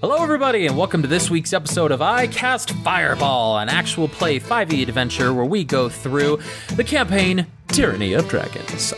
Hello, 0.00 0.22
everybody, 0.22 0.64
and 0.68 0.78
welcome 0.78 1.02
to 1.02 1.08
this 1.08 1.28
week's 1.28 1.52
episode 1.52 1.90
of 1.90 2.00
I 2.00 2.28
Cast 2.28 2.70
Fireball, 2.70 3.58
an 3.58 3.68
actual 3.68 4.06
play 4.06 4.38
5e 4.38 4.80
adventure 4.80 5.34
where 5.34 5.44
we 5.44 5.64
go 5.64 5.88
through 5.88 6.38
the 6.76 6.84
campaign 6.84 7.48
Tyranny 7.66 8.12
of 8.12 8.28
Dragons. 8.28 8.94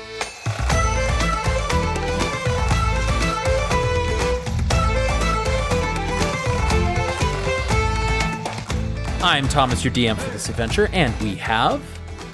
I'm 9.22 9.48
Thomas, 9.48 9.82
your 9.82 9.94
DM 9.94 10.19
for 10.19 10.30
this 10.32 10.51
adventure, 10.51 10.90
and 10.92 11.19
we 11.22 11.35
have. 11.37 11.80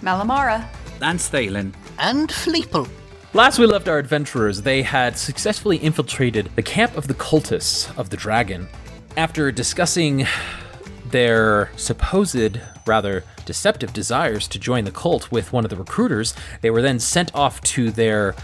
Malamara. 0.03 0.67
And 1.01 1.21
Thalen. 1.21 1.73
And 2.01 2.31
Fleeple. 2.31 2.89
Last 3.37 3.59
we 3.59 3.67
left 3.67 3.87
our 3.87 3.99
adventurers, 3.99 4.63
they 4.63 4.81
had 4.81 5.19
successfully 5.19 5.77
infiltrated 5.77 6.49
the 6.57 6.63
camp 6.63 6.97
of 6.97 7.07
the 7.07 7.13
cultists 7.13 7.95
of 7.99 8.09
the 8.09 8.17
dragon. 8.17 8.67
After 9.15 9.53
discussing 9.53 10.27
their 11.11 11.71
supposed, 11.77 12.59
rather 12.87 13.25
deceptive 13.45 13.93
desires 13.93 14.49
to 14.49 14.59
join 14.59 14.85
the 14.85 14.91
cult 14.91 15.31
with 15.31 15.53
one 15.53 15.65
of 15.65 15.71
the 15.71 15.77
recruiters, 15.77 16.35
they 16.63 16.71
were 16.71 16.81
then 16.81 16.99
sent 16.99 17.35
off 17.35 17.61
to 17.61 17.91
their 17.91 18.35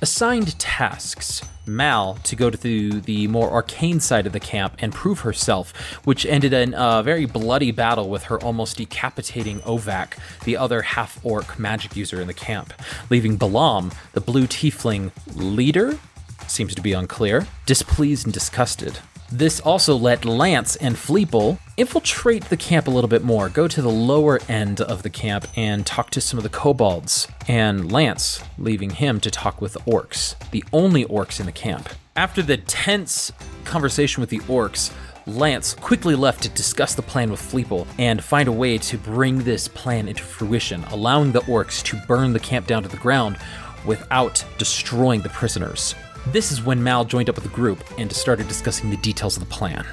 assigned 0.00 0.58
tasks. 0.58 1.42
Mal 1.66 2.14
to 2.24 2.34
go 2.34 2.50
to 2.50 3.00
the, 3.00 3.28
more 3.28 3.50
arcane 3.50 4.00
side 4.00 4.26
of 4.26 4.32
the 4.32 4.40
camp 4.40 4.76
and 4.80 4.92
prove 4.92 5.20
herself, 5.20 5.72
which 6.04 6.26
ended 6.26 6.52
in 6.52 6.74
a 6.76 7.02
very 7.02 7.26
bloody 7.26 7.70
battle 7.70 8.08
with 8.08 8.24
her 8.24 8.40
almost 8.42 8.78
decapitating 8.78 9.62
Ovak, 9.64 10.16
the 10.44 10.56
other 10.56 10.82
half 10.82 11.24
orc 11.24 11.58
magic 11.58 11.94
user 11.96 12.20
in 12.20 12.26
the 12.26 12.34
camp, 12.34 12.72
leaving 13.08 13.38
Balam, 13.38 13.94
the 14.12 14.20
blue 14.20 14.46
tiefling 14.46 15.12
leader, 15.36 15.98
seems 16.48 16.74
to 16.74 16.82
be 16.82 16.92
unclear, 16.92 17.46
displeased 17.66 18.26
and 18.26 18.34
disgusted. 18.34 18.98
This 19.32 19.60
also 19.60 19.94
let 19.94 20.24
Lance 20.24 20.74
and 20.74 20.96
Fleeple 20.96 21.58
infiltrate 21.76 22.46
the 22.46 22.56
camp 22.56 22.88
a 22.88 22.90
little 22.90 23.06
bit 23.06 23.22
more, 23.22 23.48
go 23.48 23.68
to 23.68 23.80
the 23.80 23.88
lower 23.88 24.40
end 24.48 24.80
of 24.80 25.04
the 25.04 25.10
camp 25.10 25.46
and 25.54 25.86
talk 25.86 26.10
to 26.10 26.20
some 26.20 26.36
of 26.36 26.42
the 26.42 26.48
kobolds, 26.48 27.28
and 27.46 27.92
Lance 27.92 28.42
leaving 28.58 28.90
him 28.90 29.20
to 29.20 29.30
talk 29.30 29.60
with 29.60 29.74
the 29.74 29.80
orcs, 29.80 30.34
the 30.50 30.64
only 30.72 31.04
orcs 31.04 31.38
in 31.38 31.46
the 31.46 31.52
camp. 31.52 31.88
After 32.16 32.42
the 32.42 32.56
tense 32.56 33.30
conversation 33.64 34.20
with 34.20 34.30
the 34.30 34.40
orcs, 34.40 34.92
Lance 35.26 35.74
quickly 35.74 36.16
left 36.16 36.42
to 36.42 36.48
discuss 36.48 36.96
the 36.96 37.02
plan 37.02 37.30
with 37.30 37.40
Fleeple 37.40 37.86
and 37.98 38.24
find 38.24 38.48
a 38.48 38.52
way 38.52 38.78
to 38.78 38.98
bring 38.98 39.44
this 39.44 39.68
plan 39.68 40.08
into 40.08 40.24
fruition, 40.24 40.82
allowing 40.90 41.30
the 41.30 41.42
orcs 41.42 41.84
to 41.84 41.96
burn 42.08 42.32
the 42.32 42.40
camp 42.40 42.66
down 42.66 42.82
to 42.82 42.88
the 42.88 42.96
ground 42.96 43.38
without 43.86 44.44
destroying 44.58 45.20
the 45.20 45.28
prisoners. 45.28 45.94
This 46.26 46.52
is 46.52 46.62
when 46.62 46.82
Mal 46.82 47.04
joined 47.04 47.28
up 47.28 47.34
with 47.34 47.44
the 47.44 47.50
group 47.50 47.82
and 47.98 48.12
started 48.12 48.46
discussing 48.46 48.90
the 48.90 48.96
details 48.98 49.36
of 49.36 49.42
the 49.42 49.52
plan. 49.52 49.86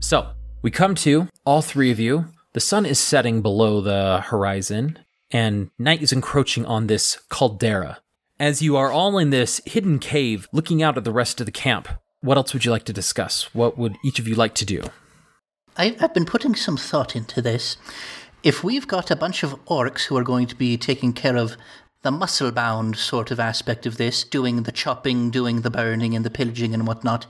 So, 0.00 0.30
we 0.62 0.70
come 0.70 0.94
to, 0.96 1.28
all 1.44 1.62
three 1.62 1.90
of 1.90 2.00
you. 2.00 2.26
The 2.54 2.60
sun 2.60 2.86
is 2.86 2.98
setting 2.98 3.42
below 3.42 3.80
the 3.80 4.22
horizon, 4.22 4.98
and 5.30 5.70
night 5.78 6.02
is 6.02 6.12
encroaching 6.12 6.66
on 6.66 6.86
this 6.86 7.18
caldera. 7.28 8.00
As 8.40 8.62
you 8.62 8.76
are 8.76 8.90
all 8.90 9.18
in 9.18 9.30
this 9.30 9.60
hidden 9.66 9.98
cave 9.98 10.48
looking 10.52 10.82
out 10.82 10.96
at 10.96 11.04
the 11.04 11.12
rest 11.12 11.40
of 11.40 11.46
the 11.46 11.52
camp, 11.52 11.88
what 12.22 12.36
else 12.36 12.52
would 12.52 12.64
you 12.64 12.70
like 12.70 12.84
to 12.84 12.92
discuss? 12.92 13.54
What 13.54 13.78
would 13.78 13.96
each 14.04 14.18
of 14.18 14.26
you 14.26 14.34
like 14.34 14.54
to 14.56 14.64
do? 14.64 14.82
I've 15.76 16.14
been 16.14 16.26
putting 16.26 16.54
some 16.54 16.76
thought 16.76 17.14
into 17.14 17.40
this. 17.40 17.76
If 18.42 18.64
we've 18.64 18.88
got 18.88 19.10
a 19.10 19.16
bunch 19.16 19.42
of 19.42 19.52
orcs 19.66 20.06
who 20.06 20.16
are 20.16 20.24
going 20.24 20.46
to 20.48 20.56
be 20.56 20.76
taking 20.76 21.12
care 21.12 21.36
of 21.36 21.56
the 22.02 22.10
muscle 22.10 22.50
bound 22.50 22.96
sort 22.96 23.30
of 23.30 23.38
aspect 23.38 23.86
of 23.86 23.96
this, 23.96 24.24
doing 24.24 24.62
the 24.62 24.72
chopping, 24.72 25.30
doing 25.30 25.60
the 25.60 25.70
burning, 25.70 26.16
and 26.16 26.24
the 26.24 26.30
pillaging 26.30 26.72
and 26.72 26.86
whatnot, 26.86 27.26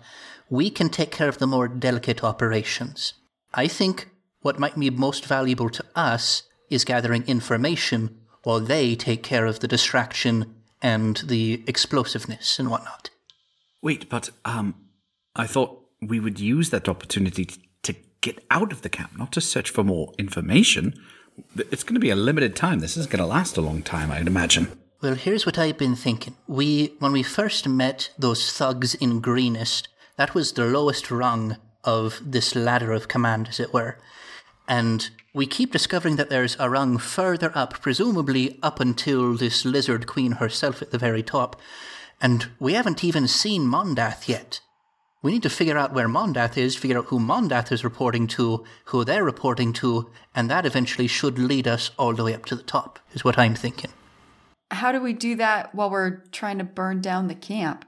we 0.48 0.70
can 0.70 0.88
take 0.88 1.10
care 1.10 1.28
of 1.28 1.38
the 1.38 1.46
more 1.46 1.68
delicate 1.68 2.22
operations. 2.22 3.14
I 3.52 3.66
think 3.66 4.08
what 4.42 4.58
might 4.58 4.78
be 4.78 4.90
most 4.90 5.26
valuable 5.26 5.70
to 5.70 5.84
us 5.94 6.44
is 6.70 6.84
gathering 6.84 7.26
information 7.26 8.16
while 8.42 8.60
they 8.60 8.94
take 8.94 9.22
care 9.22 9.46
of 9.46 9.60
the 9.60 9.68
distraction 9.68 10.54
and 10.80 11.16
the 11.26 11.62
explosiveness 11.66 12.58
and 12.58 12.70
whatnot. 12.70 13.10
Wait, 13.82 14.08
but 14.08 14.30
um, 14.44 14.74
I 15.36 15.46
thought 15.46 15.84
we 16.00 16.20
would 16.20 16.40
use 16.40 16.70
that 16.70 16.88
opportunity 16.88 17.48
to 17.82 17.94
get 18.20 18.44
out 18.50 18.72
of 18.72 18.82
the 18.82 18.88
camp, 18.88 19.18
not 19.18 19.32
to 19.32 19.40
search 19.40 19.70
for 19.70 19.84
more 19.84 20.12
information. 20.18 20.94
It's 21.56 21.82
going 21.82 21.94
to 21.94 22.00
be 22.00 22.10
a 22.10 22.16
limited 22.16 22.56
time. 22.56 22.80
This 22.80 22.96
isn't 22.96 23.10
going 23.10 23.22
to 23.22 23.26
last 23.26 23.56
a 23.56 23.60
long 23.60 23.82
time, 23.82 24.10
I'd 24.10 24.26
imagine. 24.26 24.68
Well, 25.02 25.14
here's 25.14 25.46
what 25.46 25.58
I've 25.58 25.78
been 25.78 25.96
thinking. 25.96 26.36
We, 26.46 26.94
when 26.98 27.12
we 27.12 27.22
first 27.22 27.66
met 27.66 28.10
those 28.18 28.52
thugs 28.52 28.94
in 28.94 29.20
Greenest, 29.20 29.88
that 30.16 30.34
was 30.34 30.52
the 30.52 30.66
lowest 30.66 31.10
rung 31.10 31.56
of 31.84 32.20
this 32.22 32.54
ladder 32.54 32.92
of 32.92 33.08
command, 33.08 33.48
as 33.48 33.60
it 33.60 33.72
were. 33.72 33.98
And 34.68 35.08
we 35.32 35.46
keep 35.46 35.72
discovering 35.72 36.16
that 36.16 36.28
there's 36.28 36.56
a 36.60 36.68
rung 36.68 36.98
further 36.98 37.50
up, 37.54 37.80
presumably 37.80 38.58
up 38.62 38.78
until 38.78 39.34
this 39.34 39.64
lizard 39.64 40.06
queen 40.06 40.32
herself 40.32 40.82
at 40.82 40.90
the 40.90 40.98
very 40.98 41.22
top. 41.22 41.60
And 42.20 42.48
we 42.58 42.74
haven't 42.74 43.02
even 43.02 43.26
seen 43.26 43.66
Mondath 43.66 44.28
yet. 44.28 44.60
We 45.22 45.32
need 45.32 45.42
to 45.42 45.50
figure 45.50 45.76
out 45.76 45.92
where 45.92 46.08
Mondath 46.08 46.56
is, 46.56 46.76
figure 46.76 46.98
out 46.98 47.06
who 47.06 47.18
Mondath 47.18 47.70
is 47.72 47.84
reporting 47.84 48.26
to, 48.28 48.64
who 48.86 49.04
they're 49.04 49.24
reporting 49.24 49.74
to, 49.74 50.10
and 50.34 50.48
that 50.48 50.64
eventually 50.64 51.06
should 51.06 51.38
lead 51.38 51.68
us 51.68 51.90
all 51.98 52.14
the 52.14 52.24
way 52.24 52.34
up 52.34 52.46
to 52.46 52.56
the 52.56 52.62
top, 52.62 52.98
is 53.12 53.22
what 53.22 53.38
I'm 53.38 53.54
thinking. 53.54 53.90
How 54.70 54.92
do 54.92 55.00
we 55.00 55.12
do 55.12 55.34
that 55.36 55.74
while 55.74 55.90
we're 55.90 56.22
trying 56.32 56.58
to 56.58 56.64
burn 56.64 57.02
down 57.02 57.28
the 57.28 57.34
camp? 57.34 57.84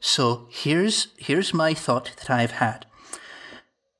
So 0.00 0.48
here's 0.50 1.08
here's 1.18 1.52
my 1.52 1.74
thought 1.74 2.12
that 2.16 2.30
I've 2.30 2.52
had. 2.52 2.86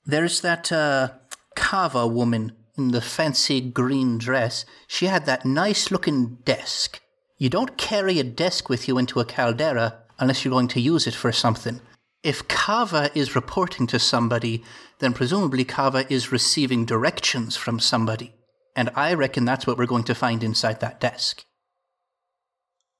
There's 0.06 0.40
that 0.40 0.72
uh, 0.72 1.10
Kava 1.54 2.06
woman 2.06 2.52
in 2.78 2.92
the 2.92 3.02
fancy 3.02 3.60
green 3.60 4.16
dress. 4.16 4.64
She 4.86 5.06
had 5.06 5.26
that 5.26 5.44
nice 5.44 5.90
looking 5.90 6.36
desk. 6.46 7.00
You 7.36 7.50
don't 7.50 7.76
carry 7.76 8.18
a 8.18 8.24
desk 8.24 8.70
with 8.70 8.88
you 8.88 8.96
into 8.96 9.20
a 9.20 9.24
caldera 9.26 9.98
unless 10.18 10.44
you're 10.44 10.52
going 10.52 10.68
to 10.68 10.80
use 10.80 11.06
it 11.06 11.14
for 11.14 11.32
something. 11.32 11.80
If 12.22 12.48
Kava 12.48 13.10
is 13.14 13.34
reporting 13.34 13.86
to 13.88 13.98
somebody, 13.98 14.62
then 14.98 15.14
presumably 15.14 15.64
Kava 15.64 16.04
is 16.12 16.30
receiving 16.30 16.84
directions 16.84 17.56
from 17.56 17.80
somebody. 17.80 18.34
And 18.76 18.90
I 18.94 19.14
reckon 19.14 19.44
that's 19.44 19.66
what 19.66 19.78
we're 19.78 19.86
going 19.86 20.04
to 20.04 20.14
find 20.14 20.44
inside 20.44 20.80
that 20.80 21.00
desk. 21.00 21.44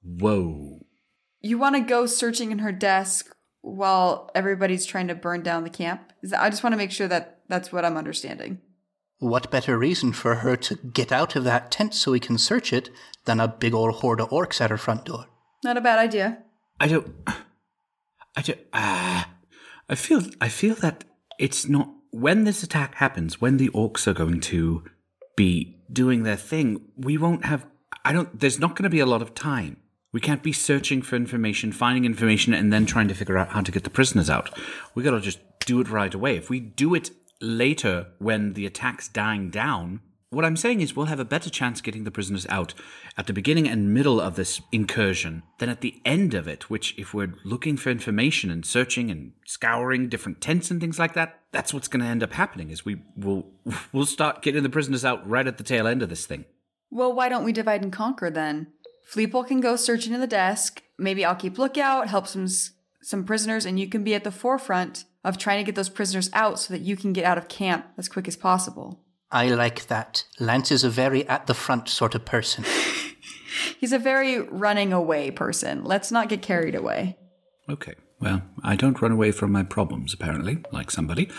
Whoa. 0.03 0.79
You 1.39 1.57
want 1.57 1.75
to 1.75 1.81
go 1.81 2.05
searching 2.07 2.51
in 2.51 2.59
her 2.59 2.71
desk 2.71 3.35
while 3.61 4.31
everybody's 4.33 4.85
trying 4.85 5.07
to 5.07 5.15
burn 5.15 5.43
down 5.43 5.63
the 5.63 5.69
camp? 5.69 6.13
I 6.37 6.49
just 6.49 6.63
want 6.63 6.73
to 6.73 6.77
make 6.77 6.91
sure 6.91 7.07
that 7.07 7.41
that's 7.47 7.71
what 7.71 7.85
I'm 7.85 7.97
understanding. 7.97 8.59
What 9.19 9.51
better 9.51 9.77
reason 9.77 10.13
for 10.13 10.35
her 10.35 10.55
to 10.57 10.75
get 10.75 11.11
out 11.11 11.35
of 11.35 11.43
that 11.43 11.69
tent 11.69 11.93
so 11.93 12.11
we 12.11 12.19
can 12.19 12.39
search 12.39 12.73
it 12.73 12.89
than 13.25 13.39
a 13.39 13.47
big 13.47 13.75
old 13.75 13.95
horde 13.95 14.19
of 14.19 14.29
orcs 14.29 14.59
at 14.59 14.71
her 14.71 14.77
front 14.77 15.05
door? 15.05 15.27
Not 15.63 15.77
a 15.77 15.81
bad 15.81 15.99
idea. 15.99 16.39
I 16.79 16.87
don't. 16.87 17.13
I 18.35 18.41
don't. 18.41 18.59
Uh, 18.73 19.23
I 19.89 19.95
feel. 19.95 20.23
I 20.39 20.49
feel 20.49 20.75
that 20.75 21.03
it's 21.39 21.67
not 21.67 21.89
when 22.11 22.43
this 22.43 22.63
attack 22.63 22.95
happens. 22.95 23.41
When 23.41 23.57
the 23.57 23.69
orcs 23.69 24.07
are 24.07 24.13
going 24.13 24.39
to 24.41 24.83
be 25.35 25.81
doing 25.91 26.23
their 26.23 26.37
thing, 26.37 26.81
we 26.95 27.17
won't 27.17 27.45
have. 27.45 27.65
I 28.05 28.13
don't. 28.13 28.39
There's 28.39 28.59
not 28.59 28.75
going 28.75 28.83
to 28.83 28.89
be 28.89 28.99
a 28.99 29.05
lot 29.05 29.21
of 29.21 29.33
time. 29.33 29.77
We 30.13 30.19
can't 30.19 30.43
be 30.43 30.51
searching 30.51 31.01
for 31.01 31.15
information, 31.15 31.71
finding 31.71 32.03
information, 32.03 32.53
and 32.53 32.71
then 32.71 32.85
trying 32.85 33.07
to 33.07 33.13
figure 33.13 33.37
out 33.37 33.49
how 33.49 33.61
to 33.61 33.71
get 33.71 33.83
the 33.83 33.89
prisoners 33.89 34.29
out. 34.29 34.49
We 34.93 35.03
got 35.03 35.11
to 35.11 35.21
just 35.21 35.39
do 35.65 35.79
it 35.79 35.89
right 35.89 36.13
away. 36.13 36.35
If 36.35 36.49
we 36.49 36.59
do 36.59 36.93
it 36.95 37.11
later 37.39 38.07
when 38.19 38.53
the 38.53 38.65
attack's 38.65 39.07
dying 39.07 39.49
down, 39.49 40.01
what 40.31 40.45
I'm 40.45 40.55
saying 40.55 40.79
is 40.79 40.95
we'll 40.95 41.07
have 41.07 41.19
a 41.19 41.25
better 41.25 41.49
chance 41.49 41.81
getting 41.81 42.05
the 42.05 42.11
prisoners 42.11 42.47
out 42.49 42.73
at 43.17 43.27
the 43.27 43.33
beginning 43.33 43.67
and 43.67 43.93
middle 43.93 44.21
of 44.21 44.37
this 44.37 44.61
incursion 44.71 45.43
than 45.59 45.67
at 45.67 45.81
the 45.81 46.01
end 46.05 46.33
of 46.33 46.47
it, 46.47 46.69
which 46.69 46.97
if 46.97 47.13
we're 47.13 47.33
looking 47.43 47.75
for 47.75 47.89
information 47.89 48.49
and 48.49 48.65
searching 48.65 49.11
and 49.11 49.33
scouring 49.45 50.07
different 50.07 50.39
tents 50.39 50.71
and 50.71 50.79
things 50.79 50.97
like 50.97 51.13
that, 51.15 51.41
that's 51.51 51.73
what's 51.73 51.89
going 51.89 52.01
to 52.01 52.09
end 52.09 52.23
up 52.23 52.31
happening 52.31 52.69
is 52.69 52.85
we 52.85 53.01
will 53.17 53.45
we'll 53.91 54.05
start 54.05 54.41
getting 54.41 54.63
the 54.63 54.69
prisoners 54.69 55.03
out 55.03 55.29
right 55.29 55.47
at 55.47 55.57
the 55.57 55.65
tail 55.65 55.85
end 55.85 56.01
of 56.01 56.07
this 56.07 56.25
thing. 56.25 56.45
Well, 56.89 57.13
why 57.13 57.27
don't 57.27 57.43
we 57.43 57.51
divide 57.51 57.83
and 57.83 57.91
conquer 57.91 58.29
then? 58.29 58.67
Fleeple 59.13 59.45
can 59.45 59.59
go 59.59 59.75
searching 59.75 60.13
in 60.13 60.21
the 60.21 60.27
desk. 60.27 60.81
Maybe 60.97 61.25
I'll 61.25 61.35
keep 61.35 61.57
lookout, 61.57 62.07
help 62.07 62.25
some 62.25 62.47
some 63.03 63.25
prisoners, 63.25 63.65
and 63.65 63.77
you 63.77 63.89
can 63.89 64.03
be 64.05 64.15
at 64.15 64.23
the 64.23 64.31
forefront 64.31 65.03
of 65.25 65.37
trying 65.37 65.57
to 65.57 65.65
get 65.65 65.75
those 65.75 65.89
prisoners 65.89 66.29
out 66.31 66.57
so 66.57 66.73
that 66.73 66.81
you 66.81 66.95
can 66.95 67.11
get 67.11 67.25
out 67.25 67.37
of 67.37 67.49
camp 67.49 67.87
as 67.97 68.07
quick 68.07 68.29
as 68.29 68.37
possible. 68.37 69.01
I 69.31 69.49
like 69.49 69.87
that. 69.87 70.25
Lance 70.39 70.71
is 70.71 70.83
a 70.83 70.89
very 70.89 71.27
at 71.27 71.47
the 71.47 71.53
front 71.53 71.87
sort 71.87 72.15
of 72.15 72.25
person. 72.25 72.65
He's 73.79 73.93
a 73.93 73.99
very 73.99 74.39
running 74.39 74.93
away 74.93 75.31
person. 75.31 75.83
Let's 75.83 76.11
not 76.11 76.29
get 76.29 76.41
carried 76.41 76.75
away. 76.75 77.17
Okay. 77.69 77.95
Well, 78.19 78.43
I 78.63 78.75
don't 78.75 79.01
run 79.01 79.11
away 79.11 79.31
from 79.31 79.51
my 79.51 79.63
problems, 79.63 80.13
apparently, 80.13 80.59
like 80.71 80.91
somebody. 80.91 81.29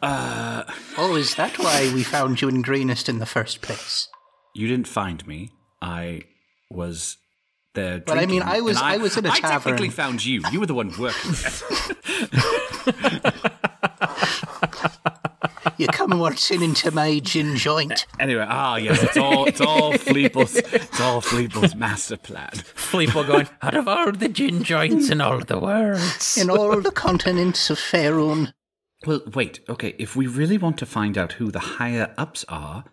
Uh, 0.00 0.62
oh, 0.96 1.16
is 1.16 1.34
that 1.34 1.58
why 1.58 1.90
we 1.92 2.04
found 2.04 2.40
you 2.40 2.48
in 2.48 2.62
Greenest 2.62 3.08
in 3.08 3.18
the 3.18 3.26
first 3.26 3.60
place? 3.60 4.08
You 4.54 4.68
didn't 4.68 4.86
find 4.86 5.26
me. 5.26 5.50
I 5.82 6.22
was 6.70 7.16
there. 7.74 7.98
But 7.98 8.18
I 8.18 8.26
mean, 8.26 8.42
I 8.42 8.60
was 8.60 8.76
I, 8.76 8.94
I, 8.94 8.96
was 8.98 9.16
in 9.16 9.26
a 9.26 9.30
I 9.30 9.40
tavern. 9.40 9.50
I 9.50 9.58
technically 9.58 9.90
found 9.90 10.24
you. 10.24 10.42
You 10.52 10.60
were 10.60 10.66
the 10.66 10.74
one 10.74 10.92
working 10.98 11.32
there. 11.32 11.50
man 15.78 16.18
waltzing 16.18 16.62
into 16.62 16.90
my 16.90 17.18
gin 17.20 17.56
joint. 17.56 18.06
Anyway, 18.20 18.44
ah, 18.48 18.76
yes, 18.76 19.02
it's 19.02 19.16
all 19.16 19.46
it's 19.46 19.60
all 19.60 19.92
Fleeple's 19.92 20.56
it's 20.56 21.00
all 21.00 21.20
Fleeple's 21.22 21.74
master 21.74 22.16
plan. 22.16 22.50
Fleeple 22.50 23.26
going, 23.26 23.48
out 23.62 23.76
of 23.76 23.86
all 23.86 24.12
the 24.12 24.28
gin 24.28 24.64
joints 24.64 25.08
in 25.08 25.20
all 25.20 25.38
the 25.38 25.58
world. 25.58 26.00
In 26.36 26.50
all 26.50 26.80
the 26.80 26.90
continents 26.90 27.70
of 27.70 27.78
Faerun. 27.78 28.52
Well, 29.06 29.20
wait. 29.32 29.60
Okay, 29.68 29.94
if 29.98 30.16
we 30.16 30.26
really 30.26 30.58
want 30.58 30.78
to 30.78 30.86
find 30.86 31.16
out 31.16 31.34
who 31.34 31.50
the 31.50 31.60
higher 31.60 32.12
ups 32.18 32.44
are, 32.48 32.84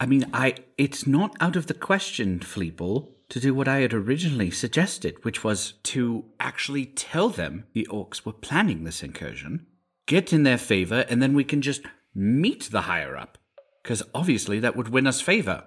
I 0.00 0.06
mean, 0.06 0.24
I 0.32 0.56
it's 0.76 1.06
not 1.06 1.36
out 1.40 1.54
of 1.54 1.68
the 1.68 1.74
question, 1.74 2.40
Fleeple, 2.40 3.08
to 3.28 3.40
do 3.40 3.54
what 3.54 3.68
I 3.68 3.78
had 3.78 3.94
originally 3.94 4.50
suggested, 4.50 5.24
which 5.24 5.44
was 5.44 5.74
to 5.84 6.24
actually 6.40 6.86
tell 6.86 7.28
them 7.28 7.64
the 7.72 7.86
orcs 7.90 8.26
were 8.26 8.32
planning 8.32 8.84
this 8.84 9.02
incursion, 9.02 9.66
get 10.06 10.32
in 10.32 10.42
their 10.42 10.58
favor, 10.58 11.06
and 11.08 11.22
then 11.22 11.34
we 11.34 11.44
can 11.44 11.62
just 11.62 11.82
meet 12.14 12.70
the 12.70 12.82
higher 12.82 13.16
up. 13.16 13.38
Because 13.82 14.02
obviously 14.14 14.60
that 14.60 14.76
would 14.76 14.88
win 14.88 15.06
us 15.06 15.20
favor. 15.20 15.64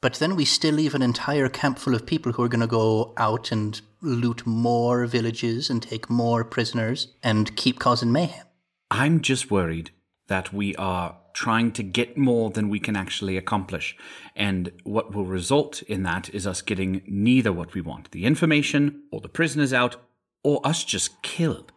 But 0.00 0.14
then 0.14 0.36
we 0.36 0.44
still 0.44 0.74
leave 0.74 0.94
an 0.94 1.02
entire 1.02 1.48
camp 1.48 1.78
full 1.78 1.94
of 1.94 2.06
people 2.06 2.32
who 2.32 2.42
are 2.42 2.48
going 2.48 2.60
to 2.60 2.66
go 2.66 3.14
out 3.16 3.50
and 3.50 3.80
loot 4.02 4.46
more 4.46 5.06
villages 5.06 5.70
and 5.70 5.82
take 5.82 6.10
more 6.10 6.44
prisoners 6.44 7.08
and 7.22 7.56
keep 7.56 7.78
causing 7.78 8.12
mayhem. 8.12 8.46
I'm 8.90 9.20
just 9.20 9.50
worried 9.50 9.90
that 10.28 10.52
we 10.52 10.76
are 10.76 11.16
trying 11.32 11.70
to 11.72 11.82
get 11.82 12.16
more 12.16 12.50
than 12.50 12.68
we 12.68 12.80
can 12.80 12.96
actually 12.96 13.36
accomplish. 13.36 13.96
And 14.34 14.72
what 14.84 15.14
will 15.14 15.24
result 15.24 15.82
in 15.82 16.02
that 16.04 16.28
is 16.34 16.46
us 16.46 16.62
getting 16.62 17.02
neither 17.06 17.52
what 17.52 17.74
we 17.74 17.80
want 17.80 18.10
the 18.10 18.24
information, 18.24 19.02
or 19.10 19.20
the 19.20 19.28
prisoners 19.28 19.72
out, 19.72 19.96
or 20.42 20.66
us 20.66 20.84
just 20.84 21.22
killed. 21.22 21.72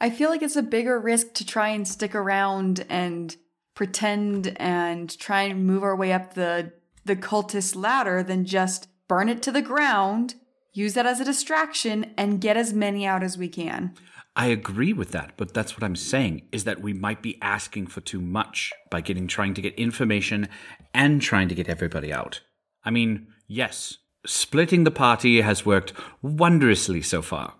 I 0.00 0.10
feel 0.10 0.30
like 0.30 0.42
it's 0.42 0.56
a 0.56 0.62
bigger 0.62 0.98
risk 1.00 1.34
to 1.34 1.46
try 1.46 1.68
and 1.68 1.86
stick 1.86 2.14
around 2.14 2.84
and 2.88 3.34
pretend 3.74 4.56
and 4.58 5.18
try 5.18 5.42
and 5.42 5.66
move 5.66 5.82
our 5.82 5.96
way 5.96 6.12
up 6.12 6.34
the 6.34 6.72
the 7.04 7.16
cultist 7.16 7.76
ladder 7.76 8.22
than 8.22 8.44
just 8.44 8.88
burn 9.06 9.28
it 9.28 9.40
to 9.40 9.52
the 9.52 9.62
ground, 9.62 10.34
use 10.72 10.94
that 10.94 11.06
as 11.06 11.20
a 11.20 11.24
distraction, 11.24 12.12
and 12.16 12.40
get 12.40 12.56
as 12.56 12.72
many 12.72 13.06
out 13.06 13.22
as 13.22 13.38
we 13.38 13.48
can. 13.48 13.94
I 14.34 14.46
agree 14.46 14.92
with 14.92 15.12
that, 15.12 15.32
but 15.36 15.54
that's 15.54 15.76
what 15.76 15.84
I'm 15.84 15.96
saying 15.96 16.48
is 16.52 16.64
that 16.64 16.82
we 16.82 16.92
might 16.92 17.22
be 17.22 17.40
asking 17.40 17.86
for 17.86 18.00
too 18.00 18.20
much 18.20 18.72
by 18.90 19.00
getting 19.00 19.26
trying 19.26 19.54
to 19.54 19.62
get 19.62 19.74
information 19.76 20.48
and 20.92 21.22
trying 21.22 21.48
to 21.48 21.54
get 21.54 21.68
everybody 21.68 22.12
out. 22.12 22.40
I 22.84 22.90
mean, 22.90 23.28
yes, 23.46 23.98
splitting 24.26 24.84
the 24.84 24.90
party 24.90 25.40
has 25.40 25.64
worked 25.64 25.94
wondrously 26.20 27.00
so 27.00 27.22
far. 27.22 27.54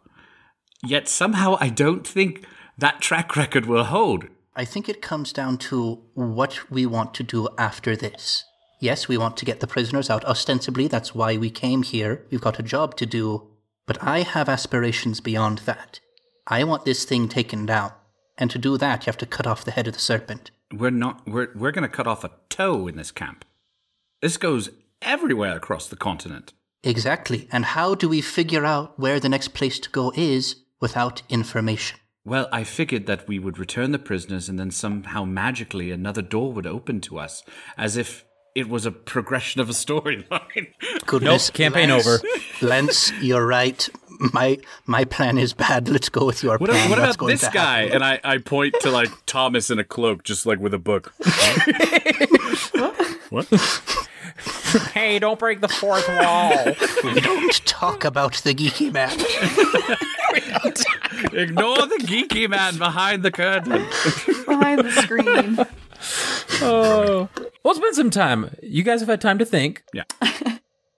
Yet 0.85 1.09
somehow 1.09 1.57
I 1.61 1.69
don't 1.69 2.07
think 2.07 2.45
that 2.79 3.01
track 3.01 3.37
record 3.37 3.67
will 3.67 3.85
hold. 3.85 4.27
I 4.55 4.65
think 4.65 4.89
it 4.89 5.03
comes 5.03 5.33
down 5.33 5.59
to 5.59 6.03
what 6.15 6.71
we 6.71 6.87
want 6.87 7.15
to 7.15 7.23
do 7.23 7.49
after 7.59 7.97
this. 7.97 8.45
Yes, 8.81 9.09
we 9.09 9.17
want 9.17 9.37
to 9.39 9.45
get 9.45 9.61
the 9.61 9.67
prisoners 9.67 10.11
out. 10.11 10.25
Ostensibly, 10.25 10.89
that's 10.89 11.15
why 11.15 11.37
we 11.37 11.51
came 11.51 11.83
here. 11.83 12.25
We've 12.31 12.41
got 12.41 12.59
a 12.59 12.63
job 12.63 12.97
to 12.97 13.07
do. 13.07 13.49
But 13.87 14.03
I 14.03 14.23
have 14.23 14.49
aspirations 14.49 15.21
beyond 15.21 15.59
that. 15.59 16.01
I 16.47 16.65
want 16.65 16.85
this 16.85 17.05
thing 17.05 17.29
taken 17.29 17.67
down. 17.67 17.93
And 18.39 18.51
to 18.51 18.59
do 18.59 18.77
that, 18.77 19.07
you 19.07 19.11
have 19.11 19.19
to 19.19 19.27
cut 19.27 19.47
off 19.47 19.65
the 19.65 19.71
head 19.71 19.87
of 19.87 19.95
the 19.95 20.01
serpent. 20.01 20.51
We're 20.73 20.91
not 20.91 21.27
we're 21.27 21.49
we're 21.55 21.73
going 21.73 21.89
to 21.89 21.97
cut 21.97 22.07
off 22.07 22.25
a 22.25 22.33
toe 22.49 22.87
in 22.87 22.97
this 22.97 23.11
camp. 23.11 23.45
This 24.21 24.37
goes 24.37 24.71
everywhere 25.01 25.57
across 25.57 25.89
the 25.89 25.97
continent. 25.97 26.53
Exactly. 26.83 27.49
And 27.51 27.65
how 27.65 27.95
do 27.95 28.09
we 28.09 28.21
figure 28.21 28.65
out 28.65 28.99
where 28.99 29.21
the 29.21 29.29
next 29.29 29.49
place 29.49 29.79
to 29.81 29.91
go 29.91 30.13
is 30.15 30.57
without 30.81 31.23
information? 31.29 31.99
Well, 32.25 32.49
I 32.51 32.65
figured 32.65 33.07
that 33.07 33.29
we 33.29 33.39
would 33.39 33.57
return 33.59 33.93
the 33.93 33.99
prisoners 34.01 34.49
and 34.49 34.59
then 34.59 34.71
somehow 34.73 35.25
magically 35.25 35.91
another 35.93 36.23
door 36.23 36.53
would 36.53 36.67
open 36.67 37.01
to 37.03 37.19
us, 37.19 37.45
as 37.79 37.97
if 37.97 38.25
it 38.57 38.69
was 38.69 38.85
a 38.87 38.91
progression 38.91 39.61
of 39.61 39.69
a 39.69 39.73
storyline. 39.73 40.69
Goodness. 41.07 41.49
Nope, 41.51 41.55
campaign 41.55 41.91
Lance- 41.91 42.07
over. 42.07 42.21
Lance, 42.63 43.13
you're 43.21 43.47
right. 43.47 43.89
My 44.33 44.59
my 44.87 45.05
plan 45.05 45.37
is 45.37 45.53
bad. 45.53 45.89
Let's 45.91 46.09
go 46.09 46.25
with 46.25 46.43
your 46.43 46.57
What, 46.57 46.71
plan. 46.71 46.89
what 46.91 46.99
What's 46.99 47.17
about 47.17 47.27
this 47.27 47.49
guy? 47.49 47.81
happen? 47.83 47.95
And 47.97 48.05
I, 48.05 48.19
I 48.25 48.39
point 48.39 48.75
to 48.81 48.91
like 48.91 49.11
Thomas 49.27 49.71
in 49.71 49.79
a 49.79 49.85
cloak, 49.85 50.25
just 50.25 50.47
like 50.47 50.59
with 50.59 50.73
a 50.73 50.79
book. 50.79 51.13
what? 53.31 53.47
Hey, 54.95 55.19
don't 55.19 55.39
break 55.39 55.61
the 55.61 55.69
fourth 55.69 56.09
wall. 56.09 56.75
Don't 57.21 57.53
talk 57.67 58.05
about 58.05 58.35
the 58.45 58.55
geeky 58.55 58.93
man. 58.93 59.17
Ignore 60.37 61.87
the 61.87 61.99
geeky 62.07 62.49
man 62.49 62.79
behind 62.79 63.23
the 63.23 63.31
curtain. 63.31 63.87
Behind 64.47 64.81
the 64.85 64.93
screen. 64.93 65.59
oh. 66.63 67.29
Well, 67.65 67.73
it's 67.73 67.81
been 67.81 67.95
some 67.95 68.11
time. 68.11 68.55
You 68.63 68.83
guys 68.83 69.01
have 69.01 69.09
had 69.09 69.21
time 69.21 69.39
to 69.39 69.45
think. 69.45 69.83
Yeah. 69.93 70.05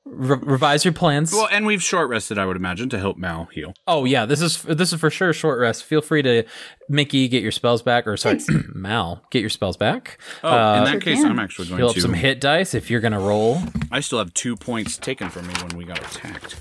Re- 0.04 0.38
revise 0.42 0.84
your 0.84 0.94
plans. 0.94 1.32
Well, 1.32 1.48
and 1.52 1.64
we've 1.66 1.82
short 1.82 2.08
rested, 2.08 2.38
I 2.38 2.46
would 2.46 2.56
imagine, 2.56 2.88
to 2.90 2.98
help 2.98 3.18
Mal 3.18 3.48
heal. 3.52 3.74
oh 3.86 4.04
yeah, 4.04 4.24
this 4.26 4.40
is 4.40 4.62
this 4.62 4.92
is 4.92 4.98
for 4.98 5.10
sure 5.10 5.32
short 5.32 5.60
rest. 5.60 5.84
Feel 5.84 6.00
free 6.00 6.22
to 6.22 6.44
Mickey 6.88 7.28
get 7.28 7.42
your 7.42 7.52
spells 7.52 7.82
back, 7.82 8.06
or 8.06 8.16
sorry, 8.16 8.40
Mal 8.74 9.22
get 9.30 9.40
your 9.40 9.50
spells 9.50 9.76
back. 9.76 10.18
Oh, 10.42 10.48
Uh, 10.48 10.78
in 10.78 10.84
that 10.84 10.90
Sure 10.92 11.00
case, 11.00 11.22
can. 11.22 11.30
I'm 11.30 11.38
actually 11.38 11.68
going 11.68 11.78
Heal 11.80 11.90
up 11.90 11.96
some 11.98 12.14
hit 12.14 12.40
dice 12.40 12.74
if 12.74 12.90
you're 12.90 13.00
gonna 13.00 13.20
roll. 13.20 13.60
I 13.92 14.00
still 14.00 14.18
have 14.18 14.32
two 14.34 14.56
points 14.56 14.96
taken 14.96 15.28
from 15.28 15.46
me 15.46 15.54
when 15.62 15.76
we 15.76 15.84
got 15.84 15.98
attacked. 16.00 16.56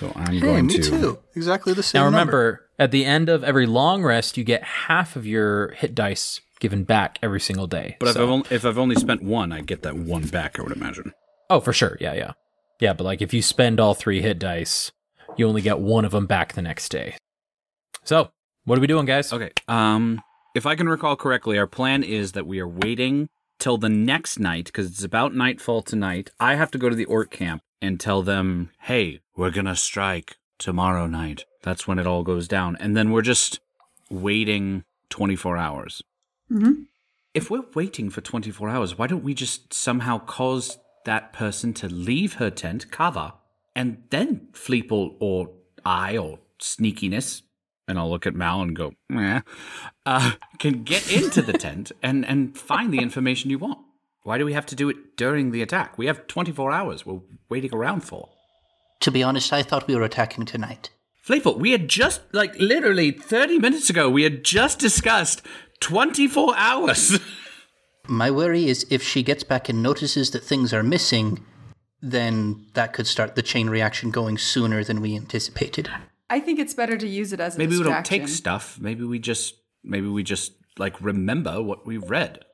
So 0.00 0.10
I'm 0.16 0.32
Hey, 0.34 0.40
going 0.40 0.66
me 0.66 0.78
to. 0.78 0.82
too. 0.82 1.18
Exactly 1.36 1.74
the 1.74 1.82
same. 1.82 2.00
Now 2.00 2.04
number. 2.08 2.18
remember, 2.20 2.66
at 2.78 2.90
the 2.90 3.04
end 3.04 3.28
of 3.28 3.44
every 3.44 3.66
long 3.66 4.02
rest, 4.02 4.38
you 4.38 4.44
get 4.44 4.62
half 4.64 5.14
of 5.14 5.26
your 5.26 5.72
hit 5.72 5.94
dice 5.94 6.40
given 6.58 6.84
back 6.84 7.18
every 7.22 7.38
single 7.40 7.66
day. 7.66 7.96
But 8.00 8.08
if 8.08 8.16
I've, 8.16 8.22
only, 8.30 8.46
if 8.50 8.64
I've 8.64 8.78
only 8.78 8.96
spent 8.96 9.22
one, 9.22 9.52
I 9.52 9.60
get 9.60 9.82
that 9.82 9.96
one 9.96 10.26
back, 10.26 10.58
I 10.58 10.62
would 10.62 10.72
imagine. 10.72 11.12
oh, 11.50 11.60
for 11.60 11.74
sure, 11.74 11.98
yeah, 12.00 12.14
yeah, 12.14 12.32
yeah. 12.80 12.94
But 12.94 13.04
like, 13.04 13.20
if 13.20 13.34
you 13.34 13.42
spend 13.42 13.78
all 13.78 13.92
three 13.92 14.22
hit 14.22 14.38
dice, 14.38 14.90
you 15.36 15.46
only 15.46 15.60
get 15.62 15.78
one 15.80 16.06
of 16.06 16.12
them 16.12 16.24
back 16.26 16.54
the 16.54 16.62
next 16.62 16.88
day. 16.88 17.16
So, 18.04 18.30
what 18.64 18.78
are 18.78 18.80
we 18.80 18.86
doing, 18.86 19.04
guys? 19.04 19.32
Okay. 19.32 19.50
Um, 19.68 20.22
if 20.54 20.64
I 20.64 20.76
can 20.76 20.88
recall 20.88 21.14
correctly, 21.16 21.58
our 21.58 21.66
plan 21.66 22.02
is 22.02 22.32
that 22.32 22.46
we 22.46 22.58
are 22.60 22.68
waiting 22.68 23.28
till 23.58 23.76
the 23.76 23.90
next 23.90 24.38
night 24.38 24.64
because 24.66 24.86
it's 24.86 25.04
about 25.04 25.34
nightfall 25.34 25.82
tonight. 25.82 26.30
I 26.40 26.54
have 26.54 26.70
to 26.70 26.78
go 26.78 26.88
to 26.88 26.96
the 26.96 27.04
orc 27.04 27.30
camp 27.30 27.62
and 27.80 27.98
tell 27.98 28.22
them, 28.22 28.70
"Hey, 28.80 29.20
we're 29.36 29.50
gonna 29.50 29.76
strike 29.76 30.36
tomorrow 30.58 31.06
night." 31.06 31.44
That's 31.62 31.86
when 31.86 31.98
it 31.98 32.06
all 32.06 32.22
goes 32.22 32.48
down, 32.48 32.76
and 32.76 32.96
then 32.96 33.10
we're 33.10 33.22
just 33.22 33.60
waiting 34.10 34.84
24 35.08 35.56
hours. 35.56 36.02
Mhm. 36.50 36.86
If 37.32 37.50
we're 37.50 37.64
waiting 37.74 38.10
for 38.10 38.20
24 38.20 38.68
hours, 38.68 38.98
why 38.98 39.06
don't 39.06 39.22
we 39.22 39.34
just 39.34 39.72
somehow 39.72 40.18
cause 40.18 40.78
that 41.04 41.32
person 41.32 41.72
to 41.74 41.88
leave 41.88 42.34
her 42.34 42.50
tent, 42.50 42.90
cover, 42.90 43.34
and 43.74 44.02
then 44.10 44.48
Fleeple 44.52 45.16
or 45.20 45.50
I 45.84 46.16
or 46.16 46.40
Sneakiness, 46.58 47.42
and 47.86 47.98
I'll 47.98 48.10
look 48.10 48.26
at 48.26 48.34
Mal 48.34 48.60
and 48.62 48.74
go, 48.76 48.92
Meh, 49.08 49.40
uh, 50.04 50.32
can 50.58 50.82
get 50.82 51.10
into 51.10 51.40
the 51.40 51.52
tent 51.52 51.92
and, 52.02 52.26
and 52.26 52.56
find 52.58 52.92
the 52.92 52.98
information 52.98 53.50
you 53.50 53.58
want. 53.58 53.78
Why 54.22 54.36
do 54.36 54.44
we 54.44 54.52
have 54.52 54.66
to 54.66 54.74
do 54.74 54.88
it 54.90 55.16
during 55.16 55.50
the 55.50 55.62
attack? 55.62 55.96
We 55.96 56.06
have 56.06 56.26
24 56.26 56.70
hours 56.70 57.06
we're 57.06 57.20
waiting 57.48 57.74
around 57.74 58.02
for. 58.02 58.28
To 59.00 59.10
be 59.10 59.22
honest, 59.22 59.52
I 59.52 59.62
thought 59.62 59.86
we 59.86 59.96
were 59.96 60.02
attacking 60.02 60.44
tonight. 60.44 60.90
Fleeple, 61.26 61.58
we 61.58 61.72
had 61.72 61.88
just, 61.88 62.20
like, 62.32 62.54
literally 62.58 63.12
30 63.12 63.58
minutes 63.58 63.88
ago, 63.88 64.10
we 64.10 64.24
had 64.24 64.44
just 64.44 64.78
discussed 64.78 65.42
24 65.80 66.54
hours. 66.56 67.18
My 68.08 68.30
worry 68.30 68.66
is 68.66 68.86
if 68.90 69.02
she 69.02 69.22
gets 69.22 69.44
back 69.44 69.68
and 69.68 69.82
notices 69.82 70.32
that 70.32 70.44
things 70.44 70.74
are 70.74 70.82
missing, 70.82 71.44
then 72.02 72.66
that 72.74 72.92
could 72.92 73.06
start 73.06 73.36
the 73.36 73.42
chain 73.42 73.70
reaction 73.70 74.10
going 74.10 74.36
sooner 74.36 74.82
than 74.84 75.00
we 75.00 75.16
anticipated. 75.16 75.90
I 76.28 76.40
think 76.40 76.58
it's 76.58 76.74
better 76.74 76.96
to 76.96 77.06
use 77.06 77.32
it 77.32 77.40
as 77.40 77.56
a 77.56 77.58
maybe 77.58 77.76
we 77.78 77.84
don't 77.84 78.04
take 78.04 78.28
stuff. 78.28 78.78
Maybe 78.80 79.04
we 79.04 79.18
just, 79.18 79.54
maybe 79.82 80.08
we 80.08 80.22
just, 80.22 80.52
like, 80.78 81.00
remember 81.00 81.62
what 81.62 81.86
we've 81.86 82.08
read. 82.10 82.44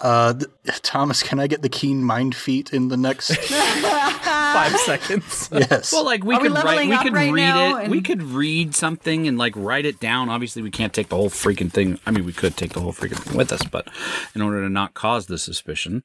Uh, 0.00 0.34
th- 0.34 0.82
Thomas, 0.82 1.22
can 1.22 1.38
I 1.40 1.46
get 1.46 1.62
the 1.62 1.68
keen 1.68 2.02
mind 2.04 2.34
feat 2.34 2.72
in 2.72 2.88
the 2.88 2.96
next? 2.96 3.34
Five 3.36 4.72
seconds. 4.80 5.48
yes. 5.52 5.92
Well, 5.92 6.04
like 6.04 6.24
we 6.24 6.34
Are 6.34 6.40
we 6.42 6.48
could 6.48 6.64
write, 6.64 6.88
we 6.88 6.98
could 6.98 7.12
right 7.14 7.32
read 7.32 7.56
it. 7.56 7.82
and- 7.84 7.90
We 7.90 8.00
could 8.02 8.22
read 8.22 8.74
something 8.74 9.26
and 9.26 9.38
like 9.38 9.54
write 9.56 9.86
it 9.86 10.00
down. 10.00 10.28
Obviously, 10.28 10.62
we 10.62 10.70
can't 10.70 10.92
take 10.92 11.08
the 11.08 11.16
whole 11.16 11.30
freaking 11.30 11.72
thing. 11.72 11.98
I 12.06 12.10
mean, 12.10 12.24
we 12.24 12.32
could 12.32 12.56
take 12.56 12.72
the 12.72 12.80
whole 12.80 12.92
freaking 12.92 13.18
thing 13.18 13.36
with 13.36 13.52
us, 13.52 13.62
but 13.64 13.88
in 14.34 14.42
order 14.42 14.62
to 14.62 14.68
not 14.68 14.94
cause 14.94 15.26
the 15.26 15.38
suspicion, 15.38 16.02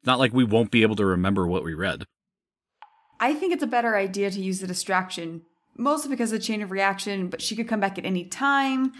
it's 0.00 0.06
not 0.06 0.18
like 0.18 0.32
we 0.32 0.44
won't 0.44 0.70
be 0.70 0.82
able 0.82 0.96
to 0.96 1.04
remember 1.06 1.46
what 1.46 1.64
we 1.64 1.74
read. 1.74 2.04
I 3.20 3.34
think 3.34 3.52
it's 3.52 3.62
a 3.62 3.66
better 3.68 3.96
idea 3.96 4.30
to 4.30 4.40
use 4.40 4.60
the 4.60 4.66
distraction, 4.66 5.42
mostly 5.76 6.10
because 6.10 6.32
of 6.32 6.38
the 6.40 6.44
chain 6.44 6.62
of 6.62 6.70
reaction, 6.70 7.28
but 7.28 7.42
she 7.42 7.54
could 7.56 7.68
come 7.68 7.80
back 7.80 7.98
at 7.98 8.04
any 8.06 8.24
time. 8.24 8.92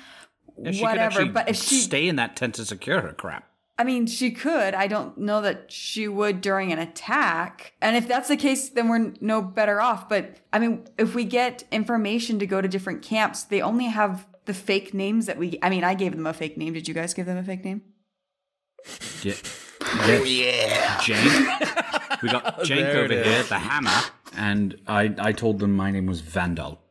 Yeah, 0.59 0.73
she 0.73 0.83
whatever. 0.83 1.01
actually 1.07 1.29
But 1.31 1.49
if 1.49 1.57
she 1.57 1.77
stay 1.77 2.07
in 2.09 2.17
that 2.17 2.37
tent 2.37 2.57
to 2.57 2.65
secure 2.65 3.01
her 3.01 3.13
crap. 3.13 3.47
I 3.81 3.83
mean, 3.83 4.07
she 4.07 4.31
could. 4.31 4.75
I 4.75 4.89
don't 4.89 5.17
know 5.17 5.41
that 5.41 5.73
she 5.73 6.07
would 6.07 6.43
during 6.43 6.71
an 6.71 6.79
attack. 6.79 7.73
And 7.81 7.97
if 7.97 8.07
that's 8.07 8.29
the 8.29 8.37
case, 8.37 8.69
then 8.69 8.91
we're 8.91 9.15
no 9.23 9.41
better 9.41 9.81
off. 9.81 10.07
But 10.07 10.37
I 10.53 10.59
mean, 10.59 10.87
if 10.99 11.15
we 11.15 11.25
get 11.25 11.65
information 11.73 12.39
to 12.41 12.47
go 12.47 12.61
to 12.61 12.69
different 12.69 13.01
camps, 13.01 13.43
they 13.45 13.63
only 13.63 13.87
have 13.87 14.27
the 14.45 14.53
fake 14.53 14.93
names 14.93 15.25
that 15.25 15.39
we. 15.39 15.59
I 15.63 15.71
mean, 15.71 15.83
I 15.83 15.95
gave 15.95 16.15
them 16.15 16.27
a 16.27 16.35
fake 16.35 16.59
name. 16.59 16.75
Did 16.75 16.89
you 16.89 16.93
guys 16.93 17.15
give 17.15 17.25
them 17.25 17.39
a 17.39 17.43
fake 17.43 17.65
name? 17.65 17.81
Yeah. 19.23 19.33
Oh, 19.81 20.25
yeah. 20.27 20.99
Jank. 20.99 22.23
We 22.23 22.29
got 22.29 22.59
Jank 22.61 22.95
over 22.95 23.11
it 23.11 23.25
here, 23.27 23.43
the 23.45 23.59
hammer, 23.61 23.99
and 24.37 24.79
I, 24.87 25.15
I 25.19 25.33
told 25.33 25.59
them 25.59 25.75
my 25.75 25.91
name 25.91 26.05
was 26.05 26.21
Vandal. 26.21 26.83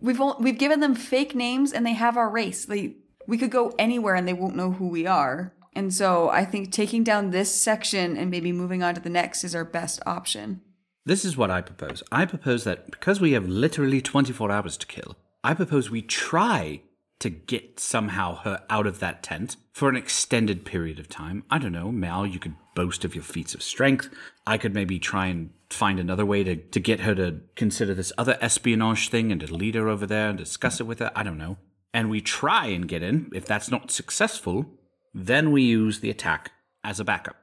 We've 0.00 0.20
all, 0.20 0.36
we've 0.38 0.56
given 0.56 0.78
them 0.78 0.94
fake 0.94 1.34
names 1.34 1.72
and 1.72 1.84
they 1.84 1.94
have 1.94 2.16
our 2.16 2.30
race. 2.30 2.64
They 2.64 2.98
we 3.26 3.38
could 3.38 3.50
go 3.50 3.74
anywhere 3.76 4.14
and 4.14 4.28
they 4.28 4.32
won't 4.32 4.54
know 4.54 4.70
who 4.70 4.86
we 4.86 5.04
are. 5.04 5.52
And 5.74 5.92
so 5.92 6.28
I 6.28 6.44
think 6.44 6.70
taking 6.70 7.02
down 7.02 7.30
this 7.30 7.54
section 7.54 8.16
and 8.16 8.30
maybe 8.30 8.52
moving 8.52 8.82
on 8.82 8.94
to 8.94 9.00
the 9.00 9.10
next 9.10 9.44
is 9.44 9.54
our 9.54 9.64
best 9.64 10.00
option. 10.06 10.60
This 11.04 11.24
is 11.24 11.36
what 11.36 11.50
I 11.50 11.62
propose. 11.62 12.02
I 12.12 12.26
propose 12.26 12.64
that 12.64 12.90
because 12.90 13.20
we 13.20 13.32
have 13.32 13.48
literally 13.48 14.00
24 14.00 14.50
hours 14.50 14.76
to 14.76 14.86
kill, 14.86 15.16
I 15.42 15.54
propose 15.54 15.90
we 15.90 16.02
try 16.02 16.82
to 17.18 17.30
get 17.30 17.78
somehow 17.78 18.36
her 18.36 18.62
out 18.68 18.86
of 18.86 18.98
that 18.98 19.22
tent 19.22 19.56
for 19.72 19.88
an 19.88 19.96
extended 19.96 20.64
period 20.64 20.98
of 20.98 21.08
time. 21.08 21.44
I 21.50 21.58
don't 21.58 21.72
know, 21.72 21.90
Mal, 21.92 22.26
you 22.26 22.38
could 22.38 22.54
boast 22.74 23.04
of 23.04 23.14
your 23.14 23.24
feats 23.24 23.54
of 23.54 23.62
strength. 23.62 24.10
I 24.46 24.58
could 24.58 24.74
maybe 24.74 24.98
try 24.98 25.26
and 25.26 25.50
find 25.70 25.98
another 25.98 26.26
way 26.26 26.42
to, 26.44 26.56
to 26.56 26.80
get 26.80 27.00
her 27.00 27.14
to 27.14 27.40
consider 27.54 27.94
this 27.94 28.12
other 28.18 28.38
espionage 28.40 29.08
thing 29.08 29.30
and 29.30 29.40
to 29.40 29.54
lead 29.54 29.74
her 29.74 29.88
over 29.88 30.06
there 30.06 30.30
and 30.30 30.38
discuss 30.38 30.80
it 30.80 30.84
with 30.84 30.98
her. 30.98 31.10
I 31.14 31.22
don't 31.22 31.38
know. 31.38 31.58
And 31.94 32.10
we 32.10 32.20
try 32.20 32.66
and 32.66 32.88
get 32.88 33.02
in. 33.02 33.30
If 33.34 33.46
that's 33.46 33.70
not 33.70 33.90
successful, 33.90 34.66
then 35.14 35.52
we 35.52 35.62
use 35.62 36.00
the 36.00 36.10
attack 36.10 36.52
as 36.84 37.00
a 37.00 37.04
backup. 37.04 37.36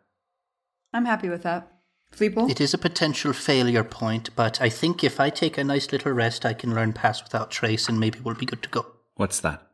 I'm 0.93 1.05
happy 1.05 1.29
with 1.29 1.43
that. 1.43 1.71
Fleeple? 2.11 2.49
It 2.49 2.59
is 2.59 2.73
a 2.73 2.77
potential 2.79 3.33
failure 3.33 3.83
point, 3.83 4.35
but 4.35 4.59
I 4.61 4.69
think 4.69 5.03
if 5.03 5.19
I 5.19 5.29
take 5.29 5.57
a 5.57 5.63
nice 5.63 5.91
little 5.91 6.11
rest, 6.11 6.45
I 6.45 6.53
can 6.53 6.73
learn 6.73 6.93
pass 6.93 7.23
without 7.23 7.51
trace 7.51 7.87
and 7.87 7.99
maybe 7.99 8.19
we'll 8.19 8.35
be 8.35 8.45
good 8.47 8.63
to 8.63 8.69
go. 8.69 8.85
What's 9.15 9.39
that? 9.41 9.67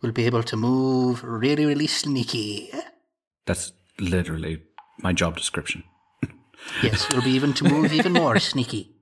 We'll 0.00 0.12
be 0.12 0.26
able 0.26 0.42
to 0.44 0.56
move 0.56 1.22
really, 1.24 1.64
really 1.64 1.86
sneaky. 1.86 2.70
That's 3.46 3.72
literally 3.98 4.62
my 4.98 5.12
job 5.12 5.36
description. 5.36 5.84
Yes, 6.80 7.10
we'll 7.10 7.22
be 7.22 7.32
even 7.32 7.52
to 7.54 7.64
move 7.64 7.92
even 7.92 8.12
more 8.12 8.38
sneaky. 8.52 8.94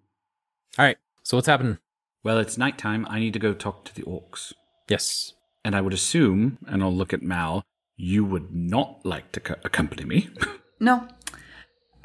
All 0.78 0.84
right. 0.86 0.96
So 1.22 1.36
what's 1.36 1.46
happening? 1.46 1.76
Well, 2.24 2.38
it's 2.38 2.56
nighttime. 2.56 3.06
I 3.10 3.18
need 3.18 3.34
to 3.34 3.38
go 3.38 3.52
talk 3.52 3.84
to 3.84 3.94
the 3.94 4.02
orcs. 4.02 4.54
Yes. 4.88 5.34
And 5.62 5.76
I 5.76 5.82
would 5.82 5.92
assume, 5.92 6.56
and 6.66 6.82
I'll 6.82 6.94
look 6.94 7.12
at 7.12 7.20
Mal, 7.20 7.62
you 8.00 8.24
would 8.24 8.54
not 8.54 9.04
like 9.04 9.30
to 9.32 9.40
co- 9.40 9.56
accompany 9.64 10.04
me. 10.04 10.28
No. 10.82 11.06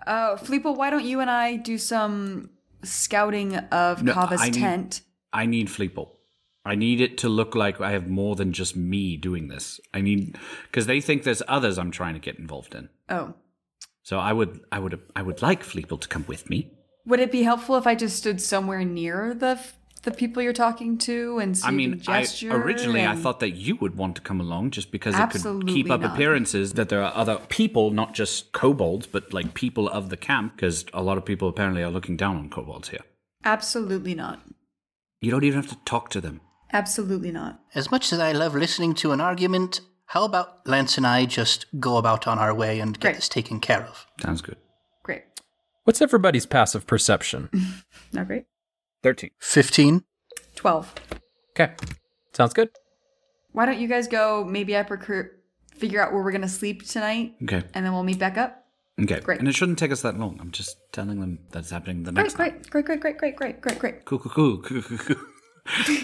Uh, 0.05 0.35
Fleeple, 0.35 0.75
why 0.75 0.89
don't 0.89 1.05
you 1.05 1.21
and 1.21 1.31
I 1.31 1.55
do 1.55 1.77
some 1.77 2.49
scouting 2.83 3.55
of 3.55 4.03
No, 4.03 4.13
Kava's 4.13 4.41
I 4.41 4.49
need- 4.49 4.59
tent? 4.59 5.01
I 5.31 5.45
need 5.45 5.67
Fleeple. 5.67 6.09
I 6.65 6.75
need 6.75 6.99
it 6.99 7.17
to 7.19 7.29
look 7.29 7.55
like 7.55 7.79
I 7.79 7.91
have 7.91 8.09
more 8.09 8.35
than 8.35 8.51
just 8.51 8.75
me 8.75 9.15
doing 9.17 9.47
this. 9.47 9.79
I 9.93 10.01
need 10.01 10.37
because 10.63 10.87
they 10.87 10.99
think 10.99 11.23
there's 11.23 11.41
others 11.47 11.77
I'm 11.77 11.91
trying 11.91 12.15
to 12.15 12.19
get 12.19 12.37
involved 12.39 12.75
in. 12.75 12.89
Oh. 13.07 13.33
So 14.03 14.19
I 14.19 14.33
would, 14.33 14.59
I 14.71 14.79
would, 14.79 14.99
I 15.15 15.21
would 15.21 15.41
like 15.41 15.63
Fleeple 15.63 16.01
to 16.01 16.07
come 16.07 16.25
with 16.27 16.49
me. 16.49 16.71
Would 17.05 17.19
it 17.19 17.31
be 17.31 17.43
helpful 17.43 17.75
if 17.77 17.85
I 17.87 17.95
just 17.95 18.17
stood 18.17 18.41
somewhere 18.41 18.83
near 18.83 19.33
the 19.33 19.59
the 20.05 20.11
people 20.11 20.41
you're 20.41 20.53
talking 20.53 20.97
to 20.99 21.39
and 21.39 21.57
so 21.57 21.67
I 21.67 21.71
you 21.71 21.77
mean, 21.77 21.99
can 21.99 22.13
I, 22.13 22.21
gesture? 22.21 22.55
originally 22.55 23.05
I 23.05 23.15
thought 23.15 23.39
that 23.41 23.51
you 23.51 23.75
would 23.75 23.97
want 23.97 24.15
to 24.15 24.21
come 24.21 24.39
along 24.39 24.71
just 24.71 24.91
because 24.91 25.13
it 25.19 25.29
could 25.31 25.67
keep 25.67 25.89
up 25.91 26.01
not. 26.01 26.13
appearances 26.13 26.73
that 26.73 26.89
there 26.89 27.03
are 27.03 27.13
other 27.13 27.39
people, 27.49 27.91
not 27.91 28.13
just 28.13 28.51
kobolds, 28.53 29.07
but 29.07 29.33
like 29.33 29.53
people 29.53 29.89
of 29.89 30.09
the 30.09 30.17
camp. 30.17 30.55
Because 30.55 30.85
a 30.93 31.03
lot 31.03 31.17
of 31.17 31.25
people 31.25 31.47
apparently 31.49 31.83
are 31.83 31.89
looking 31.91 32.15
down 32.15 32.37
on 32.37 32.49
kobolds 32.49 32.89
here. 32.89 33.01
Absolutely 33.43 34.15
not. 34.15 34.41
You 35.21 35.31
don't 35.31 35.43
even 35.43 35.61
have 35.61 35.69
to 35.69 35.77
talk 35.85 36.09
to 36.11 36.21
them. 36.21 36.41
Absolutely 36.71 37.31
not. 37.31 37.59
As 37.73 37.91
much 37.91 38.13
as 38.13 38.19
I 38.19 38.31
love 38.31 38.55
listening 38.55 38.93
to 38.95 39.11
an 39.11 39.21
argument, 39.21 39.81
how 40.07 40.23
about 40.23 40.67
Lance 40.67 40.97
and 40.97 41.05
I 41.07 41.25
just 41.25 41.65
go 41.79 41.97
about 41.97 42.27
on 42.27 42.37
our 42.39 42.53
way 42.53 42.79
and 42.79 42.93
get 42.93 43.01
Great. 43.01 43.15
this 43.15 43.29
taken 43.29 43.59
care 43.59 43.83
of? 43.83 44.05
Sounds 44.21 44.41
good. 44.41 44.57
Great. 45.03 45.23
What's 45.83 46.01
everybody's 46.01 46.45
passive 46.45 46.85
perception? 46.87 47.49
Not 48.13 48.27
great. 48.27 48.45
13. 49.05 49.29
15? 49.37 50.03
12. 50.55 50.95
Okay. 51.51 51.73
Sounds 52.33 52.53
good. 52.55 52.71
Why 53.51 53.67
don't 53.67 53.77
you 53.77 53.87
guys 53.87 54.07
go? 54.07 54.43
Maybe 54.43 54.75
I 54.75 54.81
procure, 54.81 55.29
figure 55.75 56.03
out 56.03 56.11
where 56.11 56.23
we're 56.23 56.31
going 56.31 56.41
to 56.41 56.47
sleep 56.47 56.87
tonight 56.87 57.35
Okay. 57.43 57.61
and 57.75 57.85
then 57.85 57.93
we'll 57.93 58.01
meet 58.01 58.17
back 58.17 58.35
up. 58.39 58.65
Okay. 58.99 59.19
Great. 59.19 59.37
And 59.37 59.47
it 59.47 59.53
shouldn't 59.53 59.77
take 59.77 59.91
us 59.91 60.01
that 60.01 60.17
long. 60.17 60.39
I'm 60.41 60.49
just 60.49 60.77
telling 60.91 61.19
them 61.19 61.37
that 61.51 61.59
it's 61.59 61.69
happening 61.69 62.01
the 62.01 62.11
Great, 62.13 62.23
next 62.23 62.39
night. 62.39 62.67
great, 62.71 62.85
great, 62.85 62.99
great, 62.99 63.19
great, 63.19 63.35
great, 63.35 63.61
great, 63.61 63.61
great, 63.61 63.77
great. 63.79 64.05
Cool, 64.05 64.17
cool, 64.17 64.31
cool, 64.31 64.57
cool, 64.63 64.81
cool, 64.81 64.97
cool. 65.85 65.95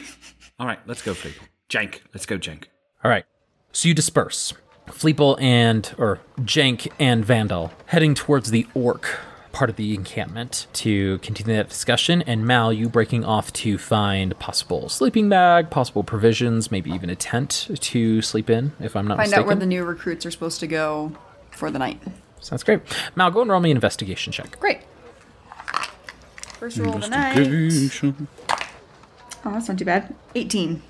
All 0.60 0.68
right, 0.68 0.80
let's 0.86 1.02
go, 1.02 1.14
Fleeple. 1.16 1.42
Jank, 1.70 2.02
let's 2.14 2.28
go, 2.28 2.38
Jank. 2.38 2.66
All 3.04 3.10
right. 3.10 3.26
So 3.72 3.88
you 3.88 3.96
disperse. 3.96 4.54
Fleeple 4.86 5.42
and, 5.42 5.92
or 5.98 6.20
Jank 6.42 6.92
and 7.00 7.26
Vandal 7.26 7.74
heading 7.88 8.14
towards 8.14 8.52
the 8.52 8.68
orc 8.76 9.20
part 9.52 9.70
of 9.70 9.76
the 9.76 9.94
encampment 9.94 10.68
to 10.74 11.18
continue 11.20 11.56
that 11.56 11.70
discussion. 11.70 12.22
And 12.24 12.46
Mal, 12.46 12.72
you 12.72 12.90
breaking 12.90 13.26
off 13.26 13.52
to 13.54 13.78
find 13.78 14.38
possible 14.40 14.90
sleeping 14.90 15.30
bag, 15.30 15.70
possible 15.70 16.04
provisions, 16.04 16.72
maybe 16.72 16.92
even 16.92 17.10
a 17.10 17.16
tent 17.16 17.70
to 17.80 18.22
sleep 18.22 18.50
in, 18.50 18.74
if 18.80 18.96
I'm 18.96 19.08
not 19.08 19.18
mistaken. 19.18 19.18
Find 19.18 19.20
mistaken. 19.20 19.40
out 19.44 19.48
where 19.48 19.56
the 19.56 19.66
new 19.66 19.84
recruits 19.84 20.26
are 20.26 20.32
supposed 20.32 20.60
to 20.62 20.68
go 20.68 21.14
for 21.52 21.70
the 21.72 21.80
night. 21.80 22.00
Sounds 22.40 22.64
great. 22.64 22.82
Mal, 23.16 23.32
go 23.32 23.42
and 23.42 23.52
roll 23.52 23.60
me 23.60 23.72
an 23.72 23.78
investigation 23.78 24.34
check. 24.34 24.60
Great. 24.60 24.80
First 26.60 26.78
roll 26.78 26.96
of 26.96 27.02
the 27.02 27.10
night. 27.10 27.38
Oh, 29.44 29.52
that's 29.52 29.68
not 29.68 29.78
too 29.78 29.86
bad. 29.86 30.14
18. 30.36 30.82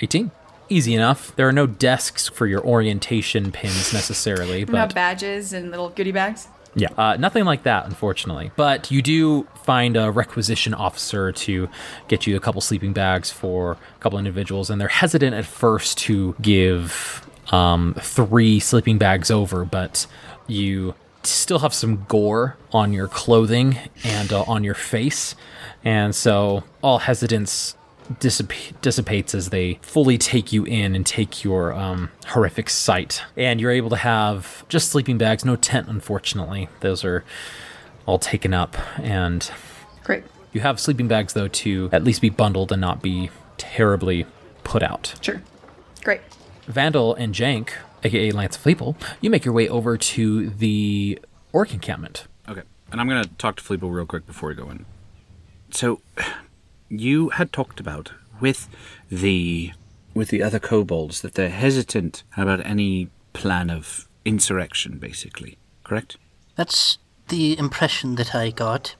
18. 0.00 0.30
Easy 0.68 0.94
enough. 0.94 1.34
There 1.36 1.48
are 1.48 1.52
no 1.52 1.66
desks 1.66 2.28
for 2.28 2.46
your 2.46 2.64
orientation 2.64 3.50
pins 3.50 3.92
necessarily, 3.92 4.64
We 4.64 4.76
have 4.76 4.90
but 4.90 4.94
badges 4.94 5.52
and 5.52 5.70
little 5.70 5.88
goodie 5.88 6.12
bags. 6.12 6.48
Yeah, 6.78 6.88
uh, 6.96 7.16
nothing 7.16 7.44
like 7.44 7.64
that, 7.64 7.86
unfortunately. 7.86 8.52
But 8.56 8.90
you 8.90 9.02
do 9.02 9.48
find 9.64 9.96
a 9.96 10.10
requisition 10.10 10.74
officer 10.74 11.32
to 11.32 11.68
get 12.06 12.26
you 12.26 12.36
a 12.36 12.40
couple 12.40 12.60
sleeping 12.60 12.92
bags 12.92 13.30
for 13.30 13.72
a 13.72 13.98
couple 14.00 14.18
individuals, 14.18 14.70
and 14.70 14.80
they're 14.80 14.88
hesitant 14.88 15.34
at 15.34 15.44
first 15.44 15.98
to 15.98 16.36
give 16.40 17.28
um, 17.50 17.94
three 18.00 18.60
sleeping 18.60 18.98
bags 18.98 19.30
over, 19.30 19.64
but 19.64 20.06
you 20.46 20.94
still 21.24 21.58
have 21.58 21.74
some 21.74 22.04
gore 22.08 22.56
on 22.72 22.92
your 22.92 23.08
clothing 23.08 23.76
and 24.04 24.32
uh, 24.32 24.44
on 24.46 24.62
your 24.62 24.74
face, 24.74 25.34
and 25.84 26.14
so 26.14 26.62
all 26.82 27.00
hesitance 27.00 27.74
dissip- 28.20 28.80
dissipates 28.80 29.34
as 29.34 29.50
they 29.50 29.78
fully 29.82 30.18
take 30.18 30.52
you 30.52 30.64
in 30.64 30.94
and 30.94 31.04
take 31.04 31.44
your 31.44 31.72
um, 31.72 32.10
horrific 32.26 32.70
sight. 32.70 33.22
And 33.36 33.60
you're 33.60 33.70
able 33.70 33.90
to 33.90 33.96
have 33.96 34.64
just 34.68 34.90
sleeping 34.90 35.18
bags, 35.18 35.44
no 35.44 35.56
tent, 35.56 35.88
unfortunately. 35.88 36.68
Those 36.80 37.04
are 37.04 37.24
all 38.06 38.18
taken 38.18 38.54
up. 38.54 38.76
And 38.98 39.50
Great. 40.04 40.24
you 40.52 40.60
have 40.60 40.80
sleeping 40.80 41.08
bags, 41.08 41.34
though, 41.34 41.48
to 41.48 41.88
at 41.92 42.04
least 42.04 42.20
be 42.20 42.30
bundled 42.30 42.72
and 42.72 42.80
not 42.80 43.02
be 43.02 43.30
terribly 43.56 44.26
put 44.64 44.82
out. 44.82 45.14
Sure. 45.20 45.42
Great. 46.04 46.20
Vandal 46.66 47.14
and 47.14 47.34
Jank, 47.34 47.70
aka 48.04 48.30
Lance 48.30 48.56
Fleeple, 48.56 48.94
you 49.20 49.30
make 49.30 49.44
your 49.44 49.54
way 49.54 49.68
over 49.68 49.96
to 49.96 50.50
the 50.50 51.18
orc 51.52 51.72
encampment. 51.72 52.26
Okay, 52.48 52.62
and 52.92 53.00
I'm 53.00 53.08
going 53.08 53.22
to 53.22 53.28
talk 53.34 53.56
to 53.56 53.62
Fleeple 53.62 53.92
real 53.92 54.06
quick 54.06 54.26
before 54.26 54.50
we 54.50 54.54
go 54.54 54.70
in. 54.70 54.84
So, 55.70 56.00
you 56.88 57.30
had 57.30 57.52
talked 57.52 57.80
about 57.80 58.12
with 58.40 58.68
the 59.10 59.72
with 60.14 60.28
the 60.30 60.42
other 60.42 60.58
kobolds 60.58 61.20
that 61.20 61.34
they're 61.34 61.48
hesitant 61.48 62.24
about 62.36 62.64
any 62.66 63.08
plan 63.32 63.70
of 63.70 64.08
insurrection, 64.24 64.98
basically. 64.98 65.58
Correct? 65.84 66.16
That's 66.56 66.98
the 67.28 67.56
impression 67.58 68.16
that 68.16 68.34
I 68.34 68.50
got. 68.50 68.96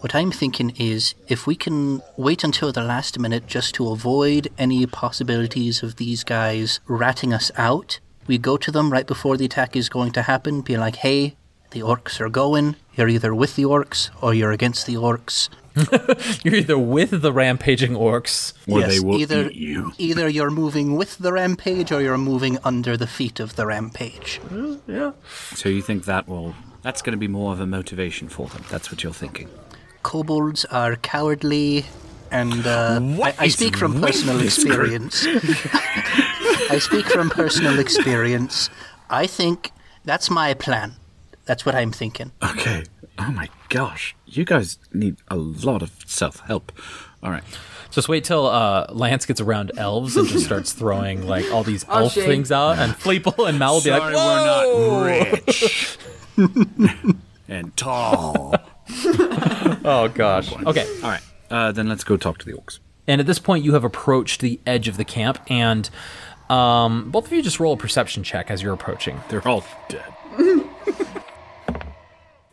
What 0.00 0.14
I'm 0.14 0.30
thinking 0.30 0.70
is 0.78 1.14
if 1.28 1.46
we 1.46 1.54
can 1.54 2.02
wait 2.16 2.44
until 2.44 2.72
the 2.72 2.82
last 2.82 3.18
minute 3.18 3.46
just 3.46 3.74
to 3.76 3.88
avoid 3.88 4.48
any 4.58 4.84
possibilities 4.86 5.82
of 5.82 5.96
these 5.96 6.24
guys 6.24 6.80
ratting 6.86 7.32
us 7.32 7.50
out, 7.56 8.00
we 8.26 8.38
go 8.38 8.56
to 8.56 8.70
them 8.70 8.92
right 8.92 9.06
before 9.06 9.36
the 9.36 9.44
attack 9.44 9.74
is 9.76 9.88
going 9.88 10.12
to 10.12 10.22
happen, 10.22 10.60
be 10.60 10.76
like, 10.76 10.96
hey, 10.96 11.36
the 11.70 11.80
orcs 11.80 12.20
are 12.20 12.28
going. 12.28 12.76
You're 12.94 13.08
either 13.08 13.34
with 13.34 13.56
the 13.56 13.64
orcs 13.64 14.10
or 14.20 14.34
you're 14.34 14.52
against 14.52 14.86
the 14.86 14.94
orcs. 14.94 15.48
You're 16.44 16.54
either 16.54 16.78
with 16.78 17.22
the 17.22 17.32
rampaging 17.32 17.92
orcs. 17.92 18.52
Or 18.68 18.80
Yes, 18.80 18.90
they 18.90 19.00
will 19.00 19.18
either, 19.18 19.48
eat 19.48 19.54
you. 19.54 19.92
Either 19.98 20.28
you're 20.28 20.50
moving 20.50 20.96
with 20.96 21.18
the 21.18 21.32
rampage 21.32 21.90
or 21.90 22.00
you're 22.00 22.18
moving 22.18 22.58
under 22.64 22.96
the 22.96 23.06
feet 23.06 23.40
of 23.40 23.56
the 23.56 23.66
rampage. 23.66 24.40
Yeah. 24.86 25.12
So 25.54 25.68
you 25.68 25.82
think 25.82 26.04
that 26.04 26.28
will 26.28 26.54
that's 26.82 27.00
going 27.00 27.12
to 27.12 27.18
be 27.18 27.28
more 27.28 27.52
of 27.52 27.60
a 27.60 27.66
motivation 27.66 28.28
for 28.28 28.48
them? 28.48 28.64
That's 28.68 28.90
what 28.90 29.02
you're 29.02 29.12
thinking. 29.12 29.48
Kobolds 30.02 30.64
are 30.66 30.96
cowardly, 30.96 31.86
and 32.30 32.66
uh, 32.66 33.00
I, 33.22 33.34
I 33.38 33.48
speak 33.48 33.76
from 33.76 34.00
personal 34.00 34.34
with 34.34 34.44
this 34.44 34.64
group? 34.64 34.92
experience. 34.92 35.24
I 36.70 36.78
speak 36.80 37.06
from 37.06 37.30
personal 37.30 37.78
experience. 37.78 38.68
I 39.08 39.26
think 39.26 39.70
that's 40.04 40.28
my 40.28 40.54
plan. 40.54 40.96
That's 41.44 41.64
what 41.64 41.74
I'm 41.74 41.92
thinking. 41.92 42.32
Okay. 42.42 42.84
Oh 43.18 43.30
my 43.30 43.48
gosh, 43.68 44.16
you 44.26 44.44
guys 44.44 44.78
need 44.92 45.16
a 45.28 45.36
lot 45.36 45.82
of 45.82 45.90
self 46.06 46.40
help. 46.40 46.72
All 47.22 47.30
right. 47.30 47.44
Just 47.90 48.08
wait 48.08 48.24
till 48.24 48.46
uh, 48.46 48.86
Lance 48.90 49.26
gets 49.26 49.40
around 49.40 49.70
elves 49.76 50.16
and 50.16 50.26
just 50.26 50.46
starts 50.46 50.72
throwing 50.72 51.26
like 51.26 51.50
all 51.52 51.62
these 51.62 51.84
Oh, 51.88 51.98
elf 52.04 52.12
shade. 52.14 52.24
things 52.24 52.50
out, 52.50 52.78
and 52.78 52.92
Fleeple 52.94 53.46
and 53.48 53.58
Mal 53.58 53.74
will 53.74 53.82
be 53.82 53.90
like, 53.90 54.14
"Whoa!" 54.14 55.02
we're 55.02 55.18
not 55.18 55.32
rich 55.46 55.98
and 57.48 57.76
tall. 57.76 58.54
Oh 59.84 60.08
gosh. 60.14 60.52
Okay. 60.52 60.86
All 61.02 61.10
right, 61.10 61.22
uh, 61.50 61.72
then 61.72 61.88
let's 61.88 62.04
go 62.04 62.16
talk 62.16 62.38
to 62.38 62.46
the 62.46 62.52
orcs. 62.52 62.78
And 63.08 63.20
at 63.20 63.26
this 63.26 63.38
point, 63.40 63.64
you 63.64 63.74
have 63.74 63.82
approached 63.84 64.40
the 64.40 64.60
edge 64.66 64.86
of 64.86 64.96
the 64.96 65.04
camp, 65.04 65.38
and 65.48 65.88
um, 66.48 67.10
both 67.10 67.26
of 67.26 67.32
you 67.32 67.42
just 67.42 67.58
roll 67.58 67.72
a 67.72 67.76
perception 67.76 68.22
check 68.22 68.50
as 68.50 68.62
you're 68.62 68.72
approaching. 68.74 69.20
They're 69.28 69.46
all 69.46 69.64
dead. 69.88 70.11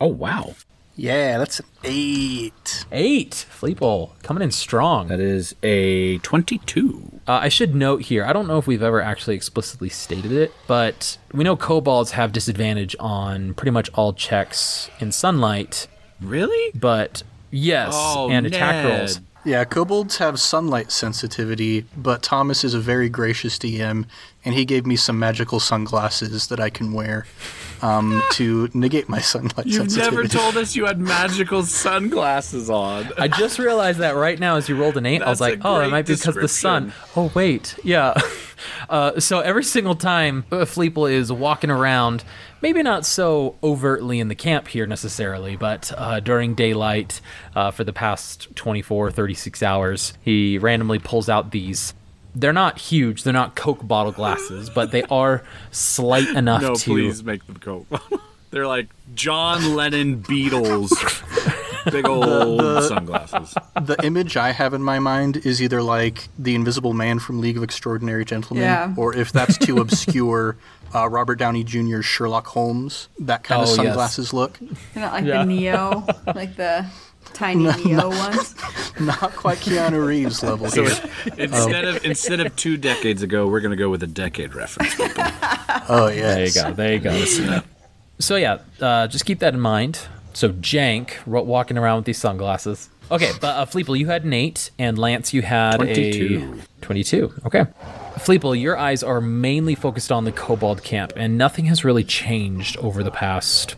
Oh 0.00 0.06
wow, 0.06 0.54
Yeah, 0.96 1.38
that's 1.38 1.60
an 1.60 1.66
eight. 1.84 2.84
Eight. 2.90 3.46
Fleeple 3.50 4.10
coming 4.22 4.42
in 4.42 4.50
strong. 4.50 5.08
that 5.08 5.20
is 5.20 5.54
a 5.62 6.18
twenty-two. 6.18 7.20
Uh, 7.28 7.32
I 7.42 7.48
should 7.48 7.74
note 7.74 8.02
here, 8.02 8.24
I 8.24 8.32
don't 8.32 8.48
know 8.48 8.58
if 8.58 8.66
we've 8.66 8.82
ever 8.82 9.00
actually 9.00 9.36
explicitly 9.36 9.88
stated 9.88 10.32
it, 10.32 10.52
but 10.66 11.18
we 11.32 11.44
know 11.44 11.54
kobolds 11.56 12.12
have 12.12 12.32
disadvantage 12.32 12.96
on 12.98 13.54
pretty 13.54 13.70
much 13.70 13.90
all 13.94 14.12
checks 14.12 14.90
in 15.00 15.12
sunlight, 15.12 15.86
Really? 16.20 16.72
but 16.74 17.22
yes, 17.50 17.92
Oh, 17.94 18.30
and 18.30 18.46
attack 18.46 18.84
Ned. 18.84 18.98
rolls. 19.00 19.20
Yeah, 19.42 19.64
kobolds 19.64 20.18
have 20.18 20.38
sunlight 20.38 20.92
sensitivity, 20.92 21.86
but 21.96 22.22
Thomas 22.22 22.62
is 22.62 22.74
a 22.74 22.78
very 22.78 23.08
gracious 23.08 23.58
DM, 23.58 24.04
and 24.44 24.54
he 24.54 24.66
gave 24.66 24.86
me 24.86 24.96
some 24.96 25.18
magical 25.18 25.60
sunglasses 25.60 26.48
that 26.48 26.60
I 26.60 26.68
can 26.68 26.92
wear 26.92 27.26
um, 27.80 28.22
to 28.32 28.68
negate 28.74 29.08
my 29.08 29.18
sunlight 29.18 29.66
sensitivity. 29.66 29.70
You've 29.70 29.90
sensitivity. 29.92 30.16
never 30.16 30.28
told 30.28 30.56
us 30.58 30.76
you 30.76 30.84
had 30.84 31.00
magical 31.00 31.62
sunglasses 31.62 32.68
on. 32.68 33.08
I 33.16 33.28
just 33.28 33.58
realized 33.58 34.00
that 34.00 34.14
right 34.14 34.38
now 34.38 34.56
as 34.56 34.68
you 34.68 34.76
rolled 34.76 34.98
an 34.98 35.06
eight, 35.06 35.22
I 35.22 35.30
was 35.30 35.40
like, 35.40 35.60
oh, 35.64 35.80
it 35.80 35.88
might 35.90 36.06
be 36.06 36.16
because 36.16 36.34
the 36.34 36.48
sun. 36.48 36.92
Oh, 37.16 37.30
wait. 37.34 37.76
Yeah. 37.82 38.14
Uh, 38.90 39.18
so 39.18 39.40
every 39.40 39.64
single 39.64 39.94
time 39.94 40.44
Fleeple 40.50 41.10
is 41.10 41.32
walking 41.32 41.70
around, 41.70 42.24
maybe 42.62 42.82
not 42.82 43.04
so 43.06 43.56
overtly 43.62 44.20
in 44.20 44.28
the 44.28 44.34
camp 44.34 44.68
here 44.68 44.86
necessarily, 44.86 45.56
but 45.56 45.92
uh, 45.96 46.20
during 46.20 46.54
daylight 46.54 47.20
uh, 47.54 47.70
for 47.70 47.84
the 47.84 47.92
past 47.92 48.48
24, 48.56 49.10
36 49.10 49.62
hours, 49.62 50.14
he 50.22 50.58
randomly 50.58 50.98
pulls 50.98 51.28
out 51.28 51.50
these. 51.50 51.94
They're 52.34 52.52
not 52.52 52.78
huge, 52.78 53.24
they're 53.24 53.32
not 53.32 53.56
Coke 53.56 53.86
bottle 53.86 54.12
glasses, 54.12 54.70
but 54.70 54.90
they 54.92 55.02
are 55.10 55.42
slight 55.70 56.28
enough 56.28 56.62
No, 56.62 56.74
to. 56.74 56.90
please 56.90 57.24
make 57.24 57.44
them 57.46 57.56
go. 57.60 57.86
They're 58.52 58.66
like 58.66 58.88
John 59.14 59.76
Lennon 59.76 60.22
Beatles. 60.24 60.90
Big 61.90 62.06
old 62.06 62.84
sunglasses. 62.84 63.54
the 63.80 63.96
image 64.02 64.36
I 64.36 64.52
have 64.52 64.74
in 64.74 64.82
my 64.82 64.98
mind 64.98 65.38
is 65.38 65.62
either 65.62 65.82
like 65.82 66.28
the 66.38 66.54
Invisible 66.54 66.92
Man 66.92 67.18
from 67.18 67.40
League 67.40 67.56
of 67.56 67.62
Extraordinary 67.62 68.24
Gentlemen, 68.24 68.64
Yeah. 68.64 68.94
or 68.96 69.14
if 69.14 69.32
that's 69.32 69.56
too 69.58 69.78
obscure, 69.80 70.56
uh, 70.94 71.08
Robert 71.08 71.36
Downey 71.36 71.64
Jr.'s 71.64 72.04
Sherlock 72.04 72.46
Holmes, 72.48 73.08
that 73.20 73.42
kind 73.44 73.60
Oh, 73.60 73.62
of 73.64 73.68
yes. 73.68 73.76
sunglasses 73.76 74.32
look. 74.32 74.58
They're 74.94 75.04
not 75.04 75.12
like 75.12 75.24
Yeah. 75.24 75.38
the 75.38 75.44
Neo, 75.46 76.06
like 76.34 76.56
the 76.56 76.86
tiny 77.32 77.70
Neo 77.84 78.08
ones. 78.08 78.54
Not 78.98 79.34
quite 79.36 79.58
Keanu 79.58 80.04
Reeves 80.04 80.42
level 80.42 80.68
So 80.68 80.84
here. 80.84 80.96
instead 81.38 81.84
of 81.84 82.04
instead 82.04 82.40
of 82.40 82.54
two 82.56 82.76
decades 82.76 83.22
ago, 83.22 83.46
we're 83.46 83.60
gonna 83.60 83.76
go 83.76 83.88
with 83.88 84.02
a 84.02 84.06
decade 84.06 84.54
reference. 84.54 84.94
Oh, 85.88 86.08
yeah. 86.08 86.34
There 86.34 86.46
you 86.46 86.52
go. 86.52 86.72
There 86.72 86.92
you 86.94 86.98
go. 86.98 87.60
So 88.18 88.36
yeah, 88.36 88.58
uh, 88.80 89.06
just 89.06 89.24
keep 89.24 89.38
that 89.38 89.54
in 89.54 89.60
mind. 89.60 90.00
So 90.32 90.50
Jank 90.50 91.26
walking 91.26 91.76
around 91.76 91.96
with 91.96 92.04
these 92.06 92.18
sunglasses. 92.18 92.88
Okay, 93.10 93.32
but 93.40 93.56
uh, 93.56 93.66
Fleeple, 93.66 93.98
you 93.98 94.06
had 94.06 94.22
an 94.24 94.32
eight, 94.32 94.70
and 94.78 94.96
Lance, 94.96 95.34
you 95.34 95.42
had 95.42 95.76
22. 95.78 96.60
a 96.62 96.84
twenty-two. 96.84 97.32
Okay, 97.44 97.64
Fleeple, 98.14 98.60
your 98.60 98.76
eyes 98.76 99.02
are 99.02 99.20
mainly 99.20 99.74
focused 99.74 100.12
on 100.12 100.24
the 100.24 100.30
Kobold 100.32 100.84
camp, 100.84 101.12
and 101.16 101.36
nothing 101.36 101.64
has 101.64 101.84
really 101.84 102.04
changed 102.04 102.76
over 102.76 103.02
the 103.02 103.10
past 103.10 103.74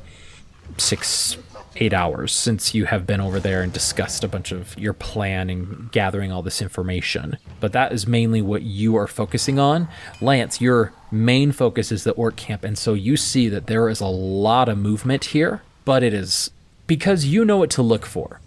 six, 0.77 1.39
eight 1.77 1.95
hours 1.95 2.33
since 2.33 2.75
you 2.75 2.85
have 2.85 3.07
been 3.07 3.21
over 3.23 3.41
there 3.41 3.63
and 3.63 3.73
discussed 3.73 4.23
a 4.23 4.29
bunch 4.29 4.53
of 4.53 4.79
your 4.79 4.93
plan 4.93 5.49
and 5.49 5.91
gathering 5.93 6.31
all 6.31 6.43
this 6.43 6.61
information. 6.61 7.39
But 7.59 7.73
that 7.73 7.93
is 7.93 8.07
mainly 8.07 8.43
what 8.43 8.63
you 8.63 8.97
are 8.97 9.07
focusing 9.07 9.59
on. 9.59 9.89
Lance, 10.21 10.61
your 10.61 10.93
main 11.11 11.53
focus 11.53 11.91
is 11.91 12.05
the 12.05 12.13
orc 12.13 12.37
camp, 12.37 12.65
and 12.65 12.77
so 12.77 12.93
you 12.93 13.17
see 13.17 13.49
that 13.49 13.67
there 13.67 13.89
is 13.89 14.01
a 14.03 14.07
lot 14.07 14.69
of 14.69 14.77
movement 14.77 15.25
here, 15.27 15.63
but 15.85 16.03
it 16.03 16.15
is 16.15 16.51
because 16.87 17.25
you 17.25 17.45
know 17.45 17.57
what 17.57 17.71
to 17.71 17.83
look 17.83 18.07
for. 18.07 18.41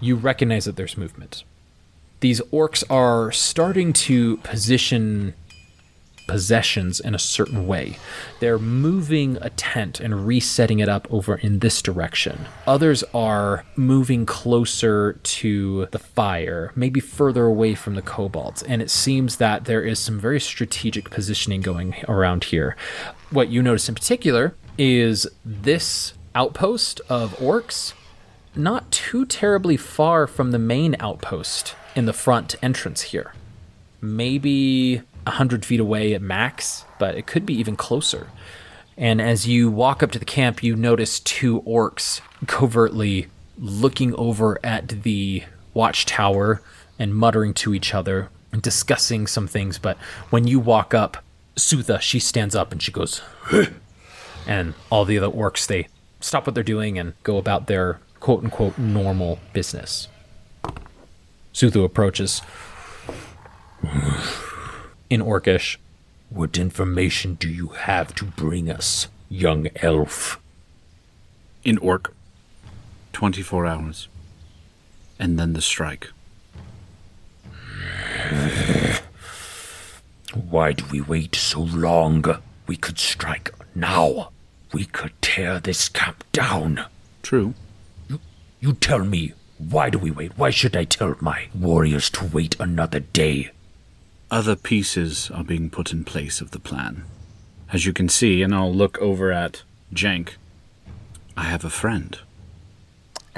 You 0.00 0.16
recognize 0.16 0.64
that 0.64 0.76
there's 0.76 0.96
movement. 0.96 1.44
These 2.20 2.40
orcs 2.52 2.82
are 2.90 3.30
starting 3.32 3.92
to 3.92 4.38
position 4.38 5.34
possessions 6.28 7.00
in 7.00 7.14
a 7.14 7.18
certain 7.18 7.66
way. 7.66 7.98
They're 8.38 8.58
moving 8.58 9.38
a 9.40 9.50
tent 9.50 9.98
and 9.98 10.26
resetting 10.26 10.78
it 10.78 10.88
up 10.88 11.08
over 11.10 11.36
in 11.36 11.58
this 11.58 11.82
direction. 11.82 12.46
Others 12.66 13.02
are 13.14 13.64
moving 13.74 14.26
closer 14.26 15.14
to 15.14 15.86
the 15.86 15.98
fire, 15.98 16.70
maybe 16.76 17.00
further 17.00 17.46
away 17.46 17.74
from 17.74 17.94
the 17.94 18.02
kobolds. 18.02 18.62
And 18.62 18.80
it 18.80 18.90
seems 18.90 19.36
that 19.36 19.64
there 19.64 19.82
is 19.82 19.98
some 19.98 20.20
very 20.20 20.38
strategic 20.38 21.10
positioning 21.10 21.62
going 21.62 21.94
around 22.06 22.44
here. 22.44 22.76
What 23.30 23.48
you 23.48 23.62
notice 23.62 23.88
in 23.88 23.94
particular 23.94 24.54
is 24.76 25.26
this 25.44 26.12
outpost 26.38 27.00
of 27.08 27.36
orcs 27.36 27.92
not 28.54 28.90
too 28.90 29.26
terribly 29.26 29.76
far 29.76 30.26
from 30.26 30.50
the 30.52 30.58
main 30.58 30.96
outpost 31.00 31.74
in 31.94 32.06
the 32.06 32.12
front 32.12 32.54
entrance 32.62 33.02
here 33.02 33.32
maybe 34.00 34.96
100 35.24 35.64
feet 35.64 35.80
away 35.80 36.14
at 36.14 36.22
max, 36.22 36.84
but 36.98 37.14
it 37.14 37.26
could 37.26 37.44
be 37.44 37.54
even 37.54 37.76
closer. 37.76 38.28
And 38.96 39.20
as 39.20 39.46
you 39.46 39.70
walk 39.70 40.02
up 40.02 40.10
to 40.12 40.18
the 40.18 40.24
camp, 40.24 40.62
you 40.62 40.74
notice 40.74 41.20
two 41.20 41.62
orcs 41.62 42.20
covertly 42.46 43.28
looking 43.56 44.14
over 44.14 44.58
at 44.64 45.02
the 45.02 45.44
watchtower 45.74 46.62
and 46.98 47.14
muttering 47.14 47.54
to 47.54 47.74
each 47.74 47.94
other 47.94 48.28
and 48.50 48.62
discussing 48.62 49.26
some 49.26 49.46
things. 49.46 49.78
But 49.78 49.96
when 50.30 50.46
you 50.46 50.58
walk 50.58 50.94
up, 50.94 51.18
Sutha, 51.56 52.00
she 52.00 52.18
stands 52.18 52.54
up 52.54 52.72
and 52.72 52.82
she 52.82 52.90
goes, 52.90 53.20
and 54.46 54.74
all 54.90 55.04
the 55.04 55.18
other 55.18 55.30
orcs, 55.30 55.66
they 55.66 55.88
stop 56.20 56.46
what 56.46 56.54
they're 56.54 56.64
doing 56.64 56.98
and 56.98 57.14
go 57.22 57.36
about 57.36 57.66
their 57.66 58.00
quote 58.20 58.44
unquote 58.44 58.78
normal 58.78 59.38
business. 59.52 60.08
Suthu 61.52 61.84
approaches 61.84 62.42
in 65.10 65.20
Orcish. 65.20 65.76
What 66.30 66.58
information 66.58 67.34
do 67.34 67.48
you 67.48 67.68
have 67.68 68.14
to 68.16 68.24
bring 68.24 68.70
us, 68.70 69.08
young 69.30 69.68
elf? 69.76 70.38
In 71.64 71.78
Orc, 71.78 72.14
24 73.12 73.66
hours. 73.66 74.08
And 75.18 75.38
then 75.38 75.54
the 75.54 75.62
strike. 75.62 76.10
Why 80.34 80.72
do 80.72 80.84
we 80.92 81.00
wait 81.00 81.34
so 81.34 81.60
long? 81.60 82.24
We 82.66 82.76
could 82.76 82.98
strike 82.98 83.52
now. 83.74 84.30
We 84.72 84.84
could 84.84 85.12
tear 85.22 85.60
this 85.60 85.88
camp 85.88 86.24
down. 86.32 86.84
True. 87.22 87.54
You 88.08 88.20
you 88.60 88.72
tell 88.74 89.04
me, 89.04 89.32
why 89.58 89.90
do 89.90 89.98
we 89.98 90.10
wait? 90.10 90.32
Why 90.36 90.50
should 90.50 90.76
I 90.76 90.84
tell 90.84 91.14
my 91.20 91.48
warriors 91.54 92.10
to 92.10 92.24
wait 92.24 92.58
another 92.60 93.00
day? 93.00 93.50
Other 94.30 94.56
pieces 94.56 95.30
are 95.30 95.44
being 95.44 95.70
put 95.70 95.92
in 95.92 96.04
place 96.04 96.40
of 96.40 96.50
the 96.50 96.58
plan. 96.58 97.04
As 97.72 97.86
you 97.86 97.92
can 97.92 98.08
see, 98.08 98.42
and 98.42 98.54
I'll 98.54 98.74
look 98.74 98.98
over 98.98 99.32
at 99.32 99.62
Jank, 99.94 100.32
I 101.36 101.44
have 101.44 101.64
a 101.64 101.70
friend. 101.70 102.18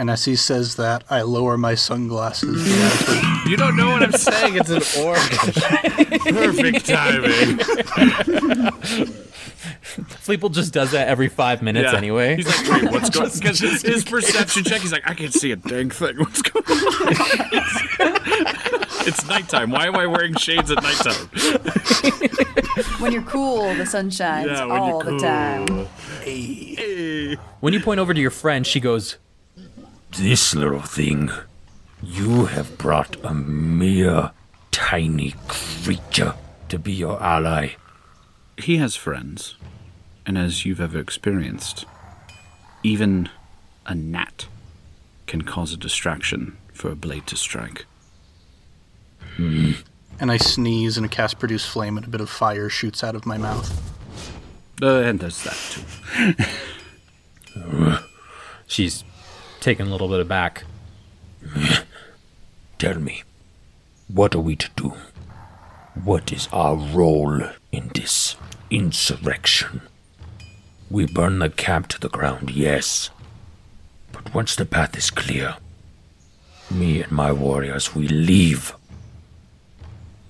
And 0.01 0.09
as 0.11 0.25
he 0.25 0.35
says 0.35 0.77
that, 0.77 1.05
I 1.11 1.21
lower 1.21 1.59
my 1.59 1.75
sunglasses. 1.75 2.67
You 3.47 3.57
don't 3.57 3.75
know 3.77 3.89
what 3.91 4.03
I'm 4.03 4.13
saying. 4.13 4.55
It's 4.57 4.71
an 4.71 4.83
orc. 5.05 5.19
Perfect 6.37 6.87
timing. 6.87 7.57
Fleeple 10.23 10.53
just 10.53 10.73
does 10.73 10.93
that 10.93 11.09
every 11.09 11.29
five 11.29 11.61
minutes 11.63 11.91
Yeah. 11.91 11.99
anyway. 11.99 12.37
He's 12.37 12.47
like, 12.47 12.83
wait, 12.83 12.93
what's 12.93 13.11
going? 13.11 13.31
Because 13.31 13.59
his 13.61 14.05
perception 14.05 14.63
check, 14.65 14.83
he's 14.83 14.93
like, 14.93 15.03
I 15.09 15.15
can't 15.15 15.33
see 15.33 15.51
a 15.53 15.57
dang 15.57 15.91
thing. 15.91 16.17
What's 16.19 16.43
going 16.43 16.65
on? 16.65 17.17
it's 19.07 19.27
nighttime. 19.27 19.71
Why 19.71 19.87
am 19.87 19.97
I 19.97 20.07
wearing 20.07 20.35
shades 20.37 20.71
at 20.71 20.81
nighttime? 20.83 21.27
When 23.01 23.11
you're 23.13 23.23
cool, 23.23 23.75
the 23.75 23.87
sun 23.87 24.11
shines 24.11 24.47
Yeah, 24.49 24.67
all 24.67 25.03
you're 25.05 25.13
the 25.13 25.19
time. 25.19 25.67
cool. 25.67 25.89
when 27.61 27.73
you 27.75 27.81
point 27.81 27.99
over 28.01 28.15
to 28.15 28.21
your 28.21 28.31
friend, 28.31 28.65
she 28.67 28.79
goes, 28.81 29.17
This 30.17 30.55
little 30.55 30.83
thing. 30.83 31.31
You 32.03 32.47
have 32.47 32.77
brought 32.79 33.17
a 33.25 33.33
mere 33.33 34.33
tiny 34.71 35.35
creature 35.49 36.35
to 36.69 36.79
be 36.79 36.93
your 36.93 37.23
ally. 37.23 37.71
He 38.59 38.77
has 38.79 38.97
friends, 38.97 39.57
and 40.27 40.37
as 40.37 40.65
you've 40.65 40.81
ever 40.81 40.99
experienced, 40.99 41.85
even 42.83 43.29
a 43.87 43.95
gnat 43.95 44.47
can 45.27 45.43
cause 45.43 45.73
a 45.73 45.77
distraction 45.77 46.57
for 46.73 46.91
a 46.91 46.97
blade 46.97 47.27
to 47.29 47.37
strike. 47.37 47.87
And 49.39 50.31
I 50.31 50.37
sneeze 50.39 50.97
and 50.97 51.07
a 51.07 51.09
cast 51.09 51.39
produce 51.39 51.65
flame, 51.65 51.97
and 51.97 52.07
a 52.07 52.11
bit 52.11 52.21
of 52.21 52.29
fire 52.29 52.69
shoots 52.69 53.05
out 53.05 53.15
of 53.15 53.27
my 53.27 53.39
mouth. 53.39 53.71
Uh, 54.83 55.01
and 55.01 55.21
there's 55.21 55.43
that 55.45 55.57
too. 55.71 55.85
She's 58.67 59.05
taken 59.61 59.87
a 59.87 59.91
little 59.91 60.09
bit 60.09 60.21
aback. 60.21 60.65
Tell 62.79 62.99
me, 62.99 63.23
what 64.09 64.35
are 64.35 64.41
we 64.41 64.57
to 64.57 64.71
do? 64.77 64.95
What 66.03 66.33
is 66.33 66.49
our 66.53 66.77
role 66.77 67.43
in 67.71 67.91
this 67.95 68.37
insurrection? 68.71 69.83
We 70.91 71.07
burn 71.07 71.39
the 71.39 71.51
camp 71.51 71.89
to 71.89 72.01
the 72.01 72.09
ground, 72.09 72.51
yes. 72.51 73.11
But 74.13 74.35
once 74.35 74.57
the 74.57 74.65
path 74.65 74.97
is 74.97 75.11
clear, 75.11 75.57
me 76.71 77.03
and 77.03 77.13
my 77.13 77.33
warriors, 77.33 77.95
we 77.95 78.09
leave. 78.09 78.75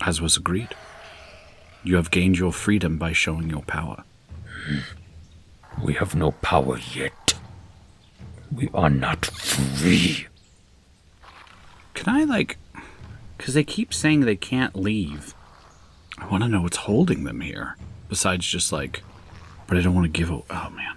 As 0.00 0.20
was 0.20 0.36
agreed. 0.36 0.74
You 1.82 1.96
have 1.96 2.10
gained 2.10 2.38
your 2.38 2.52
freedom 2.52 2.98
by 2.98 3.12
showing 3.12 3.48
your 3.48 3.62
power. 3.62 4.04
Hmm. 4.66 4.78
We 5.82 5.94
have 5.94 6.14
no 6.14 6.32
power 6.32 6.78
yet. 6.94 7.34
We 8.54 8.68
are 8.74 8.90
not 8.90 9.26
free. 9.26 10.26
Can 11.94 12.14
I, 12.14 12.24
like. 12.24 12.58
Because 13.36 13.54
they 13.54 13.64
keep 13.64 13.94
saying 13.94 14.20
they 14.20 14.36
can't 14.36 14.76
leave. 14.76 15.34
I 16.18 16.26
want 16.26 16.42
to 16.42 16.48
know 16.48 16.62
what's 16.62 16.78
holding 16.78 17.24
them 17.24 17.40
here. 17.40 17.76
Besides 18.08 18.46
just 18.46 18.72
like. 18.72 19.02
But 19.66 19.78
I 19.78 19.82
don't 19.82 19.94
want 19.94 20.12
to 20.12 20.18
give. 20.18 20.30
A, 20.30 20.42
oh, 20.50 20.70
man. 20.70 20.96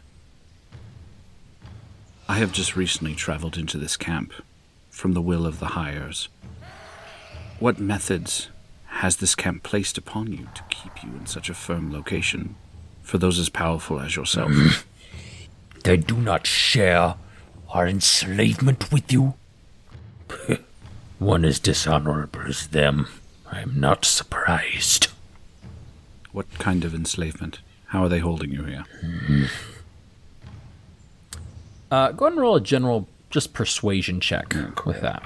I 2.27 2.35
have 2.35 2.51
just 2.51 2.75
recently 2.75 3.15
traveled 3.15 3.57
into 3.57 3.77
this 3.77 3.97
camp 3.97 4.33
from 4.89 5.13
the 5.13 5.21
will 5.21 5.45
of 5.45 5.59
the 5.59 5.67
hires. 5.67 6.29
What 7.59 7.79
methods 7.79 8.49
has 8.87 9.17
this 9.17 9.35
camp 9.35 9.63
placed 9.63 9.97
upon 9.97 10.31
you 10.31 10.47
to 10.55 10.63
keep 10.69 11.03
you 11.03 11.09
in 11.09 11.25
such 11.27 11.49
a 11.49 11.53
firm 11.53 11.93
location 11.93 12.55
for 13.01 13.17
those 13.17 13.37
as 13.37 13.49
powerful 13.49 13.99
as 13.99 14.15
yourself? 14.15 14.87
They 15.83 15.97
do 15.97 16.15
not 16.15 16.47
share 16.47 17.15
our 17.73 17.87
enslavement 17.87 18.91
with 18.91 19.11
you. 19.11 19.33
One 21.19 21.43
as 21.43 21.59
dishonorable 21.59 22.41
as 22.47 22.67
them. 22.67 23.07
I 23.51 23.61
am 23.61 23.79
not 23.79 24.05
surprised. 24.05 25.07
what 26.31 26.47
kind 26.59 26.83
of 26.85 26.93
enslavement? 26.95 27.59
How 27.87 28.03
are 28.03 28.09
they 28.09 28.19
holding 28.19 28.51
you 28.51 28.63
here? 28.63 28.83
Uh, 31.91 32.11
go 32.11 32.25
ahead 32.25 32.33
and 32.33 32.41
roll 32.41 32.55
a 32.55 32.61
general, 32.61 33.07
just 33.29 33.53
persuasion 33.53 34.19
check 34.19 34.55
with 34.85 35.01
that. 35.01 35.23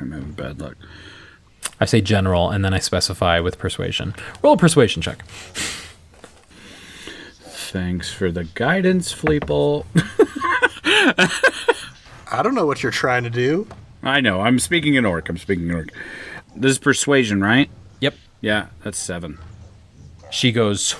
I'm 0.00 0.12
having 0.12 0.32
bad 0.32 0.60
luck. 0.60 0.76
I 1.80 1.84
say 1.86 2.00
general, 2.00 2.50
and 2.50 2.64
then 2.64 2.72
I 2.74 2.78
specify 2.78 3.40
with 3.40 3.58
persuasion. 3.58 4.14
Roll 4.42 4.54
a 4.54 4.56
persuasion 4.56 5.02
check. 5.02 5.24
Thanks 7.70 8.12
for 8.12 8.30
the 8.30 8.44
guidance, 8.44 9.12
Fleeple. 9.12 9.84
I 12.30 12.42
don't 12.42 12.54
know 12.54 12.66
what 12.66 12.82
you're 12.82 12.92
trying 12.92 13.24
to 13.24 13.30
do. 13.30 13.66
I 14.02 14.20
know. 14.20 14.40
I'm 14.40 14.58
speaking 14.58 14.94
in 14.94 15.04
orc. 15.04 15.28
I'm 15.28 15.38
speaking 15.38 15.68
in 15.68 15.74
orc. 15.74 15.88
This 16.54 16.72
is 16.72 16.78
persuasion, 16.78 17.40
right? 17.40 17.68
Yep. 18.00 18.14
Yeah, 18.40 18.66
that's 18.82 18.98
seven. 18.98 19.38
She 20.30 20.52
goes, 20.52 20.94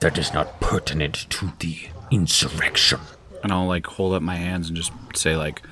That 0.00 0.18
is 0.18 0.32
not 0.32 0.60
pertinent 0.60 1.26
to 1.30 1.52
the 1.58 1.88
insurrection. 2.10 3.00
And 3.42 3.52
I'll 3.52 3.66
like 3.66 3.86
hold 3.86 4.14
up 4.14 4.22
my 4.22 4.36
hands 4.36 4.68
and 4.68 4.76
just 4.76 4.92
say 5.14 5.36
like, 5.36 5.62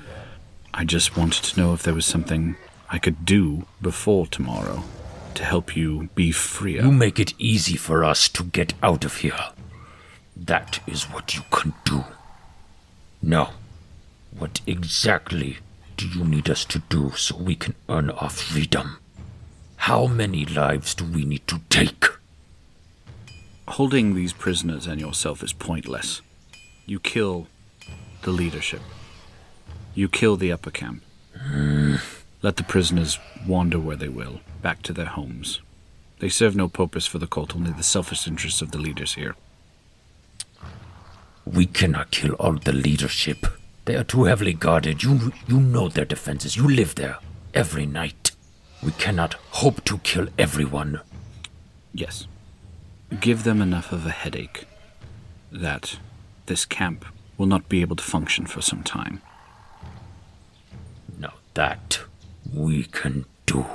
I 0.73 0.83
just 0.83 1.15
wanted 1.15 1.43
to 1.43 1.59
know 1.59 1.73
if 1.73 1.83
there 1.83 1.93
was 1.93 2.05
something 2.05 2.55
I 2.89 2.97
could 2.99 3.25
do 3.25 3.65
before 3.81 4.27
tomorrow 4.27 4.83
to 5.35 5.43
help 5.43 5.75
you 5.75 6.09
be 6.15 6.31
freer. 6.31 6.83
You 6.83 6.91
make 6.91 7.19
it 7.19 7.33
easy 7.37 7.77
for 7.77 8.03
us 8.03 8.29
to 8.29 8.43
get 8.43 8.73
out 8.81 9.05
of 9.05 9.17
here. 9.17 9.39
That 10.35 10.79
is 10.87 11.03
what 11.03 11.35
you 11.35 11.41
can 11.51 11.73
do. 11.85 12.03
Now, 13.25 13.53
what 14.37 14.61
exactly 14.67 15.57
do 15.97 16.07
you 16.07 16.23
need 16.23 16.47
us 16.47 16.63
to 16.65 16.77
do 16.89 17.09
so 17.15 17.35
we 17.35 17.55
can 17.55 17.73
earn 17.89 18.11
our 18.11 18.29
freedom? 18.29 18.99
How 19.77 20.05
many 20.05 20.45
lives 20.45 20.93
do 20.93 21.05
we 21.05 21.25
need 21.25 21.47
to 21.47 21.59
take? 21.71 22.05
Holding 23.67 24.13
these 24.13 24.31
prisoners 24.31 24.85
and 24.85 25.01
yourself 25.01 25.41
is 25.41 25.53
pointless. 25.53 26.21
You 26.85 26.99
kill 26.99 27.47
the 28.21 28.29
leadership. 28.29 28.81
You 29.95 30.07
kill 30.07 30.37
the 30.37 30.51
upper 30.51 30.69
camp. 30.69 31.01
Hmm. 31.35 31.95
Let 32.43 32.57
the 32.57 32.63
prisoners 32.63 33.17
wander 33.47 33.79
where 33.79 33.95
they 33.95 34.07
will, 34.07 34.41
back 34.61 34.83
to 34.83 34.93
their 34.93 35.07
homes. 35.07 35.61
They 36.19 36.29
serve 36.29 36.55
no 36.55 36.67
purpose 36.67 37.07
for 37.07 37.17
the 37.17 37.25
cult, 37.25 37.55
only 37.55 37.71
the 37.71 37.81
selfish 37.81 38.27
interests 38.27 38.61
of 38.61 38.69
the 38.69 38.77
leaders 38.77 39.15
here. 39.15 39.35
We 41.45 41.65
cannot 41.65 42.11
kill 42.11 42.33
all 42.33 42.53
the 42.53 42.73
leadership. 42.73 43.45
They 43.85 43.95
are 43.95 44.03
too 44.03 44.23
heavily 44.25 44.53
guarded. 44.53 45.03
You 45.03 45.31
you 45.47 45.59
know 45.59 45.89
their 45.89 46.05
defenses. 46.05 46.55
You 46.57 46.67
live 46.67 46.95
there 46.95 47.17
every 47.53 47.85
night. 47.85 48.31
We 48.83 48.91
cannot 48.91 49.35
hope 49.51 49.83
to 49.85 49.97
kill 49.99 50.27
everyone. 50.37 51.01
Yes. 51.93 52.27
Give 53.19 53.43
them 53.43 53.61
enough 53.61 53.91
of 53.91 54.05
a 54.05 54.11
headache 54.11 54.65
that 55.51 55.97
this 56.47 56.65
camp 56.65 57.05
will 57.37 57.45
not 57.45 57.69
be 57.69 57.81
able 57.81 57.95
to 57.95 58.03
function 58.03 58.45
for 58.45 58.61
some 58.61 58.83
time. 58.83 59.21
Now 61.17 61.33
that 61.53 61.99
we 62.53 62.83
can 62.85 63.25
do. 63.45 63.65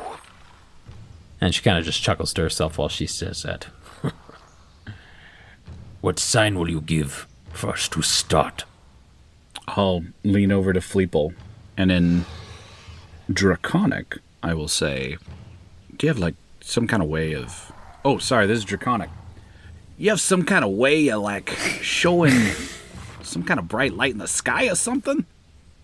and 1.41 1.55
she 1.55 1.63
kind 1.63 1.79
of 1.79 1.85
just 1.85 2.03
chuckles 2.03 2.33
to 2.35 2.43
herself 2.43 2.77
while 2.79 2.89
she 2.89 3.07
says 3.07 3.43
that. 3.45 3.67
What 6.01 6.19
sign 6.19 6.59
will 6.59 6.71
you 6.71 6.81
give 6.81 7.27
for 7.53 7.71
us 7.71 7.89
to 7.89 8.03
start? 8.03 8.65
I'll 9.69 10.05
lean 10.25 10.51
over 10.51 10.73
to 10.73 10.81
Fleeple, 10.81 11.35
and 11.77 11.93
in 11.93 12.25
Draconic, 13.33 14.19
I 14.43 14.55
will 14.55 14.69
say, 14.69 15.17
Do 15.97 16.07
you 16.07 16.09
have 16.09 16.19
like 16.19 16.35
some 16.61 16.87
kind 16.87 17.03
of 17.03 17.09
way 17.09 17.35
of. 17.35 17.73
Oh, 18.05 18.19
sorry, 18.19 18.47
this 18.47 18.59
is 18.59 18.65
Draconic. 18.65 19.11
You 19.99 20.11
have 20.11 20.21
some 20.21 20.45
kind 20.45 20.65
of 20.65 20.71
way 20.71 21.09
of 21.09 21.21
like 21.21 21.51
showing 21.83 22.53
some 23.23 23.43
kind 23.43 23.61
of 23.61 23.69
bright 23.69 23.93
light 23.95 24.13
in 24.13 24.19
the 24.19 24.29
sky 24.29 24.69
or 24.69 24.75
something? 24.75 25.27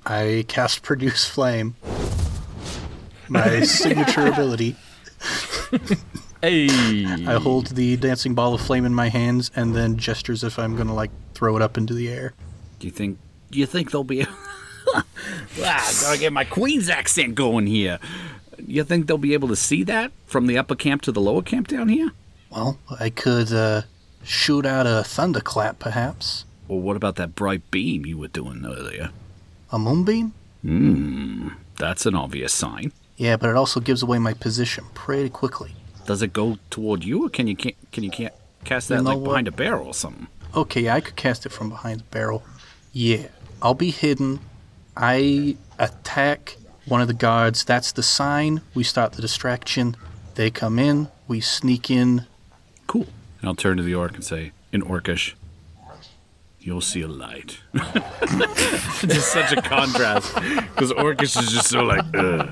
I 0.07 0.44
cast 0.48 0.83
produce 0.83 1.26
flame. 1.26 1.76
My 3.29 3.61
signature 3.62 4.26
ability. 4.26 4.76
Hey! 6.40 6.68
I 7.26 7.38
hold 7.40 7.68
the 7.68 7.96
dancing 7.96 8.35
ball 8.35 8.55
of 8.55 8.61
flame 8.61 8.85
in 8.85 8.94
my 8.94 9.09
hands 9.09 9.50
and 9.57 9.74
then 9.74 9.96
gestures 9.96 10.44
if 10.44 10.59
I'm 10.59 10.76
gonna 10.76 10.94
like 10.94 11.11
throw 11.37 11.55
it 11.55 11.62
up 11.62 11.77
into 11.77 11.92
the 11.92 12.09
air. 12.09 12.33
Do 12.79 12.87
you 12.87 12.90
think. 12.90 13.18
Do 13.51 13.59
you 13.59 13.66
think 13.66 13.90
they'll 13.90 14.05
be. 14.05 14.27
ah, 14.94 15.05
gotta 16.01 16.18
get 16.18 16.33
my 16.33 16.44
Queen's 16.44 16.88
accent 16.88 17.35
going 17.35 17.66
here. 17.66 17.99
You 18.66 18.85
think 18.85 19.07
they'll 19.07 19.18
be 19.18 19.35
able 19.35 19.49
to 19.49 19.57
see 19.57 19.85
that 19.85 20.12
from 20.27 20.46
the 20.46 20.57
upper 20.57 20.75
camp 20.75 21.03
to 21.03 21.12
the 21.12 21.20
lower 21.20 21.42
camp 21.42 21.68
down 21.68 21.88
here? 21.88 22.11
Well, 22.51 22.79
I 22.99 23.11
could 23.11 23.53
uh, 23.53 23.83
shoot 24.25 24.64
out 24.64 24.87
a 24.87 25.05
thunderclap, 25.05 25.79
perhaps. 25.79 26.44
Or 26.68 26.81
what 26.81 26.96
about 26.96 27.16
that 27.16 27.35
bright 27.35 27.70
beam 27.70 28.07
you 28.07 28.16
were 28.16 28.29
doing 28.29 28.64
earlier? 28.64 29.11
A 29.70 29.79
moonbeam? 29.79 30.33
Hmm, 30.62 31.49
that's 31.77 32.07
an 32.07 32.14
obvious 32.14 32.55
sign. 32.55 32.92
Yeah, 33.18 33.37
but 33.37 33.51
it 33.51 33.57
also 33.57 33.79
gives 33.81 34.03
away 34.03 34.18
my 34.18 34.33
position 34.33 34.85
pretty 34.94 35.29
quickly. 35.29 35.72
Does 36.07 36.22
it 36.22 36.33
go 36.33 36.59
toward 36.70 37.05
you, 37.05 37.27
or 37.27 37.29
can 37.29 37.46
you 37.46 37.57
can't, 37.57 37.77
can 37.92 38.05
you 38.05 38.11
can't 38.11 38.35
cast 38.64 38.88
that 38.88 38.96
You 38.96 39.03
know 39.03 39.11
like 39.11 39.18
what? 39.18 39.25
behind 39.29 39.49
a 39.49 39.53
barrel 39.53 39.87
or 39.88 39.94
something? 39.94 40.29
Okay, 40.57 40.88
I 40.88 41.03
could 41.03 41.16
cast 41.16 41.45
it 41.45 41.51
from 41.51 41.69
behind 41.69 42.01
the 42.01 42.05
barrel. 42.05 42.42
Yeah, 42.92 43.29
I'll 43.61 43.75
be 43.75 43.90
hidden. 43.90 44.40
I 44.97 45.57
attack 45.79 46.57
one 46.87 47.03
of 47.03 47.09
the 47.09 47.14
guards. 47.14 47.62
That's 47.64 47.92
the 47.92 48.03
sign. 48.03 48.62
We 48.75 48.83
start 48.83 49.12
the 49.12 49.21
distraction. 49.21 49.97
They 50.35 50.51
come 50.51 50.79
in. 50.79 51.09
We 51.29 51.40
sneak 51.40 51.90
in. 51.90 52.25
Cool. 52.87 53.07
And 53.40 53.49
I'll 53.49 53.55
turn 53.55 53.77
to 53.77 53.83
the 53.83 53.95
orc 53.95 54.14
and 54.14 54.25
say, 54.25 54.53
in 54.73 54.81
orcish, 54.81 55.35
"You'll 56.59 56.81
see 56.81 57.03
a 57.03 57.09
light." 57.09 57.59
just 57.75 59.33
such 59.33 59.53
a 59.53 59.61
contrast, 59.61 60.35
because 60.75 60.90
orcish 60.92 61.38
is 61.42 61.53
just 61.53 61.69
so 61.69 61.83
like, 61.83 62.05
Ugh. 62.14 62.49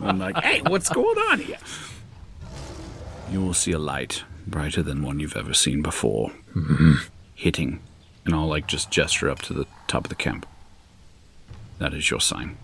I'm 0.00 0.18
like, 0.18 0.36
"Hey, 0.44 0.60
what's 0.62 0.90
going 0.90 1.18
on 1.30 1.40
here?" 1.40 1.58
You 3.30 3.40
will 3.40 3.54
see 3.54 3.72
a 3.72 3.78
light 3.78 4.24
brighter 4.46 4.82
than 4.82 5.02
one 5.02 5.20
you've 5.20 5.36
ever 5.36 5.54
seen 5.54 5.82
before, 5.82 6.30
mm-hmm. 6.54 6.94
Hitting, 7.36 7.78
and 8.24 8.34
I'll 8.34 8.48
like 8.48 8.66
just 8.66 8.90
gesture 8.90 9.30
up 9.30 9.38
to 9.42 9.52
the 9.54 9.66
top 9.86 10.04
of 10.06 10.08
the 10.08 10.16
camp. 10.16 10.46
That 11.78 11.94
is 11.94 12.10
your 12.10 12.20
sign. 12.20 12.56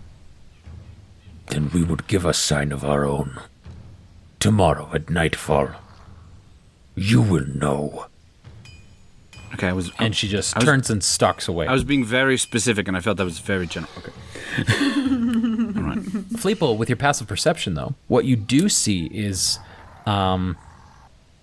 Then 1.49 1.71
we 1.73 1.85
would 1.85 2.07
give 2.09 2.25
a 2.25 2.33
sign 2.35 2.73
of 2.73 2.85
our 2.85 3.05
own. 3.05 3.39
Tomorrow 4.41 4.91
at 4.95 5.09
nightfall. 5.11 5.69
You 6.97 7.21
will 7.23 7.47
know. 7.47 8.07
Okay, 9.55 9.69
I 9.69 9.73
was. 9.75 9.91
and 9.99 10.17
she 10.17 10.29
just 10.29 10.57
I 10.57 10.61
was- 10.61 10.65
turns 10.65 10.91
and 10.91 11.05
stalks 11.05 11.47
away. 11.47 11.67
I 11.67 11.73
was 11.73 11.85
being 11.85 12.05
very 12.05 12.39
specific, 12.39 12.89
and 12.89 12.97
I 12.97 13.01
felt 13.01 13.19
that 13.19 13.25
was 13.25 13.39
very 13.39 13.67
general. 13.67 13.93
Okay. 13.99 14.13
All 14.59 15.83
right. 15.83 16.03
Fleeple, 16.41 16.77
with 16.79 16.89
your 16.89 16.97
passive 16.97 17.29
perception, 17.29 17.75
though, 17.75 17.95
what 18.09 18.25
you 18.25 18.35
do 18.37 18.69
see 18.71 19.07
is 19.13 19.59
um, 20.07 20.57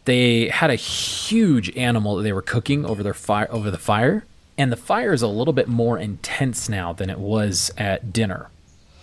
they 0.09 0.47
had 0.47 0.71
a 0.71 0.75
huge 0.75 1.69
animal 1.77 2.15
that 2.15 2.23
they 2.23 2.33
were 2.33 2.41
cooking 2.41 2.83
over 2.83 3.03
their 3.03 3.13
fire 3.13 3.47
over 3.51 3.69
the 3.69 3.77
fire, 3.77 4.25
and 4.57 4.71
the 4.71 4.75
fire 4.75 5.13
is 5.13 5.21
a 5.21 5.27
little 5.27 5.53
bit 5.53 5.67
more 5.67 5.99
intense 5.99 6.67
now 6.67 6.91
than 6.91 7.11
it 7.11 7.19
was 7.19 7.71
at 7.77 8.11
dinner. 8.11 8.49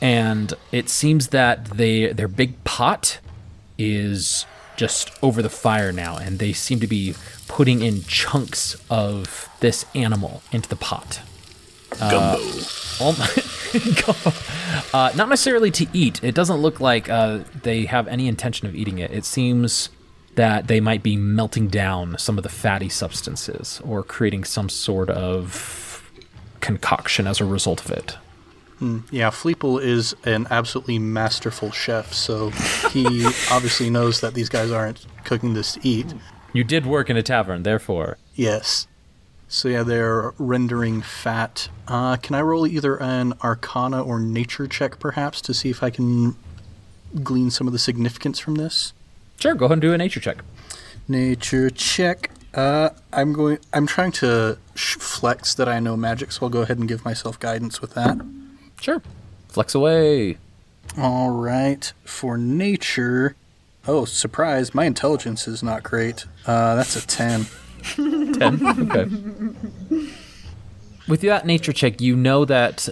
And 0.00 0.52
it 0.72 0.88
seems 0.88 1.28
that 1.28 1.66
they 1.66 2.12
their 2.12 2.26
big 2.26 2.64
pot 2.64 3.20
is 3.78 4.46
just 4.76 5.12
over 5.22 5.42
the 5.42 5.48
fire 5.48 5.92
now, 5.92 6.16
and 6.16 6.40
they 6.40 6.52
seem 6.52 6.80
to 6.80 6.88
be 6.88 7.14
putting 7.46 7.82
in 7.82 8.02
chunks 8.02 8.76
of 8.90 9.48
this 9.60 9.86
animal 9.94 10.42
into 10.50 10.68
the 10.68 10.74
pot. 10.74 11.20
Gumbo. 12.00 12.42
Gumbo. 14.04 14.32
uh, 14.92 15.12
not 15.14 15.28
necessarily 15.28 15.70
to 15.70 15.86
eat. 15.92 16.22
It 16.24 16.34
doesn't 16.34 16.56
look 16.56 16.80
like 16.80 17.08
uh, 17.08 17.44
they 17.62 17.84
have 17.84 18.08
any 18.08 18.26
intention 18.26 18.66
of 18.66 18.74
eating 18.74 18.98
it. 18.98 19.12
It 19.12 19.24
seems 19.24 19.88
that 20.36 20.68
they 20.68 20.80
might 20.80 21.02
be 21.02 21.16
melting 21.16 21.68
down 21.68 22.16
some 22.18 22.38
of 22.38 22.42
the 22.42 22.48
fatty 22.48 22.88
substances 22.88 23.80
or 23.84 24.02
creating 24.02 24.44
some 24.44 24.68
sort 24.68 25.10
of 25.10 26.10
concoction 26.60 27.26
as 27.26 27.40
a 27.40 27.44
result 27.44 27.84
of 27.84 27.90
it. 27.90 28.16
Yeah, 29.10 29.30
Fleeple 29.30 29.82
is 29.82 30.14
an 30.24 30.46
absolutely 30.50 30.98
masterful 30.98 31.70
chef, 31.70 32.12
so 32.12 32.50
he 32.90 33.24
obviously 33.50 33.88
knows 33.88 34.20
that 34.20 34.34
these 34.34 34.50
guys 34.50 34.70
aren't 34.70 35.06
cooking 35.24 35.54
this 35.54 35.72
to 35.72 35.80
eat. 35.82 36.12
You 36.52 36.62
did 36.62 36.84
work 36.84 37.08
in 37.08 37.16
a 37.16 37.22
tavern, 37.22 37.62
therefore. 37.62 38.18
Yes. 38.34 38.86
So 39.48 39.68
yeah, 39.68 39.82
they're 39.82 40.34
rendering 40.38 41.00
fat. 41.00 41.70
Uh, 41.88 42.16
can 42.16 42.34
I 42.34 42.42
roll 42.42 42.66
either 42.66 43.00
an 43.00 43.32
Arcana 43.42 44.02
or 44.02 44.20
Nature 44.20 44.66
check, 44.66 44.98
perhaps, 44.98 45.40
to 45.42 45.54
see 45.54 45.70
if 45.70 45.82
I 45.82 45.88
can 45.88 46.36
glean 47.22 47.50
some 47.50 47.66
of 47.66 47.72
the 47.72 47.78
significance 47.78 48.38
from 48.38 48.56
this? 48.56 48.92
Sure, 49.38 49.54
go 49.54 49.66
ahead 49.66 49.74
and 49.74 49.82
do 49.82 49.92
a 49.92 49.98
nature 49.98 50.20
check. 50.20 50.38
Nature 51.08 51.70
check. 51.70 52.30
Uh, 52.54 52.90
I'm 53.12 53.32
going. 53.32 53.58
I'm 53.72 53.86
trying 53.86 54.12
to 54.12 54.58
sh- 54.74 54.96
flex 54.96 55.54
that 55.54 55.68
I 55.68 55.78
know 55.78 55.96
magic, 55.96 56.32
so 56.32 56.46
I'll 56.46 56.50
go 56.50 56.62
ahead 56.62 56.78
and 56.78 56.88
give 56.88 57.04
myself 57.04 57.38
guidance 57.38 57.80
with 57.80 57.94
that. 57.94 58.18
Sure. 58.80 59.02
Flex 59.48 59.74
away. 59.74 60.38
All 60.98 61.30
right. 61.30 61.92
For 62.04 62.38
nature, 62.38 63.36
oh 63.86 64.04
surprise, 64.06 64.74
my 64.74 64.84
intelligence 64.86 65.46
is 65.46 65.62
not 65.62 65.82
great. 65.82 66.24
Uh, 66.46 66.74
that's 66.76 66.96
a 66.96 67.06
ten. 67.06 67.46
10. 67.82 68.90
Okay. 68.90 70.06
With 71.08 71.20
that 71.20 71.46
nature 71.46 71.72
check, 71.72 72.00
you 72.00 72.16
know 72.16 72.44
that 72.46 72.88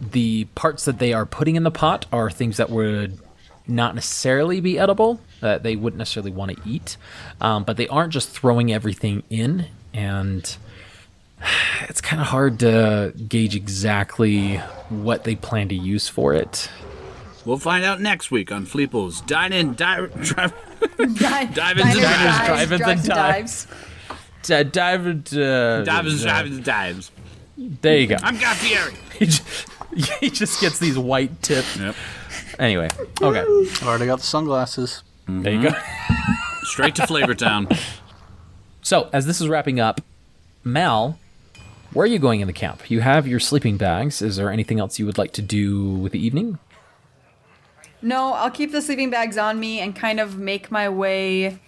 the 0.00 0.44
parts 0.54 0.86
that 0.86 0.98
they 0.98 1.12
are 1.12 1.26
putting 1.26 1.56
in 1.56 1.62
the 1.62 1.70
pot 1.70 2.06
are 2.10 2.30
things 2.30 2.56
that 2.56 2.70
would 2.70 3.18
not 3.66 3.94
necessarily 3.94 4.60
be 4.60 4.78
edible, 4.78 5.20
that 5.40 5.62
they 5.62 5.76
wouldn't 5.76 5.98
necessarily 5.98 6.30
want 6.30 6.56
to 6.56 6.68
eat, 6.68 6.96
um, 7.40 7.64
but 7.64 7.76
they 7.76 7.88
aren't 7.88 8.12
just 8.12 8.30
throwing 8.30 8.72
everything 8.72 9.22
in, 9.30 9.66
and 9.92 10.56
it's 11.88 12.00
kind 12.00 12.20
of 12.20 12.28
hard 12.28 12.58
to 12.60 13.12
gauge 13.28 13.54
exactly 13.56 14.58
what 14.88 15.24
they 15.24 15.34
plan 15.34 15.68
to 15.68 15.74
use 15.74 16.08
for 16.08 16.34
it. 16.34 16.70
We'll 17.44 17.58
find 17.58 17.84
out 17.84 18.00
next 18.00 18.30
week 18.30 18.52
on 18.52 18.66
Fleeple's 18.66 19.22
Dine 19.22 19.52
In, 19.52 19.74
Dive, 19.76 20.12
Drive. 20.22 20.52
Dive, 21.14 21.54
Dive 21.54 21.78
into 21.78 22.00
dives, 22.00 22.46
drive 22.46 22.72
into 22.72 22.84
drives, 22.84 23.04
and 23.04 23.08
dives. 23.08 23.66
D- 24.42 24.64
dive, 24.64 25.06
uh, 25.06 25.82
Dives, 25.84 26.24
dives, 26.24 26.60
dives. 26.60 27.10
There 27.56 27.98
you 27.98 28.06
go. 28.06 28.16
I'm 28.22 28.38
Guy 28.38 28.54
Fieri. 28.54 28.94
He 29.20 29.26
just, 29.26 29.68
he 30.20 30.30
just 30.30 30.60
gets 30.62 30.78
these 30.78 30.96
white 30.96 31.42
tips. 31.42 31.76
Yep. 31.76 31.94
Anyway, 32.58 32.88
okay. 33.20 33.40
I 33.40 33.86
already 33.86 34.06
got 34.06 34.20
the 34.20 34.24
sunglasses. 34.26 35.02
There 35.38 35.52
you 35.52 35.62
go. 35.62 35.68
Mm-hmm. 35.68 36.64
Straight 36.64 36.94
to 36.96 37.02
Flavortown. 37.02 37.78
So, 38.82 39.08
as 39.12 39.26
this 39.26 39.40
is 39.40 39.48
wrapping 39.48 39.80
up, 39.80 40.00
Mal, 40.64 41.18
where 41.92 42.04
are 42.04 42.08
you 42.08 42.18
going 42.18 42.40
in 42.40 42.46
the 42.46 42.52
camp? 42.52 42.90
You 42.90 43.00
have 43.00 43.26
your 43.26 43.40
sleeping 43.40 43.76
bags. 43.76 44.22
Is 44.22 44.36
there 44.36 44.50
anything 44.50 44.78
else 44.78 44.98
you 44.98 45.06
would 45.06 45.18
like 45.18 45.32
to 45.32 45.42
do 45.42 45.94
with 45.94 46.12
the 46.12 46.24
evening? 46.24 46.58
No, 48.02 48.32
I'll 48.32 48.50
keep 48.50 48.72
the 48.72 48.80
sleeping 48.80 49.10
bags 49.10 49.36
on 49.36 49.60
me 49.60 49.80
and 49.80 49.94
kind 49.94 50.20
of 50.20 50.38
make 50.38 50.70
my 50.70 50.88
way 50.88 51.58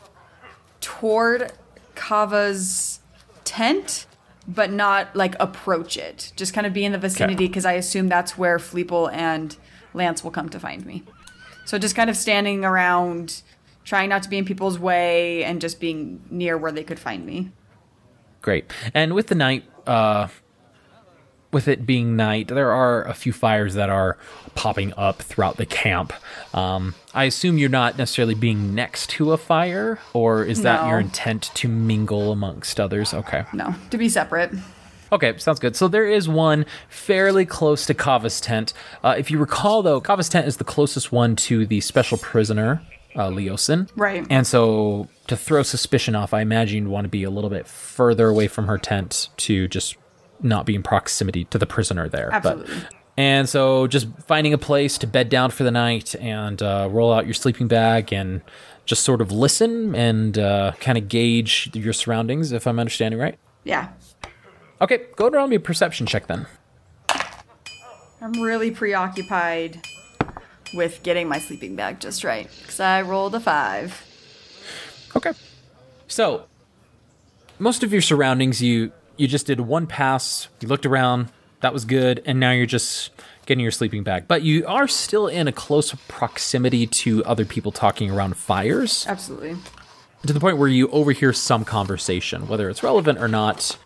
toward 0.80 1.52
Kava's 1.94 3.00
tent, 3.44 4.06
but 4.48 4.70
not 4.70 5.14
like 5.14 5.34
approach 5.40 5.96
it. 5.96 6.32
Just 6.36 6.54
kind 6.54 6.66
of 6.66 6.72
be 6.72 6.84
in 6.84 6.92
the 6.92 6.98
vicinity 6.98 7.46
because 7.46 7.64
I 7.64 7.72
assume 7.72 8.08
that's 8.08 8.38
where 8.38 8.58
Fleeple 8.58 9.12
and 9.12 9.56
Lance 9.94 10.24
will 10.24 10.30
come 10.30 10.48
to 10.50 10.60
find 10.60 10.86
me. 10.86 11.02
So 11.64 11.78
just 11.78 11.94
kind 11.94 12.10
of 12.10 12.16
standing 12.16 12.64
around, 12.64 13.42
trying 13.84 14.08
not 14.08 14.22
to 14.22 14.28
be 14.28 14.38
in 14.38 14.44
people's 14.44 14.78
way 14.78 15.44
and 15.44 15.60
just 15.60 15.80
being 15.80 16.22
near 16.30 16.56
where 16.56 16.72
they 16.72 16.84
could 16.84 16.98
find 16.98 17.26
me. 17.26 17.50
Great. 18.40 18.70
And 18.94 19.14
with 19.14 19.28
the 19.28 19.34
night, 19.34 19.64
uh, 19.86 20.28
with 21.52 21.68
it 21.68 21.84
being 21.84 22.16
night, 22.16 22.48
there 22.48 22.72
are 22.72 23.02
a 23.04 23.12
few 23.14 23.32
fires 23.32 23.74
that 23.74 23.90
are 23.90 24.16
popping 24.54 24.92
up 24.96 25.20
throughout 25.20 25.58
the 25.58 25.66
camp. 25.66 26.12
Um, 26.54 26.94
I 27.14 27.24
assume 27.24 27.58
you're 27.58 27.68
not 27.68 27.98
necessarily 27.98 28.34
being 28.34 28.74
next 28.74 29.10
to 29.10 29.32
a 29.32 29.36
fire, 29.38 29.98
or 30.14 30.44
is 30.44 30.62
that 30.62 30.82
No. 30.82 30.88
your 30.88 31.00
intent 31.00 31.50
to 31.54 31.68
mingle 31.68 32.32
amongst 32.32 32.80
others? 32.80 33.12
Okay. 33.12 33.44
No, 33.52 33.74
to 33.90 33.98
be 33.98 34.08
separate. 34.08 34.50
Okay, 35.12 35.36
sounds 35.36 35.58
good. 35.60 35.76
So 35.76 35.88
there 35.88 36.06
is 36.06 36.26
one 36.26 36.64
fairly 36.88 37.44
close 37.44 37.84
to 37.84 37.92
Kava's 37.92 38.40
tent. 38.40 38.72
Uh, 39.04 39.14
if 39.18 39.30
you 39.30 39.38
recall, 39.38 39.82
though, 39.82 40.00
Kava's 40.00 40.30
tent 40.30 40.46
is 40.46 40.56
the 40.56 40.64
closest 40.64 41.12
one 41.12 41.36
to 41.36 41.66
the 41.66 41.82
special 41.82 42.16
prisoner, 42.16 42.80
uh, 43.16 43.28
Leosin. 43.28 43.88
Right. 43.96 44.26
And 44.30 44.46
so 44.46 45.08
to 45.28 45.36
throw 45.36 45.62
suspicion 45.62 46.14
off, 46.14 46.32
I 46.34 46.40
imagine 46.40 46.84
you'd 46.84 46.90
want 46.90 47.04
to 47.04 47.08
be 47.08 47.24
a 47.24 47.30
little 47.30 47.50
bit 47.50 47.66
further 47.66 48.28
away 48.28 48.48
from 48.48 48.66
her 48.66 48.78
tent 48.78 49.28
to 49.38 49.68
just 49.68 49.96
not 50.40 50.66
be 50.66 50.74
in 50.74 50.82
proximity 50.82 51.44
to 51.46 51.58
the 51.58 51.66
prisoner 51.66 52.08
there. 52.08 52.28
But- 52.42 52.58
Absolutely. 52.58 52.74
and 53.16 53.48
so 53.48 53.86
just 53.86 54.08
finding 54.26 54.52
a 54.52 54.58
place 54.58 54.98
to 54.98 55.06
bed 55.06 55.28
down 55.28 55.50
for 55.50 55.62
the 55.64 55.70
night 55.70 56.14
and 56.16 56.60
uh, 56.62 56.88
roll 56.90 57.12
out 57.12 57.26
your 57.26 57.34
sleeping 57.34 57.68
bag 57.68 58.12
and 58.12 58.40
just 58.84 59.04
sort 59.04 59.20
of 59.20 59.30
listen 59.30 59.94
and 59.94 60.38
uh, 60.38 60.72
kind 60.80 60.98
of 60.98 61.08
gauge 61.08 61.70
your 61.74 61.92
surroundings, 61.92 62.50
if 62.50 62.66
I'm 62.66 62.80
understanding 62.80 63.20
right. 63.20 63.38
Yeah. 63.62 63.90
Okay, 64.80 65.06
go 65.14 65.28
around 65.28 65.50
me 65.50 65.56
a 65.56 65.60
perception 65.60 66.06
check 66.06 66.26
then. 66.26 66.46
I'm 68.20 68.32
really 68.40 68.70
preoccupied 68.70 69.80
with 70.74 71.02
getting 71.02 71.28
my 71.28 71.38
sleeping 71.38 71.76
bag 71.76 72.00
just 72.00 72.24
right 72.24 72.48
because 72.60 72.80
I 72.80 73.02
rolled 73.02 73.34
a 73.34 73.40
five. 73.40 74.06
Okay. 75.16 75.32
So, 76.08 76.46
most 77.58 77.82
of 77.82 77.92
your 77.92 78.02
surroundings, 78.02 78.62
you 78.62 78.92
you 79.16 79.28
just 79.28 79.46
did 79.46 79.60
one 79.60 79.86
pass. 79.86 80.48
You 80.60 80.68
looked 80.68 80.86
around. 80.86 81.28
That 81.60 81.72
was 81.72 81.84
good, 81.84 82.22
and 82.26 82.40
now 82.40 82.50
you're 82.50 82.66
just 82.66 83.10
getting 83.46 83.62
your 83.62 83.70
sleeping 83.70 84.02
bag. 84.02 84.26
But 84.26 84.42
you 84.42 84.66
are 84.66 84.88
still 84.88 85.28
in 85.28 85.46
a 85.46 85.52
close 85.52 85.94
proximity 86.08 86.86
to 86.88 87.24
other 87.24 87.44
people 87.44 87.70
talking 87.70 88.10
around 88.10 88.36
fires, 88.36 89.06
Absolutely. 89.08 89.56
to 90.26 90.32
the 90.32 90.40
point 90.40 90.58
where 90.58 90.68
you 90.68 90.88
overhear 90.88 91.32
some 91.32 91.64
conversation, 91.64 92.48
whether 92.48 92.68
it's 92.68 92.82
relevant 92.82 93.18
or 93.18 93.28
not. 93.28 93.78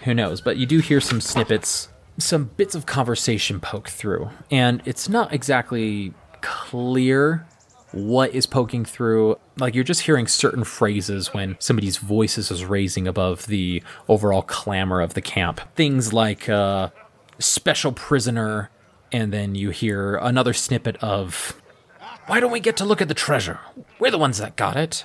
Who 0.00 0.14
knows? 0.14 0.40
But 0.40 0.56
you 0.56 0.66
do 0.66 0.78
hear 0.78 1.00
some 1.00 1.20
snippets, 1.20 1.88
some 2.18 2.44
bits 2.56 2.76
of 2.76 2.86
conversation 2.86 3.58
poke 3.58 3.88
through, 3.88 4.30
and 4.50 4.80
it's 4.84 5.08
not 5.08 5.32
exactly 5.32 6.14
clear 6.46 7.44
what 7.90 8.32
is 8.32 8.46
poking 8.46 8.84
through. 8.84 9.36
Like 9.58 9.74
you're 9.74 9.84
just 9.84 10.02
hearing 10.02 10.26
certain 10.28 10.64
phrases 10.64 11.34
when 11.34 11.56
somebody's 11.58 11.96
voices 11.96 12.50
is 12.50 12.64
raising 12.64 13.08
above 13.08 13.46
the 13.46 13.82
overall 14.08 14.42
clamor 14.42 15.00
of 15.00 15.14
the 15.14 15.20
camp. 15.20 15.60
Things 15.74 16.12
like 16.12 16.48
uh, 16.48 16.90
special 17.38 17.92
prisoner, 17.92 18.70
and 19.10 19.32
then 19.32 19.54
you 19.54 19.70
hear 19.70 20.16
another 20.16 20.52
snippet 20.52 20.96
of, 21.02 21.60
Why 22.26 22.38
don't 22.38 22.52
we 22.52 22.60
get 22.60 22.76
to 22.78 22.84
look 22.84 23.02
at 23.02 23.08
the 23.08 23.14
treasure? 23.14 23.58
We're 23.98 24.12
the 24.12 24.18
ones 24.18 24.38
that 24.38 24.56
got 24.56 24.76
it. 24.76 25.04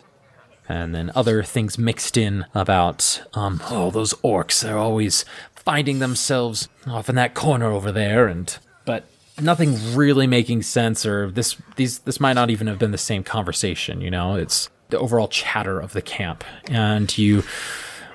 And 0.69 0.93
then 0.93 1.12
other 1.15 1.43
things 1.43 1.77
mixed 1.77 2.15
in 2.17 2.45
about, 2.54 3.23
um, 3.34 3.62
oh, 3.69 3.89
those 3.91 4.13
orcs, 4.15 4.62
they're 4.62 4.77
always 4.77 5.25
finding 5.56 5.99
themselves 5.99 6.69
off 6.88 7.10
in 7.10 7.15
that 7.15 7.34
corner 7.34 7.71
over 7.71 7.91
there, 7.91 8.27
and, 8.27 8.58
but 8.86 9.06
nothing 9.41 9.77
really 9.95 10.27
making 10.27 10.62
sense 10.62 11.06
or 11.06 11.30
this 11.32 11.58
these 11.75 11.99
this 11.99 12.19
might 12.19 12.34
not 12.34 12.49
even 12.49 12.67
have 12.67 12.80
been 12.80 12.91
the 12.91 12.97
same 12.97 13.23
conversation 13.23 14.01
you 14.01 14.10
know 14.12 14.36
it's 14.36 14.69
the 14.89 14.99
overall 14.99 15.27
chatter 15.27 15.80
of 15.80 15.93
the 15.93 16.01
camp 16.01 16.43
and 16.69 17.17
you 17.17 17.43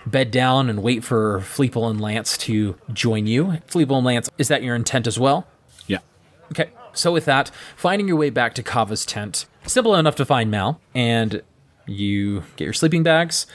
bed 0.07 0.31
down 0.31 0.71
and 0.71 0.83
wait 0.83 1.03
for 1.03 1.41
Fleeple 1.41 1.91
and 1.91 2.01
Lance 2.01 2.39
to 2.39 2.77
join 2.93 3.27
you 3.27 3.59
Fleeple 3.67 3.97
and 3.97 4.07
Lance 4.07 4.31
is 4.39 4.49
that 4.49 4.63
your 4.63 4.75
intent 4.77 5.07
as 5.07 5.19
well 5.19 5.47
Yeah. 5.87 5.99
Okay, 6.53 6.71
so 6.93 7.13
with 7.13 7.25
that, 7.25 7.51
finding 7.77 8.07
your 8.09 8.17
way 8.17 8.31
back 8.31 8.55
to 8.55 8.63
Kava's 8.63 9.05
tent, 9.05 9.47
simple 9.67 9.95
enough 9.97 10.17
to 10.17 10.25
find 10.25 10.51
Mal, 10.51 10.81
and 10.95 11.43
you 11.87 12.45
get 12.57 12.65
your 12.65 12.73
sleeping 12.73 13.03
bags. 13.03 13.47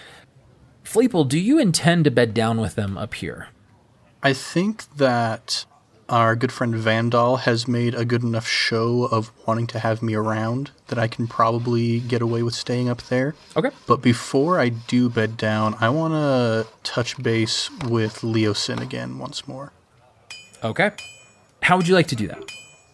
Fleeple, 0.83 1.27
do 1.27 1.39
you 1.39 1.57
intend 1.59 2.03
to 2.03 2.11
bed 2.11 2.33
down 2.33 2.59
with 2.59 2.75
them 2.75 2.97
up 2.97 3.13
here? 3.13 3.47
I 4.23 4.33
think 4.33 4.93
that 4.97 5.65
our 6.11 6.35
good 6.35 6.51
friend 6.51 6.75
Vandal 6.75 7.37
has 7.37 7.67
made 7.67 7.95
a 7.95 8.03
good 8.03 8.21
enough 8.21 8.45
show 8.45 9.05
of 9.05 9.31
wanting 9.47 9.65
to 9.67 9.79
have 9.79 10.03
me 10.03 10.13
around 10.13 10.71
that 10.87 10.99
I 10.99 11.07
can 11.07 11.25
probably 11.25 12.01
get 12.01 12.21
away 12.21 12.43
with 12.43 12.53
staying 12.53 12.89
up 12.89 13.01
there. 13.03 13.33
Okay. 13.55 13.71
But 13.87 14.01
before 14.01 14.59
I 14.59 14.69
do 14.69 15.09
bed 15.09 15.37
down, 15.37 15.75
I 15.79 15.89
want 15.89 16.13
to 16.13 16.67
touch 16.83 17.21
base 17.23 17.71
with 17.85 18.19
Leosin 18.19 18.81
again 18.81 19.17
once 19.17 19.47
more. 19.47 19.71
Okay. 20.63 20.91
How 21.63 21.77
would 21.77 21.87
you 21.87 21.95
like 21.95 22.07
to 22.07 22.15
do 22.15 22.27
that? 22.27 22.43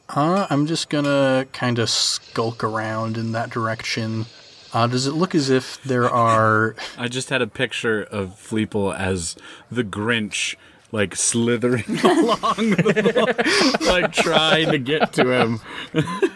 Uh, 0.10 0.48
I'm 0.50 0.68
just 0.68 0.90
gonna 0.90 1.48
kind 1.52 1.80
of 1.80 1.90
skulk 1.90 2.64
around 2.64 3.18
in 3.18 3.34
that 3.34 3.50
direction. 3.50 4.26
Uh, 4.74 4.88
does 4.88 5.08
it 5.08 5.14
look 5.14 5.34
as 5.34 5.50
if 5.50 5.82
there 5.84 6.10
are 6.10 6.76
I 6.98 7.08
just 7.08 7.30
had 7.30 7.42
a 7.42 7.48
picture 7.48 8.04
of 8.04 8.30
Fleeple 8.30 8.96
as 8.96 9.36
the 9.72 9.84
Grinch, 9.84 10.56
like 10.92 11.16
slithering 11.16 11.84
along 12.04 12.72
the 12.72 13.74
floor, 13.76 13.88
like 13.88 14.12
trying 14.14 14.72
to 14.72 14.78
get 14.78 15.14
to 15.14 15.32
him. 15.32 15.60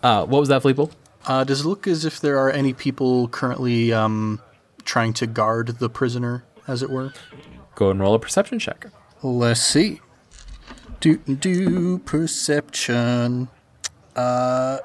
Uh, 0.00 0.24
what 0.24 0.38
was 0.38 0.48
that, 0.48 0.62
Fleeple? 0.62 0.92
Uh, 1.26 1.42
does 1.42 1.62
it 1.62 1.66
look 1.68 1.88
as 1.88 2.04
if 2.04 2.20
there 2.20 2.38
are 2.38 2.50
any 2.50 2.72
people 2.72 3.26
currently 3.28 3.92
um, 3.92 4.40
trying 4.84 5.12
to 5.12 5.26
guard 5.26 5.66
the 5.80 5.90
prisoner, 5.90 6.44
as 6.68 6.84
it 6.84 6.88
were? 6.88 7.12
Go 7.74 7.90
and 7.90 7.98
roll 7.98 8.14
a 8.14 8.18
perception 8.20 8.60
check. 8.60 8.86
Let's 9.24 9.60
see. 9.60 10.00
Do 11.00 11.16
do 11.16 11.98
perception. 11.98 13.48
Uh, 14.14 14.78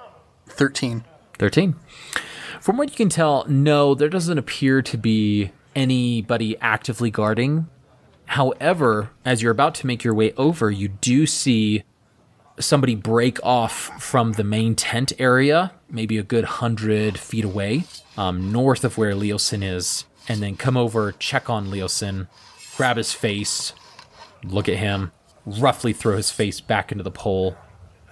thirteen. 0.47 1.03
13. 1.39 1.75
From 2.61 2.77
what 2.77 2.89
you 2.89 2.95
can 2.95 3.09
tell, 3.09 3.45
no, 3.47 3.95
there 3.95 4.07
doesn't 4.09 4.37
appear 4.37 4.81
to 4.83 4.97
be 4.97 5.51
anybody 5.75 6.55
actively 6.61 7.11
guarding. 7.11 7.67
However, 8.25 9.11
as 9.25 9.41
you're 9.41 9.51
about 9.51 9.75
to 9.75 9.87
make 9.87 10.03
your 10.03 10.13
way 10.13 10.33
over, 10.33 10.71
you 10.71 10.87
do 10.87 11.25
see 11.25 11.83
somebody 12.59 12.95
break 12.95 13.43
off 13.43 13.73
from 14.01 14.33
the 14.33 14.43
main 14.43 14.75
tent 14.75 15.13
area, 15.19 15.73
maybe 15.89 16.17
a 16.17 16.23
good 16.23 16.45
hundred 16.45 17.17
feet 17.17 17.45
away, 17.45 17.83
um, 18.17 18.51
north 18.51 18.83
of 18.83 18.97
where 18.97 19.13
Leosin 19.13 19.63
is, 19.63 20.05
and 20.27 20.41
then 20.41 20.55
come 20.55 20.77
over, 20.77 21.11
check 21.11 21.49
on 21.49 21.67
Leosin, 21.67 22.27
grab 22.77 22.97
his 22.97 23.13
face, 23.13 23.73
look 24.43 24.69
at 24.69 24.77
him, 24.77 25.11
roughly 25.45 25.93
throw 25.93 26.15
his 26.15 26.31
face 26.31 26.61
back 26.61 26.91
into 26.91 27.03
the 27.03 27.11
pole, 27.11 27.57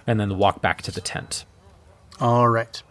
and 0.06 0.18
then 0.18 0.38
walk 0.38 0.60
back 0.60 0.82
to 0.82 0.90
the 0.90 1.00
tent. 1.00 1.44
All 2.20 2.48
right. 2.48 2.82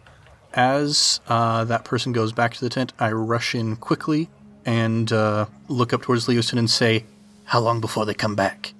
As 0.53 1.21
uh, 1.27 1.63
that 1.65 1.85
person 1.85 2.11
goes 2.11 2.33
back 2.33 2.53
to 2.55 2.61
the 2.61 2.69
tent, 2.69 2.93
I 2.99 3.11
rush 3.11 3.55
in 3.55 3.77
quickly 3.77 4.29
and 4.65 5.11
uh, 5.11 5.45
look 5.67 5.93
up 5.93 6.01
towards 6.01 6.27
Leosin 6.27 6.59
and 6.59 6.69
say, 6.69 7.05
"How 7.51 7.59
long 7.59 7.81
before 7.81 8.05
they 8.05 8.13
come 8.13 8.35
back?" 8.35 8.73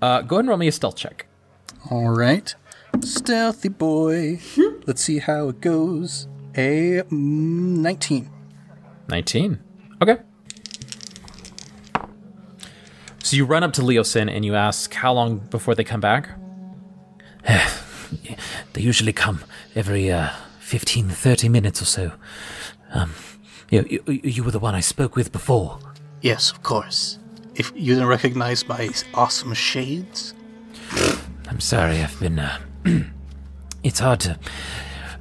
Uh, 0.00 0.20
go 0.22 0.36
ahead 0.36 0.44
and 0.44 0.48
roll 0.48 0.58
me 0.58 0.68
a 0.68 0.72
stealth 0.72 0.96
check. 0.96 1.26
All 1.90 2.10
right. 2.10 2.54
Stealthy 3.00 3.68
boy. 3.68 4.40
Let's 4.86 5.02
see 5.02 5.18
how 5.18 5.48
it 5.48 5.60
goes. 5.60 6.28
A 6.54 7.02
mm, 7.02 7.12
19. 7.12 8.30
19. 9.08 9.60
Okay. 10.02 10.18
So 13.22 13.36
you 13.36 13.44
run 13.44 13.62
up 13.62 13.72
to 13.74 13.82
Leosin 13.82 14.30
and 14.30 14.44
you 14.44 14.54
ask 14.54 14.92
how 14.92 15.12
long 15.12 15.38
before 15.38 15.74
they 15.74 15.84
come 15.84 16.00
back? 16.00 16.30
they 17.46 18.82
usually 18.82 19.12
come 19.12 19.44
every 19.74 20.10
uh, 20.10 20.30
15, 20.60 21.08
30 21.08 21.48
minutes 21.48 21.80
or 21.80 21.86
so. 21.86 22.12
Um, 22.92 23.14
you, 23.70 23.86
you, 23.88 24.20
you 24.22 24.44
were 24.44 24.50
the 24.50 24.58
one 24.58 24.74
I 24.74 24.80
spoke 24.80 25.16
with 25.16 25.32
before. 25.32 25.78
Yes, 26.20 26.50
of 26.50 26.62
course. 26.62 27.18
If 27.54 27.72
you 27.74 27.94
didn't 27.94 28.08
recognize 28.08 28.66
my 28.66 28.90
awesome 29.14 29.54
shades, 29.54 30.34
I'm 31.48 31.60
sorry, 31.60 32.02
I've 32.02 32.18
been. 32.18 32.38
Uh, 32.38 32.58
it's 33.82 33.98
hard 33.98 34.20
to 34.20 34.38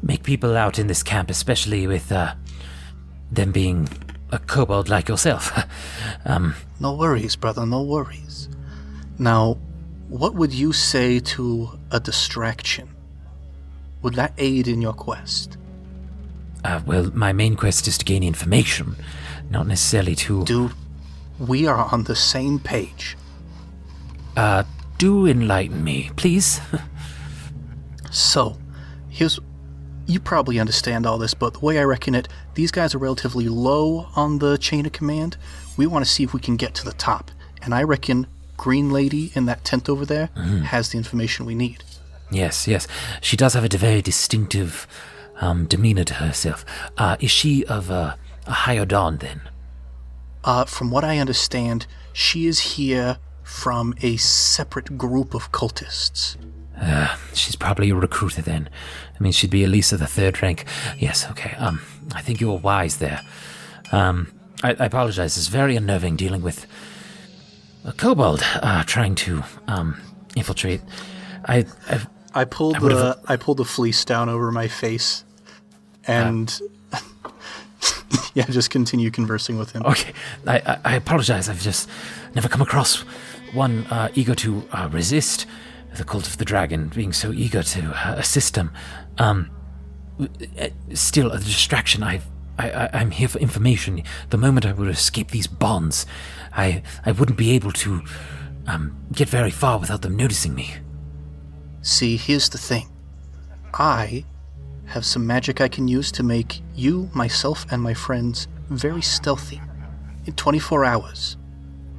make 0.02 0.24
people 0.24 0.56
out 0.56 0.80
in 0.80 0.88
this 0.88 1.04
camp, 1.04 1.30
especially 1.30 1.88
with 1.88 2.12
uh, 2.12 2.36
them 3.32 3.52
being 3.52 3.90
a 4.32 4.40
kobold 4.40 4.90
like 4.90 5.10
yourself. 5.10 5.52
um, 6.26 6.56
no 6.80 6.94
worries, 6.94 7.36
brother, 7.36 7.66
no 7.66 7.82
worries. 7.82 8.48
Now, 9.20 9.58
what 10.08 10.34
would 10.34 10.54
you 10.54 10.74
say 10.74 11.20
to 11.20 11.78
a 11.92 12.00
distraction? 12.00 12.90
Would 14.02 14.16
that 14.16 14.34
aid 14.38 14.68
in 14.68 14.82
your 14.82 14.94
quest? 14.94 15.58
uh, 16.64 16.82
well, 16.86 17.12
my 17.14 17.34
main 17.34 17.56
quest 17.56 17.88
is 17.88 17.98
to 17.98 18.06
gain 18.06 18.24
information, 18.24 18.96
not 19.50 19.68
necessarily 19.68 20.16
to. 20.16 20.46
Dude, 20.46 20.72
we 21.48 21.68
are 21.68 21.86
on 21.92 22.04
the 22.04 22.16
same 22.16 22.60
page. 22.60 23.18
Uh, 24.38 24.64
do 24.98 25.26
enlighten 25.26 25.84
me, 25.84 26.12
please. 26.16 26.60
So, 28.12 28.58
here's. 29.10 29.40
You 30.06 30.20
probably 30.20 30.60
understand 30.60 31.06
all 31.06 31.18
this, 31.18 31.34
but 31.34 31.54
the 31.54 31.60
way 31.60 31.80
I 31.80 31.84
reckon 31.84 32.16
it, 32.16 32.28
these 32.56 32.72
guys 32.72 32.94
are 32.94 32.98
relatively 32.98 33.48
low 33.48 34.08
on 34.16 34.40
the 34.40 34.58
chain 34.58 34.86
of 34.86 34.92
command. 34.92 35.38
We 35.78 35.88
want 35.88 36.04
to 36.04 36.12
see 36.12 36.24
if 36.24 36.34
we 36.34 36.42
can 36.42 36.58
get 36.58 36.74
to 36.76 36.86
the 36.86 36.92
top. 36.92 37.32
And 37.62 37.74
I 37.74 37.84
reckon 37.84 38.28
Green 38.58 38.90
Lady 38.90 39.32
in 39.36 39.46
that 39.46 39.64
tent 39.64 39.88
over 39.88 40.06
there 40.06 40.28
has 40.66 40.90
the 40.90 40.98
information 40.98 41.46
we 41.46 41.56
need. 41.56 41.84
yes, 42.30 42.68
yes. 42.68 42.88
She 43.22 43.38
does 43.38 43.54
have 43.54 43.64
a 43.64 43.78
very 43.78 44.02
distinctive 44.02 44.86
um, 45.40 45.66
demeanor 45.66 46.04
to 46.04 46.16
herself. 46.16 46.66
Uh, 46.98 47.16
is 47.22 47.32
she 47.32 47.64
of 47.66 47.90
uh, 47.90 48.16
a 48.48 48.52
higher 48.52 48.86
dawn 48.86 49.18
then? 49.18 49.42
Uh, 50.44 50.66
from 50.66 50.90
what 50.92 51.04
I 51.04 51.18
understand, 51.20 51.86
she 52.14 52.48
is 52.48 52.60
here 52.76 53.18
from 53.44 53.94
a 54.02 54.18
separate 54.18 54.98
group 54.98 55.34
of 55.34 55.52
cultists. 55.52 56.36
Uh, 56.80 57.16
she's 57.34 57.56
probably 57.56 57.92
a 57.92 57.96
recruiter 57.96 58.42
then. 58.42 58.68
I 59.20 59.24
mean, 59.24 59.32
she'd 59.32 59.52
be 59.52 59.64
at 59.64 59.70
least 59.70 59.94
of 59.94 60.00
the 60.00 60.08
third 60.08 60.42
rank. 60.42 60.66
Yes, 60.98 61.28
okay. 61.30 61.56
Um, 61.58 61.82
I 62.16 62.22
think 62.22 62.42
you 62.42 62.48
were 62.52 62.58
wise 62.58 62.98
there. 62.98 63.22
Um, 63.92 64.32
I, 64.64 64.70
I 64.72 64.86
apologize. 64.86 65.38
It's 65.38 65.48
very 65.48 65.76
unnerving 65.76 66.16
dealing 66.16 66.42
with 66.42 66.66
a 67.86 67.92
kobold 67.94 68.42
uh, 68.56 68.84
trying 68.86 69.14
to 69.16 69.44
um, 69.68 70.02
infiltrate. 70.36 70.82
I, 71.46 71.66
I 71.88 72.02
I 72.34 72.46
pulled 72.46 72.80
would've- 72.80 72.98
the 72.98 73.20
I 73.28 73.36
pulled 73.36 73.58
the 73.58 73.66
fleece 73.66 74.06
down 74.06 74.30
over 74.30 74.52
my 74.52 74.68
face, 74.68 75.24
and 76.08 76.60
yeah, 78.34 78.46
just 78.46 78.70
continue 78.70 79.12
conversing 79.12 79.58
with 79.58 79.72
him. 79.72 79.84
Okay, 79.86 80.14
I, 80.48 80.58
I, 80.60 80.80
I 80.86 80.96
apologize. 80.96 81.50
I've 81.50 81.62
just 81.62 81.90
never 82.36 82.48
come 82.48 82.62
across 82.62 83.04
one 83.54 83.86
uh, 83.88 84.10
eager 84.16 84.36
to 84.36 84.68
uh, 84.72 84.90
resist 84.92 85.46
the 85.96 86.04
cult 86.04 86.28
of 86.28 86.38
the 86.38 86.46
dragon, 86.46 86.90
being 86.90 87.14
so 87.14 87.32
eager 87.32 87.64
to 87.64 88.08
uh, 88.08 88.16
assist 88.18 88.54
them. 88.54 88.72
Um, 89.18 89.52
uh, 90.20 90.70
still, 90.94 91.32
a 91.32 91.40
distraction. 91.40 92.04
I've, 92.04 92.26
I, 92.58 92.72
I, 92.72 92.90
I'm 92.94 93.12
here 93.12 93.28
for 93.28 93.40
information. 93.40 94.04
The 94.30 94.38
moment 94.38 94.66
I 94.66 94.74
would 94.74 94.88
escape 94.88 95.32
these 95.32 95.48
bonds, 95.48 96.06
I, 96.54 96.84
I 97.06 97.12
wouldn't 97.12 97.38
be 97.38 97.52
able 97.52 97.72
to 97.74 98.04
um, 98.68 98.98
get 99.12 99.28
very 99.28 99.52
far 99.52 99.80
without 99.80 100.02
them 100.02 100.16
noticing 100.16 100.56
me. 100.56 100.76
See, 101.82 102.16
here's 102.16 102.50
the 102.50 102.58
thing. 102.58 102.90
I 103.74 104.26
have 104.92 105.06
some 105.06 105.26
magic 105.26 105.62
I 105.62 105.70
can 105.70 105.88
use 105.88 106.12
to 106.14 106.24
make 106.24 106.62
you, 106.76 107.10
myself, 107.14 107.66
and 107.72 107.82
my 107.82 107.94
friends 107.94 108.48
very 108.70 109.02
stealthy. 109.02 109.62
In 110.26 110.34
24 110.34 110.84
hours, 110.84 111.38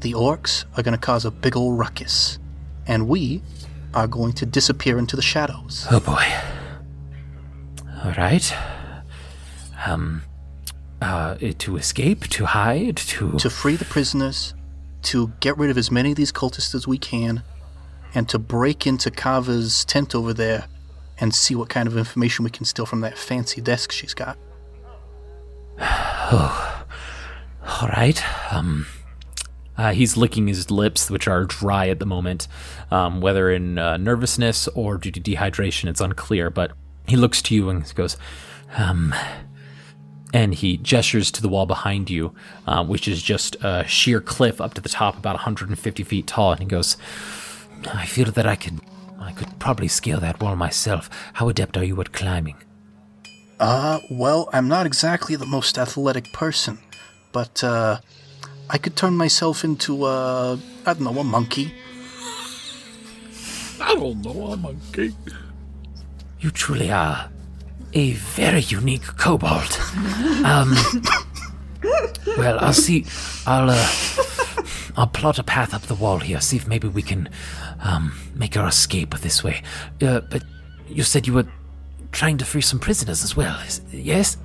the 0.00 0.12
orcs 0.12 0.64
are 0.76 0.82
going 0.82 0.96
to 0.96 1.00
cause 1.00 1.24
a 1.24 1.30
big 1.30 1.56
ol' 1.56 1.72
ruckus, 1.72 2.38
and 2.86 3.08
we 3.08 3.42
are 3.94 4.06
going 4.06 4.34
to 4.34 4.46
disappear 4.46 4.98
into 4.98 5.16
the 5.16 5.22
shadows. 5.22 5.86
Oh 5.90 6.00
boy. 6.00 6.24
All 8.04 8.12
right. 8.12 8.54
Um, 9.86 10.22
uh, 11.00 11.36
to 11.58 11.76
escape, 11.78 12.28
to 12.28 12.44
hide, 12.44 12.96
to. 12.96 13.38
To 13.38 13.50
free 13.50 13.76
the 13.76 13.86
prisoners, 13.86 14.54
to 15.04 15.32
get 15.40 15.56
rid 15.56 15.70
of 15.70 15.78
as 15.78 15.90
many 15.90 16.10
of 16.10 16.16
these 16.16 16.32
cultists 16.32 16.74
as 16.74 16.86
we 16.86 16.98
can, 16.98 17.42
and 18.14 18.28
to 18.28 18.38
break 18.38 18.86
into 18.86 19.10
Kava's 19.10 19.84
tent 19.86 20.14
over 20.14 20.34
there 20.34 20.66
and 21.22 21.32
see 21.34 21.54
what 21.54 21.70
kind 21.70 21.86
of 21.88 21.96
information 21.96 22.44
we 22.44 22.50
can 22.50 22.66
steal 22.66 22.84
from 22.84 23.00
that 23.00 23.16
fancy 23.16 23.62
desk 23.62 23.92
she's 23.92 24.12
got. 24.12 24.36
Oh, 25.80 26.84
all 27.66 27.88
right. 27.88 28.22
Um, 28.52 28.86
Uh, 29.74 29.92
he's 29.92 30.18
licking 30.18 30.48
his 30.48 30.70
lips, 30.70 31.10
which 31.10 31.26
are 31.26 31.44
dry 31.46 31.88
at 31.88 31.98
the 31.98 32.04
moment. 32.06 32.46
Um, 32.90 33.22
whether 33.22 33.50
in 33.50 33.78
uh, 33.78 33.96
nervousness 33.96 34.68
or 34.68 34.98
due 34.98 35.10
to 35.10 35.20
dehydration, 35.20 35.88
it's 35.88 36.00
unclear. 36.00 36.50
But 36.50 36.72
he 37.06 37.16
looks 37.16 37.40
to 37.42 37.54
you 37.54 37.70
and 37.70 37.92
goes, 37.94 38.18
um, 38.76 39.14
and 40.34 40.54
he 40.54 40.76
gestures 40.76 41.30
to 41.32 41.42
the 41.42 41.48
wall 41.48 41.64
behind 41.64 42.10
you, 42.10 42.34
uh, 42.66 42.84
which 42.84 43.08
is 43.08 43.22
just 43.22 43.56
a 43.62 43.84
sheer 43.88 44.20
cliff 44.20 44.60
up 44.60 44.74
to 44.74 44.82
the 44.82 44.90
top, 44.90 45.16
about 45.16 45.36
150 45.36 46.02
feet 46.04 46.26
tall. 46.26 46.52
And 46.52 46.60
he 46.60 46.66
goes, 46.66 46.98
I 47.92 48.04
feel 48.04 48.30
that 48.30 48.46
I 48.46 48.56
could, 48.56 48.78
I 49.22 49.32
could 49.32 49.58
probably 49.58 49.88
scale 49.88 50.20
that 50.20 50.40
wall 50.40 50.56
myself. 50.56 51.08
How 51.34 51.48
adept 51.48 51.76
are 51.76 51.84
you 51.84 52.00
at 52.00 52.12
climbing? 52.12 52.56
Uh, 53.60 54.00
well, 54.10 54.48
I'm 54.52 54.68
not 54.68 54.86
exactly 54.86 55.36
the 55.36 55.46
most 55.46 55.78
athletic 55.78 56.32
person, 56.32 56.78
but, 57.32 57.62
uh, 57.62 57.98
I 58.68 58.78
could 58.78 58.96
turn 58.96 59.16
myself 59.16 59.64
into, 59.64 60.06
a, 60.06 60.58
I 60.86 60.94
don't 60.94 61.02
know, 61.02 61.20
a 61.20 61.24
monkey. 61.24 61.72
I 63.80 63.94
don't 63.94 64.22
know. 64.22 64.52
A 64.52 64.56
monkey. 64.56 65.14
You 66.40 66.50
truly 66.50 66.90
are 66.90 67.30
a 67.92 68.12
very 68.12 68.60
unique 68.60 69.06
kobold. 69.16 69.78
Um, 70.44 70.74
well, 72.36 72.58
I'll 72.58 72.72
see. 72.72 73.06
I'll 73.46 73.70
uh, 73.70 73.88
I'll 74.96 75.06
plot 75.06 75.38
a 75.38 75.42
path 75.42 75.72
up 75.74 75.82
the 75.82 75.94
wall 75.94 76.18
here. 76.18 76.40
See 76.40 76.56
if 76.56 76.66
maybe 76.68 76.88
we 76.88 77.02
can 77.02 77.28
um, 77.80 78.12
make 78.34 78.56
our 78.56 78.68
escape 78.68 79.14
this 79.20 79.42
way. 79.42 79.62
Uh, 80.00 80.20
but 80.20 80.42
you 80.88 81.02
said 81.02 81.26
you 81.26 81.32
were 81.32 81.46
trying 82.12 82.36
to 82.38 82.44
free 82.44 82.60
some 82.60 82.78
prisoners 82.78 83.24
as 83.24 83.34
well. 83.36 83.58
Is, 83.60 83.80
yes. 83.90 84.36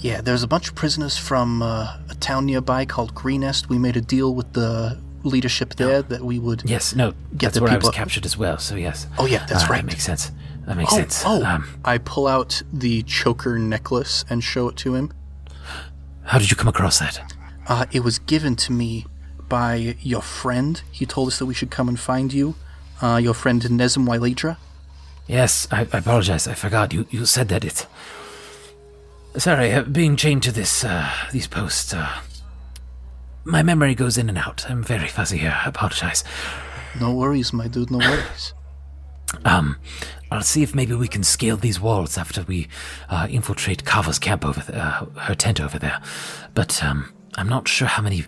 Yeah, 0.00 0.20
there's 0.20 0.42
a 0.42 0.48
bunch 0.48 0.68
of 0.68 0.74
prisoners 0.76 1.18
from 1.18 1.60
uh, 1.62 1.96
a 2.08 2.14
town 2.20 2.46
nearby 2.46 2.84
called 2.86 3.14
Greenest. 3.14 3.68
We 3.68 3.78
made 3.78 3.96
a 3.96 4.00
deal 4.00 4.34
with 4.34 4.52
the 4.52 4.98
leadership 5.24 5.74
there 5.74 6.00
that 6.02 6.22
we 6.22 6.38
would. 6.38 6.62
Yes. 6.64 6.94
No. 6.94 7.10
Get 7.36 7.40
that's 7.40 7.54
the 7.56 7.62
where 7.64 7.72
I 7.72 7.74
was 7.76 7.82
people- 7.82 7.92
captured 7.92 8.24
as 8.24 8.38
well. 8.38 8.58
So 8.58 8.76
yes. 8.76 9.06
Oh, 9.18 9.26
yeah, 9.26 9.44
that's 9.46 9.64
Uh, 9.64 9.68
right. 9.70 9.76
That 9.82 9.86
makes 9.86 10.04
sense. 10.04 10.30
That 10.66 10.76
makes 10.76 10.92
Oh, 10.92 10.96
sense. 10.96 11.22
oh. 11.26 11.44
Um, 11.44 11.80
I 11.84 11.98
pull 11.98 12.26
out 12.28 12.62
the 12.72 13.02
choker 13.02 13.58
necklace 13.58 14.24
and 14.30 14.42
show 14.44 14.68
it 14.68 14.76
to 14.76 14.94
him. 14.94 15.12
how 16.24 16.38
did 16.38 16.48
you 16.50 16.56
come 16.56 16.68
across 16.68 17.00
that? 17.00 17.34
Uh, 17.66 17.86
it 17.92 18.00
was 18.04 18.18
given 18.20 18.54
to 18.56 18.72
me 18.72 19.04
by 19.50 19.96
your 20.00 20.22
friend. 20.22 20.80
He 20.90 21.04
told 21.04 21.28
us 21.28 21.38
that 21.38 21.44
we 21.44 21.52
should 21.52 21.70
come 21.70 21.88
and 21.90 22.00
find 22.00 22.32
you. 22.32 22.54
Uh, 23.02 23.16
your 23.16 23.34
friend 23.34 23.60
Nezem 23.60 24.06
Wylidra. 24.06 24.56
Yes, 25.26 25.68
I, 25.70 25.80
I 25.92 25.98
apologize. 25.98 26.48
I 26.48 26.54
forgot. 26.54 26.94
You 26.94 27.06
you 27.10 27.26
said 27.26 27.48
that 27.48 27.64
it. 27.64 27.86
Sorry, 29.36 29.72
uh, 29.72 29.82
being 29.82 30.16
chained 30.16 30.42
to 30.44 30.52
this 30.52 30.84
uh, 30.84 31.10
these 31.32 31.46
posts. 31.46 31.92
Uh, 31.92 32.20
my 33.44 33.62
memory 33.62 33.94
goes 33.94 34.18
in 34.18 34.28
and 34.28 34.38
out. 34.38 34.68
I'm 34.70 34.82
very 34.82 35.08
fuzzy 35.08 35.38
here. 35.38 35.56
I 35.64 35.68
apologize. 35.68 36.24
No 37.00 37.14
worries, 37.14 37.52
my 37.52 37.68
dude, 37.68 37.90
no 37.90 37.98
worries. 38.10 38.54
Um, 39.44 39.76
I'll 40.30 40.42
see 40.42 40.62
if 40.62 40.74
maybe 40.74 40.94
we 40.94 41.08
can 41.08 41.22
scale 41.22 41.56
these 41.56 41.80
walls 41.80 42.18
after 42.18 42.42
we 42.42 42.68
uh, 43.08 43.26
infiltrate 43.30 43.84
Kava's 43.84 44.18
camp 44.18 44.44
over 44.44 44.62
uh, 44.72 45.06
her 45.20 45.34
tent 45.34 45.60
over 45.60 45.78
there. 45.78 46.00
But 46.54 46.82
um, 46.82 47.12
I'm 47.36 47.48
not 47.48 47.68
sure 47.68 47.88
how 47.88 48.02
many 48.02 48.24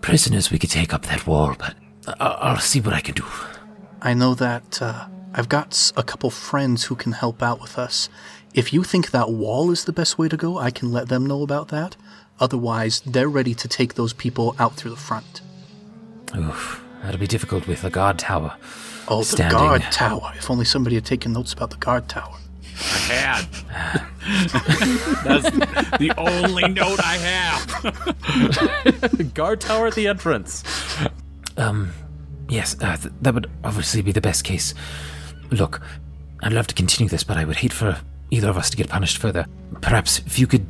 prisoners 0.00 0.50
we 0.50 0.58
could 0.58 0.70
take 0.70 0.92
up 0.94 1.06
that 1.06 1.26
wall. 1.26 1.54
But 1.58 1.74
I- 2.20 2.38
I'll 2.40 2.58
see 2.58 2.80
what 2.80 2.94
I 2.94 3.00
can 3.00 3.14
do. 3.14 3.24
I 4.00 4.14
know 4.14 4.34
that 4.34 4.80
uh, 4.80 5.06
I've 5.34 5.48
got 5.48 5.92
a 5.96 6.02
couple 6.02 6.30
friends 6.30 6.84
who 6.84 6.94
can 6.94 7.12
help 7.12 7.42
out 7.42 7.60
with 7.60 7.78
us. 7.78 8.08
If 8.54 8.72
you 8.72 8.82
think 8.84 9.10
that 9.10 9.30
wall 9.30 9.70
is 9.70 9.84
the 9.84 9.92
best 9.92 10.18
way 10.18 10.28
to 10.28 10.36
go, 10.36 10.58
I 10.58 10.70
can 10.70 10.90
let 10.92 11.08
them 11.08 11.26
know 11.26 11.42
about 11.42 11.68
that. 11.68 11.96
Otherwise, 12.40 13.00
they're 13.04 13.28
ready 13.28 13.54
to 13.54 13.68
take 13.68 13.94
those 13.94 14.12
people 14.12 14.54
out 14.58 14.74
through 14.76 14.92
the 14.92 14.96
front. 14.96 15.40
Oof, 16.36 16.82
that'll 17.02 17.18
be 17.20 17.26
difficult 17.26 17.66
with 17.66 17.82
the 17.82 17.90
guard 17.90 18.18
tower. 18.18 18.56
Oh, 19.08 19.18
the 19.20 19.24
Standing. 19.24 19.58
guard 19.58 19.82
tower. 19.90 20.32
If 20.36 20.50
only 20.50 20.64
somebody 20.64 20.94
had 20.94 21.04
taken 21.04 21.32
notes 21.32 21.52
about 21.52 21.70
the 21.70 21.76
guard 21.78 22.08
tower. 22.08 22.36
I 22.80 23.12
had. 23.12 23.46
That's 25.24 25.50
the 25.98 26.12
only 26.16 26.68
note 26.68 27.00
I 27.02 27.16
have. 27.16 29.30
Guard 29.34 29.60
tower 29.60 29.88
at 29.88 29.94
the 29.94 30.06
entrance. 30.08 30.64
Um, 31.56 31.92
yes, 32.48 32.76
uh, 32.80 32.96
th- 32.96 33.12
that 33.22 33.34
would 33.34 33.50
obviously 33.64 34.02
be 34.02 34.12
the 34.12 34.20
best 34.20 34.44
case. 34.44 34.74
Look, 35.50 35.80
I'd 36.42 36.52
love 36.52 36.66
to 36.68 36.74
continue 36.74 37.08
this, 37.08 37.24
but 37.24 37.36
I 37.36 37.44
would 37.44 37.56
hate 37.56 37.72
for 37.72 37.98
either 38.30 38.48
of 38.48 38.56
us 38.56 38.70
to 38.70 38.76
get 38.76 38.88
punished 38.88 39.18
further. 39.18 39.46
Perhaps 39.80 40.20
if 40.20 40.38
you 40.38 40.46
could, 40.46 40.64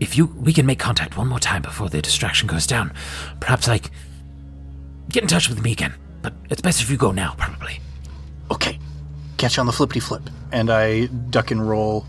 if 0.00 0.18
you, 0.18 0.26
we 0.26 0.52
can 0.52 0.66
make 0.66 0.78
contact 0.78 1.16
one 1.16 1.28
more 1.28 1.38
time 1.38 1.62
before 1.62 1.88
the 1.88 2.02
distraction 2.02 2.46
goes 2.48 2.66
down. 2.66 2.92
Perhaps 3.40 3.68
like 3.68 3.90
get 5.08 5.22
in 5.22 5.28
touch 5.28 5.48
with 5.48 5.62
me 5.62 5.72
again. 5.72 5.94
But 6.22 6.34
it's 6.50 6.60
best 6.60 6.82
if 6.82 6.90
you 6.90 6.96
go 6.96 7.12
now, 7.12 7.34
probably. 7.38 7.78
Okay, 8.50 8.78
catch 9.36 9.56
you 9.56 9.60
on 9.60 9.66
the 9.66 9.72
flippity 9.72 10.00
flip. 10.00 10.28
And 10.52 10.70
I 10.70 11.06
duck 11.06 11.50
and 11.50 11.68
roll 11.68 12.06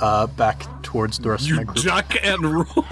uh, 0.00 0.26
back 0.26 0.64
towards 0.82 1.18
the 1.18 1.30
rest 1.30 1.50
of 1.50 1.56
my 1.56 1.64
group. 1.64 1.84
duck 1.84 2.14
and 2.22 2.42
roll. 2.44 2.64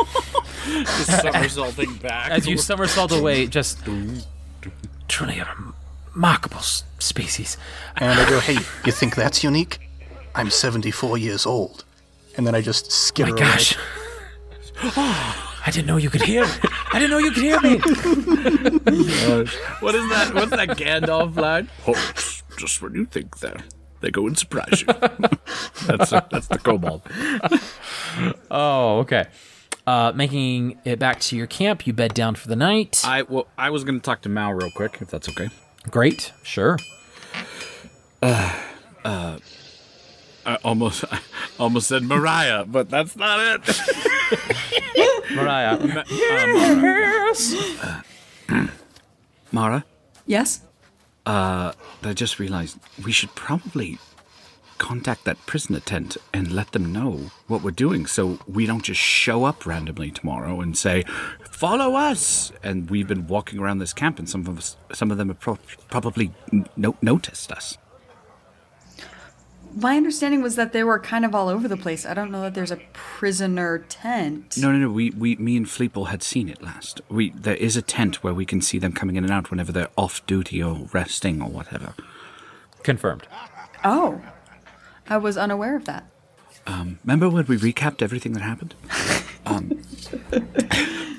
Just 0.66 1.22
somersaulting 1.22 1.94
back. 1.96 2.30
As 2.30 2.46
you 2.46 2.58
somersault 2.58 3.12
away, 3.12 3.46
just 3.46 3.78
Truly 5.06 5.38
a 5.38 5.46
remarkable 6.12 6.58
species. 6.98 7.56
And 7.96 8.18
I 8.18 8.28
go, 8.28 8.40
hey, 8.40 8.54
you 8.84 8.90
think 8.92 9.14
that's 9.14 9.44
unique? 9.44 9.78
I'm 10.34 10.50
74 10.50 11.18
years 11.18 11.46
old. 11.46 11.84
And 12.36 12.44
then 12.46 12.54
I 12.56 12.60
just 12.60 12.90
skitter 12.90 13.32
My 13.32 13.38
away. 13.38 13.48
gosh. 13.52 13.76
I 14.82 15.70
didn't 15.70 15.86
know 15.86 15.96
you 15.96 16.10
could 16.10 16.22
hear. 16.22 16.44
I 16.92 16.98
didn't 16.98 17.10
know 17.10 17.18
you 17.18 17.30
could 17.30 17.42
hear 17.44 17.60
me. 17.60 17.78
What 19.80 19.94
is 19.94 20.08
that? 20.10 20.32
What's 20.34 20.50
that 20.50 20.68
Gandalf 20.70 21.36
line? 21.36 21.68
Hopes, 21.82 22.42
just 22.58 22.82
when 22.82 22.94
you 22.94 23.06
think 23.06 23.38
that, 23.38 23.62
they 24.00 24.10
go 24.10 24.26
and 24.26 24.36
surprise 24.36 24.82
you. 24.82 24.86
that's 25.86 26.10
that's 26.10 26.46
the 26.48 26.58
kobold. 26.62 27.02
oh, 28.50 28.98
okay. 29.00 29.26
Uh, 29.86 30.12
making 30.14 30.78
it 30.84 30.98
back 30.98 31.20
to 31.20 31.36
your 31.36 31.46
camp, 31.46 31.86
you 31.86 31.92
bed 31.92 32.12
down 32.12 32.34
for 32.34 32.48
the 32.48 32.56
night. 32.56 33.02
I 33.04 33.22
well, 33.22 33.46
I 33.56 33.70
was 33.70 33.84
going 33.84 34.00
to 34.00 34.04
talk 34.04 34.22
to 34.22 34.28
Mal 34.28 34.52
real 34.52 34.70
quick, 34.70 34.98
if 35.00 35.10
that's 35.10 35.28
okay. 35.28 35.48
Great, 35.90 36.32
sure. 36.42 36.78
Uh, 38.22 38.50
uh, 39.04 39.38
I 40.46 40.56
almost 40.64 41.04
I 41.12 41.20
almost 41.58 41.86
said 41.86 42.02
Mariah, 42.02 42.64
but 42.64 42.88
that's 42.88 43.14
not 43.14 43.38
it. 43.40 43.80
Mariah. 45.34 46.04
Yes. 46.08 47.54
Mara, 49.52 49.84
Yes? 50.26 50.60
Uh, 51.26 51.72
I 52.02 52.12
just 52.12 52.38
realized 52.38 52.78
we 53.04 53.12
should 53.12 53.34
probably 53.34 53.98
contact 54.78 55.24
that 55.24 55.44
prisoner 55.46 55.80
tent 55.80 56.16
and 56.32 56.52
let 56.52 56.72
them 56.72 56.92
know 56.92 57.30
what 57.46 57.62
we're 57.62 57.70
doing 57.70 58.06
so 58.06 58.38
we 58.46 58.66
don't 58.66 58.84
just 58.84 59.00
show 59.00 59.44
up 59.44 59.66
randomly 59.66 60.10
tomorrow 60.10 60.60
and 60.60 60.76
say, 60.76 61.02
follow 61.50 61.94
us. 61.94 62.52
And 62.62 62.88
we've 62.90 63.08
been 63.08 63.26
walking 63.26 63.58
around 63.58 63.78
this 63.78 63.92
camp 63.92 64.18
and 64.18 64.28
some 64.28 64.46
of 64.46 64.58
us, 64.58 64.76
some 64.92 65.10
of 65.10 65.18
them 65.18 65.28
have 65.28 65.40
pro- 65.40 65.58
probably 65.88 66.32
no- 66.76 66.96
noticed 67.02 67.50
us. 67.50 67.78
My 69.78 69.98
understanding 69.98 70.40
was 70.42 70.56
that 70.56 70.72
they 70.72 70.82
were 70.82 70.98
kind 70.98 71.24
of 71.26 71.34
all 71.34 71.50
over 71.50 71.68
the 71.68 71.76
place. 71.76 72.06
I 72.06 72.14
don't 72.14 72.30
know 72.30 72.40
that 72.40 72.54
there's 72.54 72.70
a 72.70 72.80
prisoner 72.94 73.80
tent. 73.90 74.56
No, 74.56 74.72
no, 74.72 74.78
no. 74.78 74.88
We, 74.90 75.10
we, 75.10 75.36
me 75.36 75.54
and 75.56 75.66
Fleeple 75.66 76.06
had 76.08 76.22
seen 76.22 76.48
it 76.48 76.62
last. 76.62 77.02
We, 77.10 77.28
there 77.30 77.56
is 77.56 77.76
a 77.76 77.82
tent 77.82 78.24
where 78.24 78.32
we 78.32 78.46
can 78.46 78.62
see 78.62 78.78
them 78.78 78.92
coming 78.92 79.16
in 79.16 79.24
and 79.24 79.32
out 79.32 79.50
whenever 79.50 79.72
they're 79.72 79.90
off 79.98 80.26
duty 80.26 80.62
or 80.62 80.88
resting 80.94 81.42
or 81.42 81.50
whatever. 81.50 81.92
Confirmed. 82.82 83.26
Oh. 83.84 84.22
I 85.08 85.18
was 85.18 85.36
unaware 85.36 85.76
of 85.76 85.84
that. 85.84 86.06
Um, 86.66 86.98
Remember 87.04 87.28
when 87.28 87.44
we 87.46 87.58
recapped 87.58 88.00
everything 88.00 88.32
that 88.32 88.40
happened? 88.42 88.74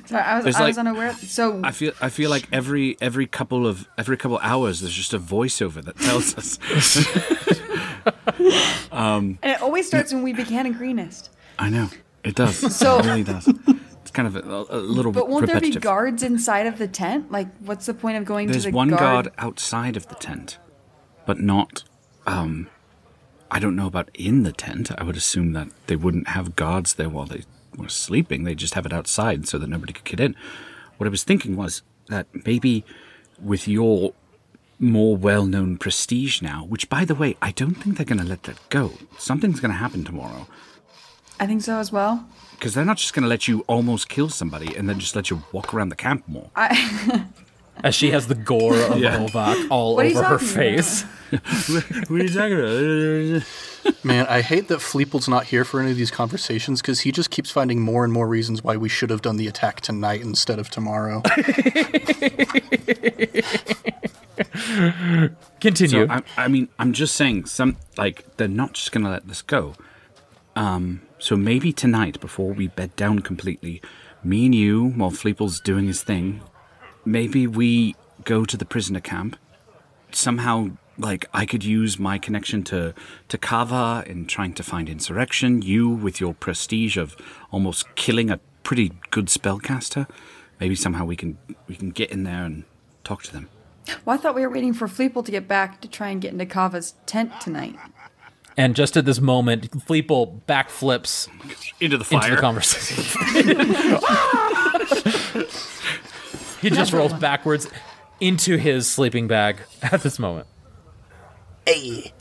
Sorry, 0.07 0.23
I 0.23 0.35
was, 0.35 0.43
There's 0.45 0.55
I 0.55 0.65
was 0.67 0.77
like- 0.77 0.77
unaware. 0.77 1.13
So 1.13 1.61
I 1.63 1.71
feel 1.71 1.91
I 2.01 2.09
feel 2.09 2.29
like 2.29 2.47
every 2.51 2.97
every 3.01 3.27
couple 3.27 3.67
of 3.67 3.87
every 3.97 4.17
couple 4.17 4.37
hours 4.39 4.79
there's 4.81 4.93
just 4.93 5.13
a 5.13 5.19
voiceover 5.19 5.81
that 5.83 5.97
tells 5.99 6.35
us. 6.37 6.57
and 8.91 9.37
it 9.43 9.61
always 9.61 9.87
starts 9.87 10.13
when 10.13 10.23
we 10.23 10.33
began 10.33 10.65
in 10.65 10.73
Greenest. 10.73 11.29
I 11.59 11.69
know 11.69 11.89
it 12.23 12.35
does. 12.35 12.57
So- 12.75 12.99
it 12.99 13.05
really 13.05 13.23
does. 13.23 13.47
It's 13.47 14.11
kind 14.11 14.27
of 14.27 14.35
a, 14.37 14.65
a 14.69 14.77
little 14.79 15.11
bit. 15.11 15.19
But 15.19 15.29
won't 15.29 15.47
there 15.47 15.59
be 15.59 15.71
guards 15.71 16.23
inside 16.23 16.65
of 16.65 16.77
the 16.77 16.87
tent? 16.87 17.29
Like, 17.31 17.47
what's 17.59 17.85
the 17.87 17.93
point 17.93 18.17
of 18.17 18.23
going 18.25 18.47
There's 18.47 18.63
to 18.63 18.71
the 18.71 18.75
one 18.75 18.89
guard 18.89 18.99
guard? 19.25 19.31
outside 19.37 19.97
of 19.97 20.07
the 20.07 20.15
tent, 20.15 20.57
but 21.25 21.39
not. 21.39 21.83
Um, 22.25 22.69
I 23.51 23.59
don't 23.59 23.75
know 23.75 23.87
about 23.87 24.09
in 24.13 24.43
the 24.43 24.53
tent. 24.53 24.91
I 24.97 25.03
would 25.03 25.17
assume 25.17 25.53
that 25.53 25.67
they 25.87 25.95
wouldn't 25.97 26.29
have 26.29 26.55
guards 26.55 26.93
there 26.95 27.09
while 27.09 27.25
they 27.25 27.43
were 27.77 27.89
sleeping. 27.89 28.43
They 28.43 28.55
just 28.55 28.75
have 28.75 28.85
it 28.85 28.93
outside 28.93 29.47
so 29.47 29.57
that 29.57 29.67
nobody 29.67 29.91
could 29.93 30.05
get 30.05 30.19
in. 30.21 30.35
What 30.97 31.07
I 31.07 31.09
was 31.09 31.23
thinking 31.25 31.55
was 31.57 31.81
that 32.07 32.27
maybe 32.45 32.85
with 33.41 33.67
your 33.67 34.13
more 34.79 35.17
well-known 35.17 35.77
prestige 35.77 36.41
now, 36.41 36.65
which 36.65 36.89
by 36.89 37.03
the 37.05 37.15
way, 37.15 37.35
I 37.41 37.51
don't 37.51 37.75
think 37.75 37.97
they're 37.97 38.05
going 38.05 38.19
to 38.21 38.25
let 38.27 38.43
that 38.43 38.57
go. 38.69 38.93
Something's 39.17 39.59
going 39.59 39.71
to 39.71 39.77
happen 39.77 40.03
tomorrow 40.03 40.47
I 41.39 41.45
think 41.45 41.61
so 41.61 41.77
as 41.77 41.91
well. 41.91 42.27
because 42.51 42.73
they're 42.73 42.85
not 42.85 42.97
just 42.97 43.13
going 43.13 43.21
to 43.23 43.29
let 43.29 43.47
you 43.47 43.63
almost 43.67 44.09
kill 44.09 44.29
somebody 44.29 44.75
and 44.75 44.89
then 44.89 44.99
just 44.99 45.15
let 45.15 45.29
you 45.29 45.43
walk 45.51 45.73
around 45.73 45.89
the 45.89 45.95
camp 45.95 46.27
more. 46.27 46.49
As 47.83 47.93
she 47.95 48.11
has 48.11 48.27
the 48.27 48.35
gore 48.35 48.75
of 48.77 48.99
Yeah. 48.99 49.17
Novak 49.17 49.57
all 49.69 49.95
What 49.95 50.05
over 50.07 50.23
her 50.23 50.37
talking 50.37 50.47
face. 50.47 51.03
what 51.31 52.09
are 52.09 52.23
you 52.23 52.29
talking 52.29 52.59
about? 52.59 53.43
Man, 54.03 54.25
I 54.27 54.41
hate 54.41 54.67
that 54.69 54.79
Fleeple's 54.81 55.27
not 55.29 55.45
here 55.45 55.63
for 55.63 55.79
any 55.79 55.91
of 55.91 55.97
these 55.97 56.11
conversations 56.11 56.81
because 56.81 57.01
he 57.01 57.11
just 57.11 57.29
keeps 57.29 57.51
finding 57.51 57.79
more 57.81 58.03
and 58.03 58.11
more 58.11 58.27
reasons 58.27 58.63
why 58.63 58.75
we 58.77 58.89
should 58.89 59.09
have 59.09 59.21
done 59.21 59.37
the 59.37 59.47
attack 59.47 59.79
tonight 59.81 60.21
instead 60.21 60.59
of 60.59 60.69
tomorrow. 60.69 61.21
Continue. 65.59 66.07
So 66.07 66.13
I, 66.13 66.21
I 66.37 66.47
mean, 66.47 66.69
I'm 66.79 66.93
just 66.93 67.15
saying, 67.15 67.45
some 67.45 67.77
like 67.97 68.25
they're 68.37 68.47
not 68.47 68.73
just 68.73 68.91
gonna 68.91 69.09
let 69.09 69.27
this 69.27 69.41
go. 69.41 69.75
Um, 70.55 71.01
so 71.19 71.35
maybe 71.35 71.71
tonight, 71.71 72.19
before 72.19 72.53
we 72.53 72.67
bed 72.67 72.95
down 72.95 73.19
completely, 73.19 73.81
me 74.23 74.45
and 74.45 74.55
you, 74.55 74.89
while 74.89 75.11
Fleeple's 75.11 75.59
doing 75.59 75.87
his 75.87 76.03
thing, 76.03 76.41
maybe 77.07 77.47
we 77.47 77.95
go 78.23 78.45
to 78.45 78.57
the 78.57 78.65
prisoner 78.65 78.99
camp, 78.99 79.37
somehow 80.11 80.69
like 80.97 81.25
I 81.33 81.45
could 81.45 81.63
use 81.63 81.97
my 81.99 82.17
connection 82.17 82.63
to 82.65 82.93
to 83.29 83.37
Kava 83.37 84.03
in 84.07 84.25
trying 84.25 84.53
to 84.53 84.63
find 84.63 84.89
insurrection. 84.89 85.61
You 85.61 85.89
with 85.89 86.19
your 86.19 86.33
prestige 86.33 86.97
of 86.97 87.15
almost 87.51 87.95
killing 87.95 88.29
a 88.29 88.39
pretty 88.63 88.91
good 89.11 89.27
spellcaster. 89.27 90.09
Maybe 90.59 90.75
somehow 90.75 91.05
we 91.05 91.15
can 91.15 91.37
we 91.67 91.75
can 91.75 91.91
get 91.91 92.11
in 92.11 92.23
there 92.23 92.43
and 92.43 92.63
talk 93.03 93.23
to 93.23 93.33
them. 93.33 93.49
Well, 94.03 94.15
I 94.15 94.17
thought 94.17 94.35
we 94.35 94.41
were 94.41 94.49
waiting 94.49 94.73
for 94.73 94.87
Fleeple 94.87 95.23
to 95.23 95.31
get 95.31 95.47
back 95.47 95.79
to 95.81 95.87
try 95.87 96.09
and 96.09 96.19
get 96.21 96.33
into 96.33 96.45
Kava's 96.45 96.95
tent 97.05 97.31
tonight. 97.39 97.75
And 98.57 98.75
just 98.75 98.97
at 98.97 99.05
this 99.05 99.21
moment, 99.21 99.69
Fleeple 99.85 100.41
backflips 100.47 101.29
Into 101.79 101.97
the 101.97 102.03
into 102.03 102.05
fire. 102.05 102.35
the 102.35 102.41
conversation. 102.41 103.05
he 106.61 106.69
just 106.69 106.93
rolls 106.93 107.13
backwards 107.19 107.67
into 108.19 108.57
his 108.57 108.87
sleeping 108.89 109.27
bag 109.27 109.57
at 109.81 110.01
this 110.01 110.17
moment. 110.19 110.47
Hey, 111.65 112.13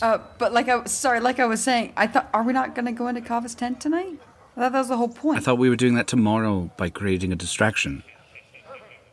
Uh, 0.00 0.18
but 0.38 0.52
like 0.52 0.68
I 0.68 0.84
sorry, 0.84 1.20
like 1.20 1.38
I 1.40 1.46
was 1.46 1.62
saying, 1.62 1.92
I 1.96 2.06
thought 2.06 2.28
are 2.34 2.42
we 2.42 2.52
not 2.52 2.74
gonna 2.74 2.92
go 2.92 3.08
into 3.08 3.20
Kava's 3.20 3.54
tent 3.54 3.80
tonight? 3.80 4.18
I 4.56 4.60
thought 4.60 4.72
that 4.72 4.78
was 4.78 4.88
the 4.88 4.96
whole 4.96 5.08
point. 5.08 5.38
I 5.38 5.40
thought 5.42 5.58
we 5.58 5.68
were 5.70 5.76
doing 5.76 5.94
that 5.94 6.06
tomorrow 6.06 6.70
by 6.76 6.90
creating 6.90 7.32
a 7.32 7.36
distraction. 7.36 8.02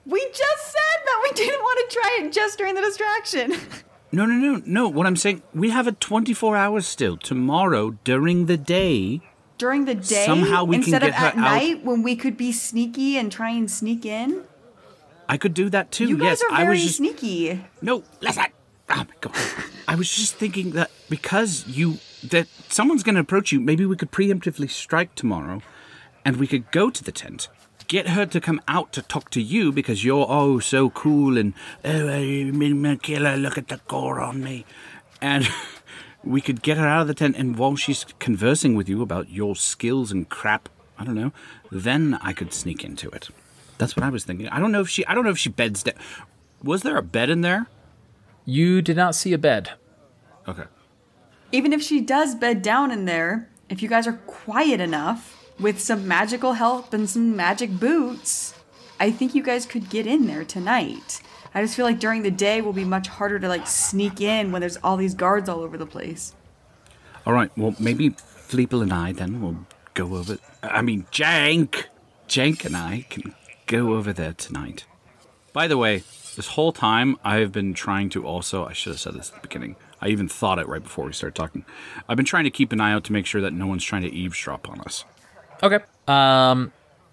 we 0.06 0.20
just 0.34 0.66
said 0.66 1.00
that 1.06 1.20
we 1.24 1.32
didn't 1.32 1.62
want 1.62 1.90
to 1.90 1.96
try 1.96 2.20
it 2.26 2.34
just 2.34 2.58
during 2.58 2.76
the 2.76 2.82
distraction. 2.82 3.54
No, 4.12 4.26
no, 4.26 4.34
no, 4.34 4.60
no. 4.66 4.88
What 4.90 5.06
I'm 5.06 5.16
saying, 5.16 5.44
we 5.54 5.70
have 5.70 5.86
a 5.86 5.92
24 5.92 6.58
hours 6.58 6.88
still. 6.88 7.16
Tomorrow, 7.16 7.92
during 8.04 8.48
the 8.48 8.58
day, 8.58 9.22
during 9.60 9.86
the 9.86 9.94
day, 9.94 10.26
Somehow 10.26 10.64
we 10.64 10.78
can 10.78 10.82
instead 10.86 11.02
get 11.04 11.10
of 11.10 11.16
her 11.18 11.26
at 11.28 11.36
out. 11.36 11.40
night 11.40 11.86
when 11.86 12.02
we 12.02 12.16
could 12.16 12.36
be 12.36 12.52
sneaky 12.52 13.18
and 13.20 13.32
try 13.32 13.52
and 13.52 13.70
sneak 13.70 14.08
in. 14.08 14.46
I 15.30 15.38
could 15.38 15.54
do 15.54 15.70
that 15.70 15.92
too. 15.92 16.08
You 16.08 16.18
guys 16.18 16.42
yes, 16.42 16.44
are 16.50 16.52
I 16.52 16.64
very 16.64 16.78
was 16.78 16.84
just 16.84 16.98
sneaky. 16.98 17.64
no. 17.84 18.04
Listen. 18.20 18.46
Oh 18.90 19.06
my 19.08 19.16
god. 19.22 19.36
I 19.88 19.94
was 19.94 20.12
just 20.12 20.36
thinking 20.36 20.72
that 20.72 20.90
because 21.08 21.68
you 21.68 22.00
that 22.28 22.48
someone's 22.68 23.04
going 23.04 23.14
to 23.14 23.22
approach 23.22 23.52
you, 23.52 23.60
maybe 23.60 23.86
we 23.86 23.96
could 23.96 24.12
preemptively 24.12 24.68
strike 24.68 25.14
tomorrow, 25.14 25.62
and 26.26 26.38
we 26.38 26.48
could 26.48 26.72
go 26.72 26.90
to 26.90 27.04
the 27.04 27.12
tent. 27.12 27.48
Get 27.88 28.10
her 28.10 28.26
to 28.26 28.42
come 28.42 28.60
out 28.68 28.92
to 28.94 29.04
talk 29.04 29.30
to 29.32 29.42
you 29.42 29.72
because 29.72 30.04
you're 30.04 30.26
oh 30.28 30.58
so 30.60 30.90
cool 30.90 31.38
and 31.38 31.54
oh 31.86 32.08
uh, 32.10 32.14
I'm 32.14 32.86
a 32.86 32.98
killer. 32.98 33.38
Look 33.38 33.60
at 33.60 33.68
the 33.68 33.80
gore 33.88 34.20
on 34.20 34.44
me, 34.44 34.66
and 35.22 35.48
we 36.24 36.42
could 36.42 36.64
get 36.64 36.78
her 36.78 36.88
out 36.88 37.02
of 37.02 37.08
the 37.08 37.14
tent. 37.14 37.36
And 37.38 37.56
while 37.56 37.76
she's 37.76 38.04
conversing 38.18 38.74
with 38.74 38.90
you 38.90 39.04
about 39.04 39.30
your 39.30 39.56
skills 39.56 40.12
and 40.12 40.28
crap, 40.28 40.70
I 40.98 41.06
don't 41.06 41.16
know, 41.16 41.34
then 41.72 42.18
I 42.20 42.34
could 42.34 42.52
sneak 42.52 42.84
into 42.84 43.10
it. 43.10 43.30
That's 43.80 43.96
what 43.96 44.04
I 44.04 44.10
was 44.10 44.26
thinking. 44.26 44.48
I 44.50 44.60
don't 44.60 44.72
know 44.72 44.82
if 44.82 44.90
she. 44.90 45.04
I 45.08 45.16
don't 45.16 45.24
know 45.24 45.32
if 45.32 45.40
she 45.40 45.50
beds 45.50 45.82
down. 45.82 45.96
Was 46.62 46.84
there 46.84 46.98
a 46.98 47.02
bed 47.02 47.30
in 47.32 47.42
there? 47.42 47.68
You 48.46 48.82
did 48.82 48.98
not 48.98 49.16
see 49.16 49.34
a 49.34 49.38
bed. 49.38 49.72
Okay. 50.48 50.66
Even 51.52 51.74
if 51.74 51.82
she 51.82 52.02
does 52.02 52.36
bed 52.36 52.62
down 52.62 52.92
in 52.92 53.06
there, 53.06 53.50
if 53.70 53.82
you 53.82 53.90
guys 53.90 54.06
are 54.06 54.20
quiet 54.28 54.82
enough 54.82 55.50
with 55.60 55.80
some 55.80 56.08
magical 56.08 56.54
help 56.54 56.94
and 56.94 57.10
some 57.10 57.36
magic 57.36 57.72
boots, 57.72 58.54
I 59.00 59.12
think 59.12 59.34
you 59.34 59.42
guys 59.42 59.66
could 59.66 59.90
get 59.90 60.06
in 60.06 60.28
there 60.28 60.44
tonight. 60.44 61.22
I 61.56 61.62
just 61.62 61.76
feel 61.76 61.86
like 61.86 62.00
during 62.00 62.22
the 62.22 62.32
day 62.32 62.62
will 62.62 62.74
be 62.74 62.86
much 62.86 63.08
harder 63.08 63.40
to 63.40 63.48
like 63.48 63.66
sneak 63.66 64.20
in 64.20 64.52
when 64.52 64.60
there's 64.60 64.78
all 64.78 64.98
these 64.98 65.14
guards 65.14 65.48
all 65.48 65.62
over 65.62 65.78
the 65.78 65.86
place. 65.86 66.36
All 67.26 67.34
right. 67.34 67.50
Well, 67.58 67.76
maybe 67.80 68.10
Fleeple 68.10 68.82
and 68.82 68.92
I 68.92 69.14
then 69.14 69.42
will 69.42 69.66
go 69.94 70.18
over. 70.18 70.38
I 70.62 70.82
mean, 70.82 71.06
Jank, 71.12 71.86
Jank 72.28 72.66
and 72.66 72.76
I 72.76 73.06
can 73.10 73.34
go 73.70 73.94
over 73.96 74.12
there 74.12 74.34
tonight. 74.34 74.86
By 75.54 75.68
the 75.68 75.78
way, 75.78 76.04
this 76.36 76.48
whole 76.50 76.72
time 76.74 77.16
I've 77.24 77.52
been 77.54 77.74
trying 77.74 78.10
to 78.10 78.26
also. 78.26 78.66
I 78.66 78.74
should 78.74 78.92
have 78.92 79.00
said 79.00 79.14
this 79.14 79.30
at 79.30 79.36
the 79.36 79.48
beginning. 79.48 79.76
I 80.02 80.10
even 80.10 80.28
thought 80.28 80.60
it 80.60 80.68
right 80.68 80.84
before 80.84 81.06
we 81.06 81.14
started 81.14 81.36
talking. 81.36 81.64
I've 82.08 82.18
been 82.18 82.26
trying 82.26 82.44
to 82.46 82.50
keep 82.50 82.72
an 82.74 82.82
eye 82.82 82.92
out 82.92 83.04
to 83.06 83.14
make 83.14 83.26
sure 83.26 83.42
that 83.42 83.54
no 83.54 83.68
one's 83.68 83.84
trying 83.84 84.02
to 84.04 84.10
eavesdrop 84.14 84.70
on 84.70 84.82
us. 84.82 85.06
Okay. 85.64 85.80
Um, 86.08 86.72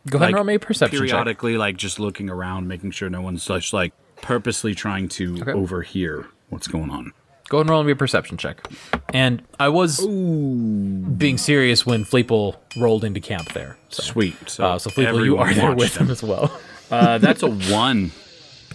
go 0.09 0.19
ahead 0.19 0.29
and 0.29 0.35
roll 0.37 0.45
me 0.45 0.55
a 0.55 0.59
perception 0.59 0.99
check. 1.01 1.09
periodically, 1.09 1.57
like 1.57 1.77
just 1.77 1.99
looking 2.01 2.31
around, 2.31 2.69
making 2.69 2.91
sure 2.93 3.11
no 3.11 3.21
one's 3.21 3.45
just 3.47 3.73
like 3.73 3.93
purposely 4.23 4.75
trying 4.75 5.09
to 5.11 5.39
Okay. 5.43 5.53
overhear 5.53 6.27
what's 6.49 6.69
going 6.69 6.91
on. 6.91 7.13
Go 7.49 7.59
ahead 7.59 7.67
and 7.67 7.71
roll 7.71 7.85
me 7.85 7.93
a 7.93 7.97
perception 7.97 8.37
check. 8.37 8.67
And 9.15 9.43
I 9.61 9.69
was 9.69 10.01
being 10.05 11.39
serious 11.39 11.87
when 11.87 12.05
Fleeple 12.05 12.57
rolled 12.77 13.05
into 13.05 13.21
camp 13.21 13.53
there. 13.53 13.77
So, 13.89 14.03
Sweet. 14.03 14.37
So, 14.49 14.65
uh, 14.65 14.79
so 14.79 14.91
Fleeple, 14.91 15.25
you 15.25 15.39
are 15.39 15.55
there 15.55 15.75
with 15.75 15.97
him 15.97 16.11
as 16.11 16.23
well. 16.23 16.51
Uh, 16.89 17.19
that's 17.19 17.43
a 17.43 17.51
one. 17.51 18.13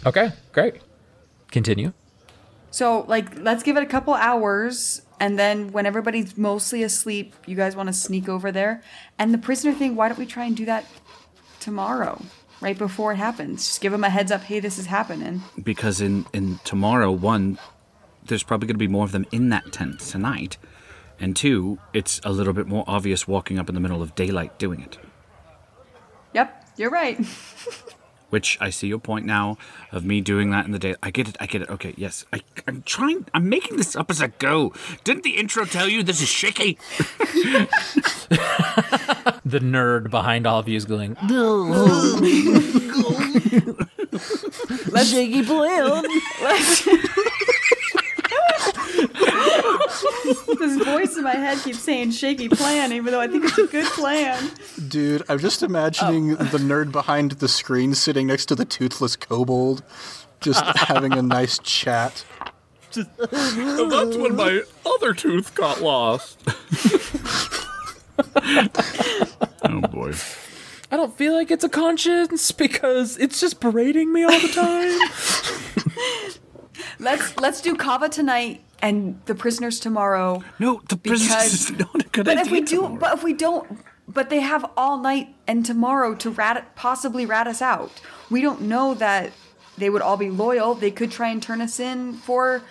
Okay, 0.06 0.32
great. 0.52 0.82
Continue. 1.50 1.94
So, 2.70 3.06
like, 3.08 3.38
let's 3.40 3.64
give 3.64 3.78
it 3.78 3.84
a 3.84 3.86
couple 3.86 4.14
hours, 4.14 5.02
and 5.22 5.40
then 5.40 5.72
when 5.72 5.86
everybody's 5.86 6.38
mostly 6.38 6.84
asleep, 6.84 7.34
you 7.46 7.56
guys 7.56 7.74
want 7.74 7.88
to 7.88 7.94
sneak 7.94 8.28
over 8.28 8.52
there. 8.52 8.84
And 9.18 9.34
the 9.34 9.38
prisoner 9.38 9.72
thing, 9.74 9.96
why 9.96 10.10
don't 10.10 10.20
we 10.20 10.26
try 10.26 10.44
and 10.44 10.58
do 10.58 10.66
that 10.66 10.84
tomorrow, 11.62 12.22
right 12.60 12.78
before 12.78 13.14
it 13.14 13.16
happens? 13.16 13.66
Just 13.66 13.80
give 13.80 13.94
them 13.94 14.04
a 14.04 14.10
heads 14.10 14.30
up, 14.30 14.42
hey, 14.42 14.60
this 14.60 14.78
is 14.78 14.88
happening. 14.88 15.42
because 15.64 16.02
in 16.02 16.26
in 16.34 16.60
tomorrow 16.66 17.12
one 17.12 17.58
there's 18.32 18.44
probably 18.44 18.66
going 18.66 18.76
to 18.76 18.80
be 18.80 18.88
more 18.88 19.04
of 19.04 19.12
them 19.12 19.26
in 19.32 19.50
that 19.50 19.72
tent 19.72 20.00
tonight. 20.00 20.58
And 21.20 21.36
two 21.36 21.78
it's 21.94 22.20
a 22.24 22.32
little 22.32 22.54
bit 22.54 22.66
more 22.66 22.86
obvious 22.88 23.28
walking 23.28 23.60
up 23.60 23.70
in 23.70 23.76
the 23.76 23.82
middle 23.82 24.02
of 24.02 24.16
daylight 24.16 24.58
doing 24.58 24.82
it. 24.82 24.98
Yep, 26.34 26.66
you're 26.78 26.90
right. 26.90 27.20
which 28.30 28.58
i 28.62 28.70
see 28.70 28.88
your 28.88 28.98
point 28.98 29.26
now 29.26 29.58
of 29.92 30.06
me 30.06 30.22
doing 30.22 30.52
that 30.52 30.64
in 30.64 30.72
the 30.72 30.80
day 30.80 30.96
i 31.04 31.12
get 31.12 31.28
it 31.28 31.36
i 31.42 31.46
get 31.46 31.62
it 31.62 31.70
okay 31.70 31.94
yes. 31.98 32.26
I, 32.32 32.40
i'm 32.66 32.82
trying 32.84 33.26
i'm 33.34 33.50
making 33.50 33.76
this 33.76 33.94
up 33.94 34.10
as 34.10 34.22
i 34.22 34.28
go. 34.28 34.74
Didn't 35.04 35.24
the 35.24 35.36
intro 35.36 35.66
tell 35.66 35.90
you 35.90 36.02
this 36.02 36.22
is 36.22 36.30
shaky? 36.30 36.78
The 39.44 39.60
nerd 39.60 40.10
behind 40.12 40.48
all 40.48 40.60
of 40.60 40.70
you 40.70 40.78
is 40.78 40.86
going, 40.86 41.16
Shaky 45.04 45.44
plan. 45.44 46.06
this 50.60 50.84
voice 50.84 51.18
in 51.18 51.24
my 51.24 51.36
head 51.36 51.58
keeps 51.60 51.80
saying 51.80 52.12
shaky 52.12 52.50
plan, 52.50 52.94
even 52.94 53.12
though 53.12 53.20
I 53.20 53.28
think 53.28 53.46
it's 53.46 53.58
a 53.58 53.68
good 53.68 53.86
plan. 53.86 54.52
Dude, 54.88 55.24
I'm 55.30 55.40
just 55.40 55.64
imagining 55.64 56.34
oh. 56.34 56.44
the 56.44 56.58
nerd 56.58 56.92
behind 56.92 57.32
the 57.34 57.48
screen 57.48 57.94
sitting 57.96 58.28
next 58.28 58.46
to 58.48 58.56
the 58.56 58.66
toothless 58.66 59.16
kobold, 59.16 59.84
just 60.40 60.64
having 60.78 61.14
a 61.14 61.22
nice 61.22 61.60
chat. 61.60 62.26
That's 62.94 64.18
when 64.18 64.36
my 64.36 64.62
other 64.86 65.14
tooth 65.14 65.56
got 65.56 65.82
lost. 65.82 66.44
oh 69.64 69.82
boy 69.92 70.14
I 70.92 70.98
don't 70.98 71.16
feel 71.18 71.34
like 71.34 71.50
it's 71.52 71.64
a 71.64 71.70
conscience 71.70 72.52
because 72.52 73.18
it's 73.18 73.40
just 73.40 73.62
berating 73.62 74.12
me 74.12 74.26
all 74.26 74.40
the 74.40 74.50
time. 74.50 75.00
Let's 77.00 77.38
let's 77.38 77.62
do 77.62 77.76
Kava 77.76 78.10
tonight 78.10 78.62
and 78.82 79.20
the 79.26 79.36
prisoners 79.36 79.80
tomorrow. 79.80 80.44
no 80.60 80.82
the 80.90 80.96
Because- 80.96 81.22
business 81.28 81.54
is 81.70 81.72
not 81.72 81.96
a 82.06 82.08
good 82.10 82.26
But 82.26 82.38
idea 82.38 82.46
if 82.46 82.52
we 82.52 82.62
do, 82.62 82.76
tomorrow. 82.78 82.96
but 82.98 83.14
if 83.14 83.24
we 83.24 83.34
don't, 83.34 83.80
but 84.08 84.30
they 84.30 84.40
have 84.42 84.66
all 84.76 84.98
night 84.98 85.36
and 85.48 85.66
tomorrow 85.66 86.16
to 86.16 86.30
rat 86.32 86.76
possibly 86.76 87.26
rat 87.26 87.48
us 87.48 87.62
out. 87.62 87.92
We 88.30 88.42
don't 88.42 88.62
know 88.62 88.94
that 88.96 89.32
they 89.78 89.90
would 89.90 90.02
all 90.02 90.18
be 90.18 90.30
loyal. 90.30 90.74
They 90.76 90.92
could 90.92 91.12
try 91.12 91.30
and 91.30 91.42
turn 91.42 91.62
us 91.62 91.80
in 91.80 92.14
for 92.14 92.62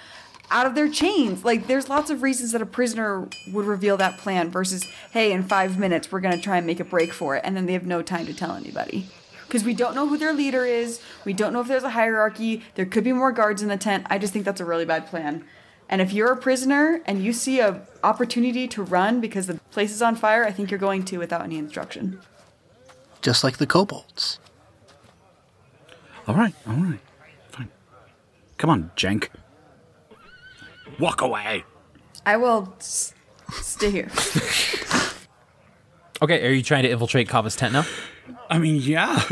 out 0.50 0.66
of 0.66 0.74
their 0.74 0.88
chains. 0.88 1.44
Like 1.44 1.66
there's 1.68 1.88
lots 1.88 2.10
of 2.10 2.22
reasons 2.22 2.52
that 2.52 2.60
a 2.62 2.66
prisoner 2.66 3.28
would 3.52 3.66
reveal 3.66 3.96
that 3.98 4.18
plan 4.18 4.50
versus, 4.50 4.84
hey, 5.12 5.30
in 5.32 5.44
five 5.44 5.78
minutes 5.78 6.10
we're 6.10 6.20
gonna 6.20 6.40
try 6.40 6.56
and 6.58 6.66
make 6.66 6.80
a 6.80 6.84
break 6.84 7.12
for 7.12 7.36
it, 7.36 7.42
and 7.44 7.56
then 7.56 7.66
they 7.66 7.72
have 7.72 7.86
no 7.86 8.02
time 8.02 8.26
to 8.26 8.34
tell 8.34 8.52
anybody. 8.56 9.08
Because 9.50 9.64
we 9.64 9.74
don't 9.74 9.96
know 9.96 10.06
who 10.06 10.16
their 10.16 10.32
leader 10.32 10.64
is. 10.64 11.00
We 11.24 11.32
don't 11.32 11.52
know 11.52 11.60
if 11.60 11.66
there's 11.66 11.82
a 11.82 11.90
hierarchy. 11.90 12.62
There 12.76 12.86
could 12.86 13.02
be 13.02 13.12
more 13.12 13.32
guards 13.32 13.62
in 13.62 13.68
the 13.68 13.76
tent. 13.76 14.06
I 14.08 14.16
just 14.16 14.32
think 14.32 14.44
that's 14.44 14.60
a 14.60 14.64
really 14.64 14.84
bad 14.84 15.08
plan. 15.08 15.44
And 15.88 16.00
if 16.00 16.12
you're 16.12 16.30
a 16.30 16.36
prisoner 16.36 17.00
and 17.04 17.24
you 17.24 17.32
see 17.32 17.58
a 17.58 17.84
opportunity 18.04 18.68
to 18.68 18.82
run 18.84 19.20
because 19.20 19.48
the 19.48 19.54
place 19.72 19.90
is 19.90 20.02
on 20.02 20.14
fire, 20.14 20.44
I 20.44 20.52
think 20.52 20.70
you're 20.70 20.78
going 20.78 21.04
to 21.06 21.18
without 21.18 21.42
any 21.42 21.58
instruction. 21.58 22.20
Just 23.22 23.42
like 23.42 23.58
the 23.58 23.66
kobolds. 23.66 24.38
all 26.28 26.36
right 26.36 26.54
all 26.68 26.74
right 26.74 27.00
fine 27.48 27.68
come 28.56 28.70
on 28.70 28.92
Jenk. 28.94 29.32
walk 31.00 31.22
away 31.22 31.64
I 32.24 32.36
will 32.36 32.72
s- 32.78 33.14
stay 33.62 33.90
here. 33.90 34.10
okay, 36.22 36.46
are 36.46 36.52
you 36.52 36.62
trying 36.62 36.84
to 36.84 36.90
infiltrate 36.90 37.28
Kava's 37.28 37.56
tent 37.56 37.72
now? 37.72 37.84
I 38.48 38.58
mean 38.58 38.80
yeah 38.82 39.22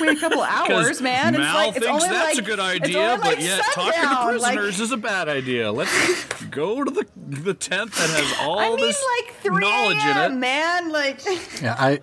Wait 0.00 0.16
a 0.16 0.20
couple 0.20 0.42
hours, 0.42 1.00
man. 1.00 1.34
It's 1.34 1.40
Mal 1.40 1.54
like 1.54 1.76
it's 1.76 1.86
only 1.86 2.08
that's 2.08 2.36
like, 2.36 2.38
a 2.38 2.42
good 2.46 2.60
idea, 2.60 2.98
only 3.00 3.16
but 3.16 3.24
like 3.36 3.40
yet 3.40 3.60
talking 3.72 3.92
to 3.92 3.98
sundown, 4.00 4.38
like- 4.38 4.54
prisoners 4.54 4.80
is 4.80 4.92
a 4.92 4.96
bad 4.96 5.28
idea. 5.28 5.72
Let's 5.72 6.24
go 6.50 6.84
to 6.84 6.90
the 6.90 7.06
the 7.26 7.54
tent 7.54 7.92
that 7.92 8.10
has 8.10 8.38
all 8.46 8.58
I 8.58 8.68
mean, 8.70 8.80
this 8.80 9.02
like 9.24 9.34
3 9.36 9.58
knowledge 9.58 10.04
in 10.04 10.16
it. 10.32 10.36
man. 10.36 10.90
Like, 10.92 11.24
Yeah, 11.62 11.76
I 11.78 12.00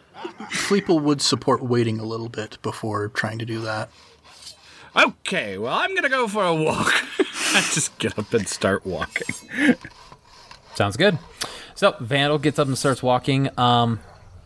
Fleeple 0.52 1.02
would 1.02 1.22
support 1.22 1.62
waiting 1.64 2.00
a 2.00 2.04
little 2.06 2.30
bit 2.30 2.58
before 2.62 3.10
trying 3.10 3.40
to 3.40 3.46
do 3.46 3.60
that. 3.62 3.90
Okay, 4.96 5.58
well, 5.58 5.74
I'm 5.74 5.94
gonna 5.96 6.10
go 6.10 6.28
for 6.28 6.46
a 6.46 6.54
walk. 6.56 6.94
Just 7.74 7.98
get 8.00 8.18
up 8.18 8.34
and 8.34 8.48
start 8.48 8.86
walking. 8.86 9.76
Sounds 10.76 10.98
good. 10.98 11.20
So 11.76 11.96
Vandal 12.00 12.40
gets 12.40 12.58
up 12.60 12.68
and 12.68 12.78
starts 12.78 13.02
walking. 13.04 13.50
Um, 13.60 14.00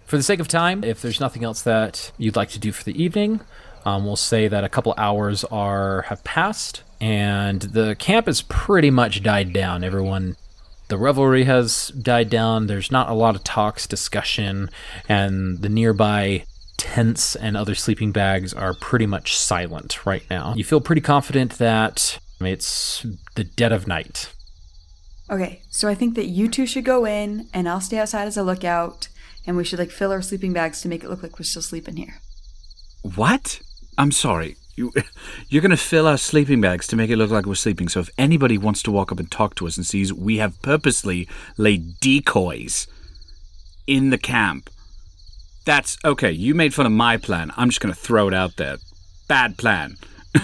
for 0.07 0.17
the 0.17 0.23
sake 0.23 0.39
of 0.39 0.47
time, 0.47 0.83
if 0.83 1.01
there's 1.01 1.19
nothing 1.19 1.43
else 1.43 1.61
that 1.63 2.11
you'd 2.17 2.35
like 2.35 2.49
to 2.49 2.59
do 2.59 2.71
for 2.71 2.83
the 2.83 3.01
evening, 3.01 3.41
um, 3.85 4.05
we'll 4.05 4.15
say 4.15 4.47
that 4.47 4.63
a 4.63 4.69
couple 4.69 4.93
hours 4.97 5.43
are 5.45 6.03
have 6.03 6.23
passed, 6.23 6.83
and 6.99 7.61
the 7.61 7.95
camp 7.95 8.25
has 8.25 8.41
pretty 8.41 8.89
much 8.89 9.21
died 9.21 9.53
down. 9.53 9.83
Everyone, 9.83 10.37
the 10.87 10.97
revelry 10.97 11.43
has 11.43 11.89
died 11.89 12.29
down. 12.29 12.67
There's 12.67 12.91
not 12.91 13.09
a 13.09 13.13
lot 13.13 13.35
of 13.35 13.43
talks, 13.43 13.85
discussion, 13.85 14.69
and 15.07 15.61
the 15.61 15.69
nearby 15.69 16.45
tents 16.77 17.35
and 17.35 17.57
other 17.57 17.75
sleeping 17.75 18.11
bags 18.11 18.53
are 18.53 18.73
pretty 18.73 19.05
much 19.05 19.35
silent 19.35 20.05
right 20.05 20.23
now. 20.29 20.53
You 20.55 20.63
feel 20.63 20.79
pretty 20.79 21.01
confident 21.01 21.57
that 21.57 22.19
it's 22.39 23.05
the 23.35 23.43
dead 23.43 23.71
of 23.71 23.87
night. 23.87 24.31
Okay, 25.29 25.61
so 25.69 25.89
I 25.89 25.95
think 25.95 26.15
that 26.15 26.27
you 26.27 26.47
two 26.47 26.65
should 26.65 26.85
go 26.85 27.05
in, 27.05 27.47
and 27.53 27.67
I'll 27.67 27.81
stay 27.81 27.97
outside 27.97 28.27
as 28.27 28.37
a 28.37 28.43
lookout, 28.43 29.09
and 29.47 29.55
we 29.55 29.63
should 29.63 29.79
like 29.79 29.89
fill 29.89 30.11
our 30.11 30.21
sleeping 30.21 30.53
bags 30.53 30.81
to 30.81 30.89
make 30.89 31.03
it 31.03 31.09
look 31.09 31.23
like 31.23 31.39
we're 31.39 31.45
still 31.45 31.61
sleeping 31.61 31.95
here. 31.95 32.15
What? 33.15 33.61
I'm 33.97 34.11
sorry. 34.11 34.57
You, 34.75 34.91
you're 35.49 35.61
going 35.61 35.71
to 35.71 35.77
fill 35.77 36.05
our 36.05 36.17
sleeping 36.17 36.59
bags 36.59 36.85
to 36.87 36.95
make 36.97 37.09
it 37.09 37.15
look 37.15 37.31
like 37.31 37.45
we're 37.45 37.55
sleeping. 37.55 37.87
So 37.87 38.01
if 38.01 38.09
anybody 38.17 38.57
wants 38.57 38.83
to 38.83 38.91
walk 38.91 39.11
up 39.11 39.19
and 39.19 39.31
talk 39.31 39.55
to 39.55 39.65
us 39.65 39.77
and 39.77 39.85
sees 39.85 40.13
we 40.13 40.37
have 40.37 40.61
purposely 40.61 41.27
laid 41.57 41.99
decoys 42.01 42.87
in 43.87 44.09
the 44.09 44.17
camp, 44.17 44.69
that's 45.65 45.97
okay. 46.03 46.31
You 46.31 46.53
made 46.53 46.73
fun 46.73 46.85
of 46.85 46.91
my 46.91 47.17
plan. 47.17 47.51
I'm 47.55 47.69
just 47.69 47.81
going 47.81 47.93
to 47.93 47.99
throw 47.99 48.27
it 48.27 48.33
out 48.33 48.57
there. 48.57 48.77
Bad 49.27 49.57
plan. 49.57 49.95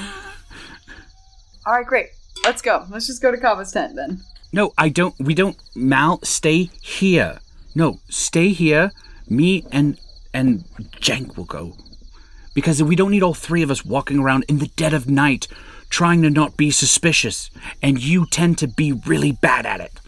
All 1.65 1.73
right, 1.73 1.85
great. 1.85 2.07
Let's 2.43 2.61
go. 2.61 2.85
Let's 2.89 3.07
just 3.07 3.21
go 3.21 3.31
to 3.31 3.37
Kava's 3.37 3.71
tent 3.71 3.95
then. 3.95 4.21
No, 4.51 4.73
I 4.77 4.89
don't. 4.89 5.15
We 5.19 5.33
don't. 5.33 5.57
Mal, 5.75 6.19
stay 6.23 6.69
here. 6.81 7.39
No, 7.75 7.99
stay 8.09 8.49
here. 8.49 8.91
Me 9.29 9.65
and 9.71 9.99
and 10.33 10.63
Jank 10.99 11.37
will 11.37 11.45
go 11.45 11.75
because 12.53 12.81
we 12.83 12.95
don't 12.95 13.11
need 13.11 13.23
all 13.23 13.33
three 13.33 13.61
of 13.63 13.69
us 13.71 13.85
walking 13.85 14.19
around 14.19 14.45
in 14.47 14.59
the 14.59 14.67
dead 14.75 14.93
of 14.93 15.09
night 15.09 15.47
trying 15.89 16.21
to 16.23 16.29
not 16.29 16.57
be 16.57 16.71
suspicious. 16.71 17.49
And 17.81 18.01
you 18.03 18.25
tend 18.31 18.57
to 18.59 18.67
be 18.67 18.91
really 18.91 19.31
bad 19.31 19.65
at 19.65 19.79
it. 19.79 19.99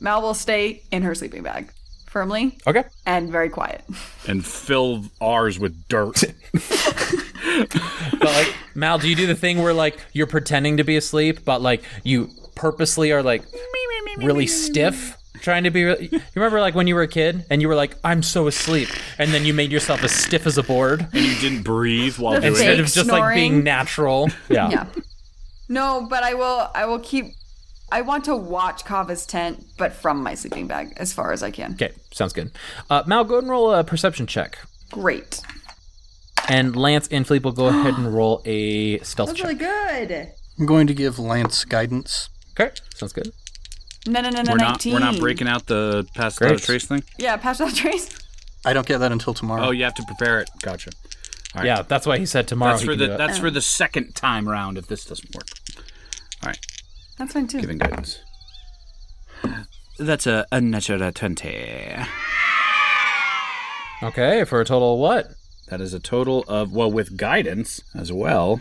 Mal 0.00 0.20
will 0.22 0.34
stay 0.34 0.82
in 0.90 1.02
her 1.02 1.14
sleeping 1.14 1.42
bag 1.42 1.70
firmly 2.06 2.58
Okay. 2.66 2.84
and 3.06 3.30
very 3.30 3.48
quiet. 3.48 3.82
And 4.26 4.44
fill 4.44 5.04
ours 5.20 5.58
with 5.58 5.86
dirt. 5.88 6.22
But 8.20 8.28
like 8.34 8.54
Mal, 8.74 8.98
do 8.98 9.08
you 9.08 9.16
do 9.16 9.26
the 9.26 9.34
thing 9.34 9.62
where 9.62 9.72
like 9.72 9.98
you're 10.12 10.26
pretending 10.26 10.76
to 10.76 10.84
be 10.84 10.96
asleep, 10.96 11.44
but 11.44 11.62
like 11.62 11.82
you 12.04 12.28
purposely 12.54 13.12
are 13.12 13.22
like 13.22 13.42
really 14.18 14.46
stiff, 14.46 15.16
trying 15.40 15.64
to 15.64 15.70
be? 15.70 15.84
Re- 15.84 16.08
you 16.10 16.20
remember 16.34 16.60
like 16.60 16.74
when 16.74 16.86
you 16.86 16.94
were 16.94 17.02
a 17.02 17.08
kid 17.08 17.44
and 17.50 17.60
you 17.62 17.68
were 17.68 17.74
like, 17.74 17.96
"I'm 18.04 18.22
so 18.22 18.46
asleep," 18.46 18.88
and 19.18 19.32
then 19.32 19.44
you 19.44 19.52
made 19.54 19.70
yourself 19.72 20.02
as 20.04 20.12
stiff 20.12 20.46
as 20.46 20.58
a 20.58 20.62
board 20.62 21.00
and 21.12 21.24
you 21.24 21.34
didn't 21.40 21.62
breathe 21.62 22.18
while 22.18 22.34
The 22.34 22.40
doing 22.40 22.52
instead 22.52 22.76
fake 22.76 22.86
of 22.86 22.92
just 22.92 23.08
like 23.10 23.34
being 23.34 23.64
natural. 23.64 24.28
Yeah. 24.48 24.70
Yeah. 24.70 24.86
No, 25.68 26.06
but 26.08 26.22
I 26.22 26.34
will. 26.34 26.68
I 26.74 26.86
will 26.86 26.98
keep. 27.00 27.26
I 27.92 28.02
want 28.02 28.24
to 28.26 28.36
watch 28.36 28.84
Kava's 28.84 29.26
tent, 29.26 29.64
but 29.76 29.92
from 29.92 30.22
my 30.22 30.34
sleeping 30.34 30.66
bag 30.68 30.92
as 30.96 31.12
far 31.12 31.32
as 31.32 31.42
I 31.42 31.50
can. 31.50 31.72
Okay, 31.72 31.92
sounds 32.12 32.32
good. 32.32 32.52
Uh, 32.88 33.02
Mal, 33.06 33.24
go 33.24 33.34
ahead 33.34 33.42
and 33.44 33.50
roll 33.50 33.72
a 33.74 33.82
perception 33.82 34.26
check, 34.28 34.58
Great. 34.92 35.40
and 36.48 36.76
Lance 36.76 37.08
and 37.10 37.26
Fleeple 37.26 37.42
will 37.44 37.52
go 37.52 37.66
ahead 37.68 37.94
and 37.94 38.12
roll 38.14 38.42
a 38.44 38.98
stealth 39.00 39.30
That's 39.30 39.40
check. 39.40 39.48
really 39.48 39.58
good. 40.08 40.32
I'm 40.58 40.66
going 40.66 40.86
to 40.86 40.94
give 40.94 41.18
Lance 41.18 41.64
guidance. 41.64 42.28
Okay, 42.58 42.72
sounds 42.94 43.12
good. 43.12 43.32
No, 44.06 44.20
no, 44.20 44.30
no, 44.30 44.42
no. 44.42 44.52
We're 44.52 44.58
not. 44.58 44.84
19. 44.84 44.92
We're 44.94 44.98
not 45.00 45.18
breaking 45.18 45.48
out 45.48 45.66
the 45.66 46.06
pass 46.14 46.40
without 46.40 46.56
a 46.56 46.60
trace 46.60 46.86
thing. 46.86 47.02
Yeah, 47.18 47.36
pass 47.36 47.58
that 47.58 47.74
trace. 47.74 48.08
I 48.64 48.72
don't 48.72 48.86
get 48.86 48.98
that 48.98 49.12
until 49.12 49.34
tomorrow. 49.34 49.66
Oh, 49.66 49.70
you 49.70 49.84
have 49.84 49.94
to 49.94 50.02
prepare 50.04 50.40
it. 50.40 50.50
Gotcha. 50.62 50.90
All 51.54 51.60
right. 51.60 51.66
Yeah, 51.66 51.82
that's 51.82 52.06
why 52.06 52.18
he 52.18 52.26
said 52.26 52.46
tomorrow. 52.46 52.72
That's 52.72 52.82
he 52.82 52.86
for 52.86 52.92
can 52.92 52.98
the 53.00 53.06
do 53.08 53.12
it. 53.14 53.18
that's 53.18 53.38
for 53.38 53.48
oh. 53.48 53.50
the 53.50 53.60
second 53.60 54.14
time 54.14 54.48
round 54.48 54.78
if 54.78 54.86
this 54.86 55.04
doesn't 55.04 55.34
work. 55.34 55.48
All 56.42 56.48
right, 56.48 56.58
That's 57.18 57.32
fine 57.32 57.46
too. 57.48 57.60
giving 57.60 57.78
guidance. 57.78 58.18
That's 59.98 60.26
a, 60.26 60.46
a 60.52 60.60
natural 60.60 61.10
twenty. 61.12 61.94
okay 64.02 64.44
for 64.44 64.60
a 64.60 64.64
total 64.64 64.94
of 64.94 65.00
what? 65.00 65.32
That 65.68 65.80
is 65.80 65.92
a 65.92 66.00
total 66.00 66.44
of 66.48 66.72
well, 66.72 66.90
with 66.90 67.16
guidance 67.16 67.80
as 67.94 68.12
well. 68.12 68.60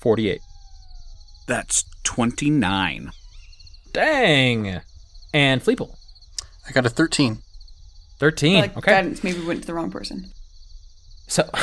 Forty-eight. 0.00 0.40
That's 1.46 1.84
twenty 2.04 2.50
nine. 2.50 3.12
Dang. 3.92 4.80
And 5.32 5.62
Fleeple. 5.62 5.96
I 6.68 6.72
got 6.72 6.86
a 6.86 6.90
13. 6.90 7.38
13. 8.18 8.60
Like 8.60 8.76
okay. 8.76 8.92
guidance, 8.92 9.24
maybe 9.24 9.44
went 9.44 9.62
to 9.62 9.66
the 9.66 9.74
wrong 9.74 9.90
person. 9.90 10.26
So, 11.26 11.48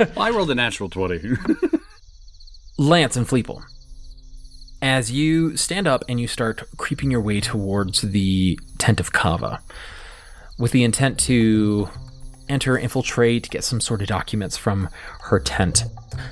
Well, 0.00 0.12
I 0.16 0.30
rolled 0.30 0.50
a 0.50 0.54
natural 0.54 0.88
twenty. 0.88 1.20
Lance 2.78 3.16
and 3.16 3.26
Fleeple, 3.26 3.62
as 4.80 5.10
you 5.10 5.56
stand 5.56 5.86
up 5.86 6.02
and 6.08 6.18
you 6.18 6.26
start 6.26 6.62
creeping 6.78 7.10
your 7.10 7.20
way 7.20 7.40
towards 7.40 8.00
the 8.00 8.58
tent 8.78 9.00
of 9.00 9.12
Kava, 9.12 9.60
with 10.58 10.72
the 10.72 10.84
intent 10.84 11.18
to 11.20 11.90
enter, 12.48 12.78
infiltrate, 12.78 13.50
get 13.50 13.62
some 13.62 13.80
sort 13.80 14.00
of 14.00 14.08
documents 14.08 14.56
from 14.56 14.88
her 15.24 15.38
tent. 15.38 15.84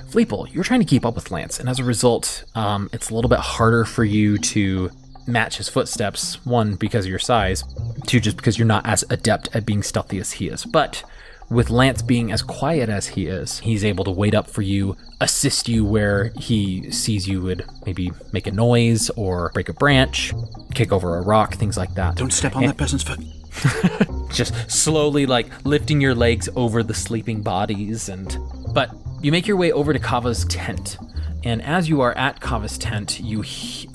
Fleeple, 0.09 0.51
you're 0.51 0.63
trying 0.63 0.79
to 0.79 0.85
keep 0.85 1.05
up 1.05 1.13
with 1.13 1.29
Lance, 1.29 1.59
and 1.59 1.69
as 1.69 1.77
a 1.77 1.83
result, 1.83 2.45
um, 2.55 2.89
it's 2.91 3.11
a 3.11 3.15
little 3.15 3.29
bit 3.29 3.39
harder 3.39 3.85
for 3.85 4.03
you 4.03 4.39
to 4.39 4.89
match 5.27 5.57
his 5.57 5.69
footsteps. 5.69 6.43
One, 6.45 6.75
because 6.75 7.05
of 7.05 7.09
your 7.09 7.19
size, 7.19 7.63
two, 8.07 8.19
just 8.19 8.37
because 8.37 8.57
you're 8.57 8.67
not 8.67 8.85
as 8.85 9.03
adept 9.09 9.55
at 9.55 9.65
being 9.65 9.83
stealthy 9.83 10.19
as 10.19 10.33
he 10.33 10.47
is. 10.47 10.65
But 10.65 11.03
with 11.49 11.69
Lance 11.69 12.01
being 12.01 12.31
as 12.31 12.41
quiet 12.41 12.89
as 12.89 13.07
he 13.07 13.25
is, 13.25 13.59
he's 13.59 13.83
able 13.83 14.03
to 14.05 14.11
wait 14.11 14.35
up 14.35 14.49
for 14.49 14.61
you, 14.61 14.95
assist 15.19 15.67
you 15.67 15.83
where 15.83 16.31
he 16.37 16.91
sees 16.91 17.27
you 17.27 17.41
would 17.41 17.65
maybe 17.85 18.11
make 18.31 18.47
a 18.47 18.51
noise 18.51 19.09
or 19.11 19.49
break 19.53 19.69
a 19.69 19.73
branch, 19.73 20.33
kick 20.75 20.91
over 20.91 21.17
a 21.17 21.21
rock, 21.21 21.55
things 21.55 21.77
like 21.77 21.93
that. 21.95 22.15
Don't 22.15 22.31
step 22.31 22.55
on 22.55 22.65
that 22.65 22.77
person's 22.77 23.03
foot. 23.03 23.19
just 24.31 24.53
slowly 24.69 25.25
like 25.25 25.47
lifting 25.65 25.99
your 25.99 26.13
legs 26.13 26.47
over 26.55 26.83
the 26.83 26.93
sleeping 26.93 27.41
bodies 27.41 28.07
and 28.07 28.37
but 28.73 28.91
you 29.21 29.31
make 29.31 29.47
your 29.47 29.57
way 29.57 29.71
over 29.71 29.91
to 29.91 29.99
Kava's 29.99 30.45
tent. 30.45 30.97
And 31.43 31.61
as 31.63 31.89
you 31.89 32.01
are 32.01 32.15
at 32.17 32.39
Kava's 32.39 32.77
tent, 32.77 33.19
you 33.19 33.43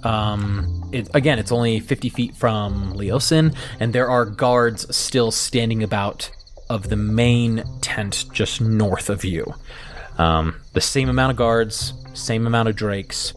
um 0.02 0.83
it, 0.94 1.08
again, 1.14 1.38
it's 1.38 1.52
only 1.52 1.80
50 1.80 2.08
feet 2.08 2.36
from 2.36 2.94
Leosin 2.94 3.54
and 3.80 3.92
there 3.92 4.08
are 4.08 4.24
guards 4.24 4.94
still 4.94 5.30
standing 5.30 5.82
about 5.82 6.30
of 6.70 6.88
the 6.88 6.96
main 6.96 7.64
tent 7.80 8.24
just 8.32 8.60
north 8.60 9.10
of 9.10 9.24
you. 9.24 9.54
Um, 10.18 10.60
the 10.72 10.80
same 10.80 11.08
amount 11.08 11.32
of 11.32 11.36
guards, 11.36 11.92
same 12.14 12.46
amount 12.46 12.68
of 12.68 12.76
drakes, 12.76 13.34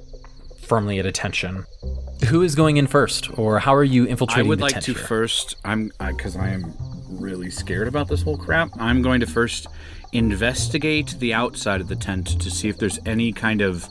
firmly 0.61 0.99
at 0.99 1.05
attention. 1.05 1.65
Who 2.29 2.41
is 2.41 2.55
going 2.55 2.77
in 2.77 2.87
first, 2.87 3.37
or 3.37 3.59
how 3.59 3.73
are 3.73 3.83
you 3.83 4.05
infiltrating? 4.05 4.45
I 4.45 4.49
would 4.49 4.61
like 4.61 4.79
to 4.81 4.93
here? 4.93 5.03
first. 5.03 5.55
I'm 5.63 5.91
because 5.99 6.35
I, 6.35 6.49
am 6.49 6.73
really 7.09 7.49
scared 7.49 7.87
about 7.87 8.07
this 8.07 8.21
whole 8.21 8.37
crap. 8.37 8.69
I'm 8.79 9.01
going 9.01 9.19
to 9.21 9.27
first 9.27 9.67
investigate 10.13 11.15
the 11.19 11.33
outside 11.33 11.81
of 11.81 11.87
the 11.87 11.95
tent 11.95 12.39
to 12.41 12.49
see 12.51 12.69
if 12.69 12.77
there's 12.77 12.99
any 13.05 13.31
kind 13.31 13.61
of 13.61 13.87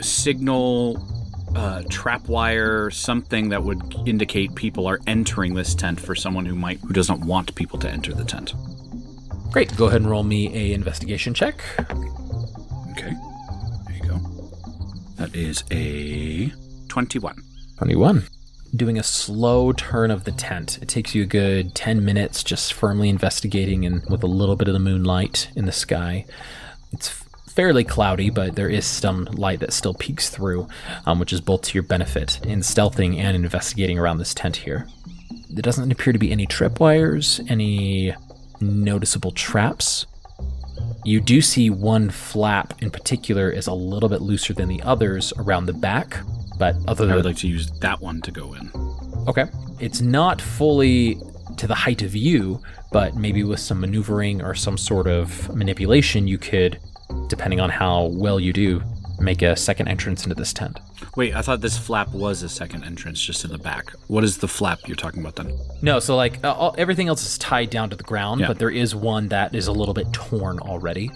signal, 0.00 1.02
uh, 1.54 1.82
trap 1.88 2.28
wire, 2.28 2.90
something 2.90 3.48
that 3.50 3.62
would 3.62 3.94
indicate 4.06 4.54
people 4.54 4.86
are 4.86 5.00
entering 5.06 5.54
this 5.54 5.74
tent 5.74 6.00
for 6.00 6.14
someone 6.14 6.46
who 6.46 6.54
might 6.54 6.78
who 6.80 6.92
doesn't 6.92 7.20
want 7.24 7.54
people 7.54 7.78
to 7.80 7.88
enter 7.88 8.12
the 8.14 8.24
tent. 8.24 8.54
Great. 9.50 9.76
Go 9.76 9.86
ahead 9.86 10.00
and 10.00 10.10
roll 10.10 10.22
me 10.22 10.54
a 10.54 10.72
investigation 10.72 11.34
check. 11.34 11.62
Okay, 12.92 13.12
there 13.86 13.96
you 13.96 14.08
go. 14.08 14.18
That 15.16 15.34
is 15.34 15.64
a 15.70 16.52
twenty-one. 16.88 17.42
21. 17.78 18.24
Doing 18.76 18.98
a 18.98 19.02
slow 19.02 19.72
turn 19.72 20.10
of 20.10 20.24
the 20.24 20.32
tent. 20.32 20.78
It 20.82 20.88
takes 20.88 21.14
you 21.14 21.22
a 21.22 21.26
good 21.26 21.74
10 21.74 22.04
minutes 22.04 22.44
just 22.44 22.74
firmly 22.74 23.08
investigating 23.08 23.86
and 23.86 24.04
with 24.10 24.22
a 24.22 24.26
little 24.26 24.54
bit 24.54 24.68
of 24.68 24.74
the 24.74 24.80
moonlight 24.80 25.48
in 25.56 25.64
the 25.64 25.72
sky. 25.72 26.26
It's 26.92 27.08
f- 27.08 27.24
fairly 27.60 27.84
cloudy, 27.84 28.30
but 28.30 28.56
there 28.56 28.70
is 28.70 28.86
some 28.86 29.26
light 29.32 29.60
that 29.60 29.70
still 29.70 29.92
peeks 29.92 30.30
through, 30.30 30.66
um, 31.04 31.18
which 31.18 31.30
is 31.30 31.42
both 31.42 31.60
to 31.60 31.74
your 31.74 31.82
benefit 31.82 32.40
in 32.46 32.60
stealthing 32.60 33.18
and 33.18 33.36
investigating 33.36 33.98
around 33.98 34.16
this 34.16 34.32
tent 34.32 34.56
here. 34.56 34.86
There 35.50 35.60
doesn't 35.60 35.92
appear 35.92 36.14
to 36.14 36.18
be 36.18 36.32
any 36.32 36.46
tripwires, 36.46 37.38
any 37.50 38.14
noticeable 38.62 39.32
traps. 39.32 40.06
You 41.04 41.20
do 41.20 41.42
see 41.42 41.68
one 41.68 42.08
flap 42.08 42.82
in 42.82 42.90
particular 42.90 43.50
is 43.50 43.66
a 43.66 43.74
little 43.74 44.08
bit 44.08 44.22
looser 44.22 44.54
than 44.54 44.70
the 44.70 44.80
others 44.84 45.34
around 45.36 45.66
the 45.66 45.74
back, 45.74 46.16
but 46.58 46.76
other 46.88 47.04
than 47.04 47.08
that 47.08 47.12
I 47.12 47.16
would 47.16 47.26
like 47.26 47.36
to 47.36 47.48
use 47.48 47.70
that 47.80 48.00
one 48.00 48.22
to 48.22 48.30
go 48.30 48.54
in. 48.54 48.70
Okay. 49.28 49.44
It's 49.80 50.00
not 50.00 50.40
fully 50.40 51.20
to 51.58 51.66
the 51.66 51.74
height 51.74 52.00
of 52.00 52.16
you, 52.16 52.62
but 52.90 53.16
maybe 53.16 53.44
with 53.44 53.60
some 53.60 53.80
maneuvering 53.82 54.40
or 54.40 54.54
some 54.54 54.78
sort 54.78 55.06
of 55.06 55.54
manipulation, 55.54 56.26
you 56.26 56.38
could, 56.38 56.80
depending 57.28 57.60
on 57.60 57.70
how 57.70 58.06
well 58.06 58.38
you 58.40 58.52
do, 58.52 58.82
make 59.18 59.42
a 59.42 59.56
second 59.56 59.88
entrance 59.88 60.24
into 60.24 60.34
this 60.34 60.52
tent. 60.52 60.80
Wait, 61.16 61.34
I 61.34 61.42
thought 61.42 61.60
this 61.60 61.76
flap 61.76 62.12
was 62.12 62.42
a 62.42 62.48
second 62.48 62.84
entrance 62.84 63.20
just 63.20 63.44
in 63.44 63.50
the 63.50 63.58
back. 63.58 63.90
What 64.08 64.24
is 64.24 64.38
the 64.38 64.48
flap 64.48 64.80
you're 64.86 64.96
talking 64.96 65.20
about 65.20 65.36
then? 65.36 65.52
No, 65.82 65.98
so 66.00 66.16
like 66.16 66.42
uh, 66.44 66.52
all, 66.52 66.74
everything 66.78 67.08
else 67.08 67.24
is 67.26 67.36
tied 67.38 67.70
down 67.70 67.90
to 67.90 67.96
the 67.96 68.04
ground, 68.04 68.40
Yeah. 68.40 68.46
but 68.48 68.58
there 68.58 68.70
is 68.70 68.94
one 68.94 69.28
that 69.28 69.54
is 69.54 69.66
a 69.66 69.72
little 69.72 69.94
bit 69.94 70.12
torn 70.12 70.58
already. 70.60 71.10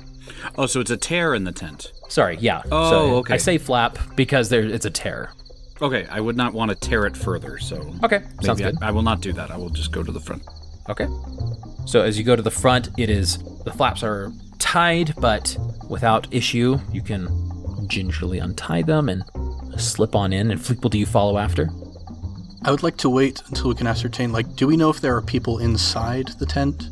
Oh, 0.56 0.66
so 0.66 0.80
it's 0.80 0.90
a 0.90 0.96
tear 0.96 1.34
in 1.34 1.44
the 1.44 1.52
tent. 1.52 1.92
Sorry, 2.08 2.36
yeah. 2.40 2.62
Oh, 2.72 2.90
so 2.90 3.16
okay. 3.18 3.34
I 3.34 3.36
say 3.36 3.58
flap 3.58 3.98
because 4.16 4.48
there 4.48 4.62
it's 4.62 4.84
a 4.86 4.90
tear. 4.90 5.32
Okay, 5.82 6.06
I 6.10 6.20
would 6.20 6.36
not 6.36 6.54
want 6.54 6.70
to 6.70 6.74
tear 6.74 7.04
it 7.06 7.16
further, 7.16 7.58
so. 7.58 7.94
Okay, 8.02 8.22
sounds 8.42 8.60
good. 8.60 8.76
I, 8.80 8.88
I 8.88 8.90
will 8.90 9.02
not 9.02 9.20
do 9.20 9.32
that. 9.34 9.50
I 9.50 9.56
will 9.56 9.70
just 9.70 9.92
go 9.92 10.02
to 10.02 10.12
the 10.12 10.20
front. 10.20 10.42
Okay. 10.88 11.06
So 11.86 12.02
as 12.02 12.16
you 12.18 12.24
go 12.24 12.36
to 12.36 12.42
the 12.42 12.50
front, 12.50 12.90
it 12.98 13.10
is 13.10 13.38
the 13.64 13.72
flaps 13.72 14.02
are 14.02 14.32
tied, 14.58 15.14
but 15.18 15.56
without 15.88 16.32
issue. 16.32 16.78
You 16.92 17.02
can 17.02 17.28
gingerly 17.88 18.38
untie 18.38 18.82
them 18.82 19.08
and 19.08 19.24
slip 19.76 20.14
on 20.14 20.32
in. 20.32 20.50
And 20.50 20.60
Fleeple, 20.60 20.90
do 20.90 20.98
you 20.98 21.06
follow 21.06 21.38
after? 21.38 21.68
I 22.62 22.70
would 22.70 22.82
like 22.82 22.96
to 22.98 23.10
wait 23.10 23.42
until 23.48 23.68
we 23.68 23.74
can 23.74 23.86
ascertain, 23.86 24.32
like, 24.32 24.56
do 24.56 24.66
we 24.66 24.76
know 24.76 24.88
if 24.88 25.00
there 25.00 25.14
are 25.14 25.22
people 25.22 25.58
inside 25.58 26.28
the 26.38 26.46
tent? 26.46 26.88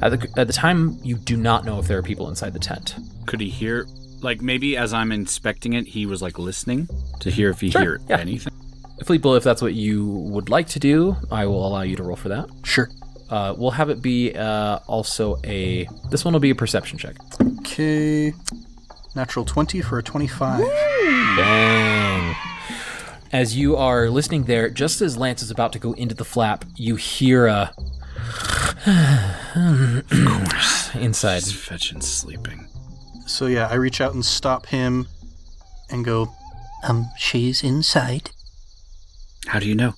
At 0.00 0.20
the, 0.20 0.32
at 0.38 0.46
the 0.46 0.52
time, 0.52 0.98
you 1.02 1.16
do 1.16 1.36
not 1.36 1.64
know 1.64 1.78
if 1.78 1.86
there 1.86 1.98
are 1.98 2.02
people 2.02 2.28
inside 2.28 2.52
the 2.52 2.58
tent. 2.58 2.96
Could 3.26 3.40
he 3.40 3.48
hear? 3.50 3.86
Like 4.20 4.40
maybe 4.40 4.76
as 4.76 4.94
I'm 4.94 5.12
inspecting 5.12 5.74
it, 5.74 5.86
he 5.86 6.06
was 6.06 6.22
like 6.22 6.38
listening 6.38 6.88
to 7.20 7.30
hear 7.30 7.50
if 7.50 7.60
he 7.60 7.70
Sure, 7.70 7.82
hear 7.82 8.00
yeah. 8.08 8.18
anything. 8.18 8.54
Fleeple, 9.02 9.36
if 9.36 9.44
that's 9.44 9.60
what 9.60 9.74
you 9.74 10.06
would 10.06 10.48
like 10.48 10.66
to 10.68 10.78
do, 10.78 11.16
I 11.30 11.44
will 11.46 11.66
allow 11.66 11.82
you 11.82 11.96
to 11.96 12.02
roll 12.02 12.16
for 12.16 12.30
that. 12.30 12.48
Sure. 12.62 12.88
Uh, 13.30 13.54
we'll 13.56 13.70
have 13.72 13.90
it 13.90 14.02
be 14.02 14.34
uh, 14.34 14.78
also 14.86 15.38
a. 15.44 15.88
This 16.10 16.24
one 16.24 16.34
will 16.34 16.40
be 16.40 16.50
a 16.50 16.54
perception 16.54 16.98
check. 16.98 17.16
Okay. 17.60 18.32
Natural 19.16 19.44
20 19.44 19.80
for 19.80 19.98
a 19.98 20.02
25. 20.02 20.60
Bang. 21.36 22.36
As 23.32 23.56
you 23.56 23.76
are 23.76 24.10
listening 24.10 24.44
there, 24.44 24.68
just 24.70 25.00
as 25.00 25.16
Lance 25.16 25.42
is 25.42 25.50
about 25.50 25.72
to 25.72 25.78
go 25.78 25.92
into 25.92 26.14
the 26.14 26.24
flap, 26.24 26.64
you 26.76 26.96
hear 26.96 27.46
a. 27.46 27.72
Of 28.86 30.08
course. 30.08 30.94
Inside. 30.94 31.42
He's 31.42 31.52
fetching 31.52 32.00
sleeping. 32.00 32.68
So, 33.26 33.46
yeah, 33.46 33.68
I 33.68 33.74
reach 33.74 34.00
out 34.00 34.14
and 34.14 34.24
stop 34.24 34.66
him 34.66 35.08
and 35.90 36.04
go, 36.04 36.30
Um, 36.86 37.06
she's 37.16 37.64
inside. 37.64 38.30
How 39.46 39.58
do 39.58 39.66
you 39.68 39.74
know? 39.74 39.94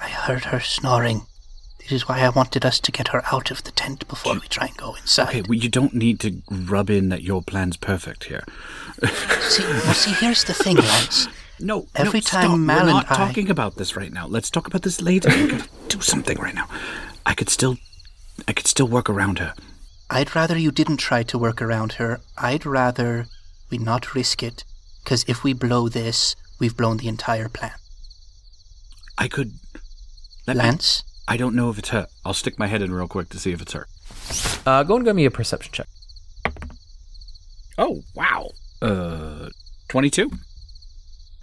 I 0.00 0.08
heard 0.08 0.44
her 0.44 0.60
snoring. 0.60 1.22
This 1.90 2.02
is 2.02 2.08
why 2.08 2.20
I 2.20 2.28
wanted 2.28 2.64
us 2.64 2.78
to 2.78 2.92
get 2.92 3.08
her 3.08 3.20
out 3.32 3.50
of 3.50 3.64
the 3.64 3.72
tent 3.72 4.06
before 4.06 4.34
we 4.34 4.46
try 4.46 4.68
and 4.68 4.76
go 4.76 4.94
inside. 4.94 5.28
Okay, 5.30 5.42
well, 5.42 5.58
you 5.58 5.68
don't 5.68 5.92
need 5.92 6.20
to 6.20 6.40
rub 6.48 6.88
in 6.88 7.08
that 7.08 7.24
your 7.24 7.42
plan's 7.42 7.76
perfect 7.76 8.24
here. 8.24 8.44
See, 9.40 9.64
well, 9.64 9.92
see, 9.94 10.12
here's 10.12 10.44
the 10.44 10.54
thing, 10.54 10.76
Lance. 10.76 11.26
No, 11.58 11.88
Every 11.96 12.20
no, 12.20 12.22
time 12.22 12.44
stop. 12.46 12.58
Mal 12.60 12.84
We're 12.86 12.92
not 12.92 13.10
I- 13.10 13.16
talking 13.16 13.50
about 13.50 13.74
this 13.74 13.96
right 13.96 14.12
now. 14.12 14.28
Let's 14.28 14.50
talk 14.50 14.68
about 14.68 14.82
this 14.82 15.02
later. 15.02 15.28
we 15.30 15.48
gotta 15.48 15.68
do 15.88 16.00
something 16.00 16.38
right 16.38 16.54
now. 16.54 16.68
I 17.26 17.34
could 17.34 17.48
still, 17.50 17.76
I 18.48 18.52
could 18.52 18.68
still 18.68 18.86
work 18.86 19.10
around 19.10 19.40
her. 19.40 19.52
I'd 20.08 20.34
rather 20.36 20.56
you 20.56 20.70
didn't 20.70 20.98
try 20.98 21.24
to 21.24 21.36
work 21.38 21.60
around 21.60 21.94
her. 21.94 22.20
I'd 22.38 22.64
rather 22.64 23.26
we 23.68 23.78
not 23.78 24.14
risk 24.14 24.42
it, 24.44 24.64
because 25.02 25.24
if 25.28 25.42
we 25.42 25.52
blow 25.52 25.88
this, 25.88 26.36
we've 26.60 26.76
blown 26.76 26.98
the 26.98 27.08
entire 27.08 27.48
plan. 27.48 27.72
I 29.18 29.26
could. 29.28 29.52
Lance, 30.46 31.02
I 31.30 31.36
don't 31.36 31.54
know 31.54 31.70
if 31.70 31.78
it's 31.78 31.90
her. 31.90 32.08
I'll 32.24 32.34
stick 32.34 32.58
my 32.58 32.66
head 32.66 32.82
in 32.82 32.92
real 32.92 33.06
quick 33.06 33.28
to 33.28 33.38
see 33.38 33.52
if 33.52 33.62
it's 33.62 33.72
her. 33.72 33.86
Uh, 34.66 34.82
go 34.82 34.96
and 34.96 35.04
give 35.04 35.14
me 35.14 35.24
a 35.24 35.30
perception 35.30 35.72
check. 35.72 35.86
Oh 37.78 38.02
wow. 38.16 38.50
Uh, 38.82 39.48
twenty-two. 39.88 40.32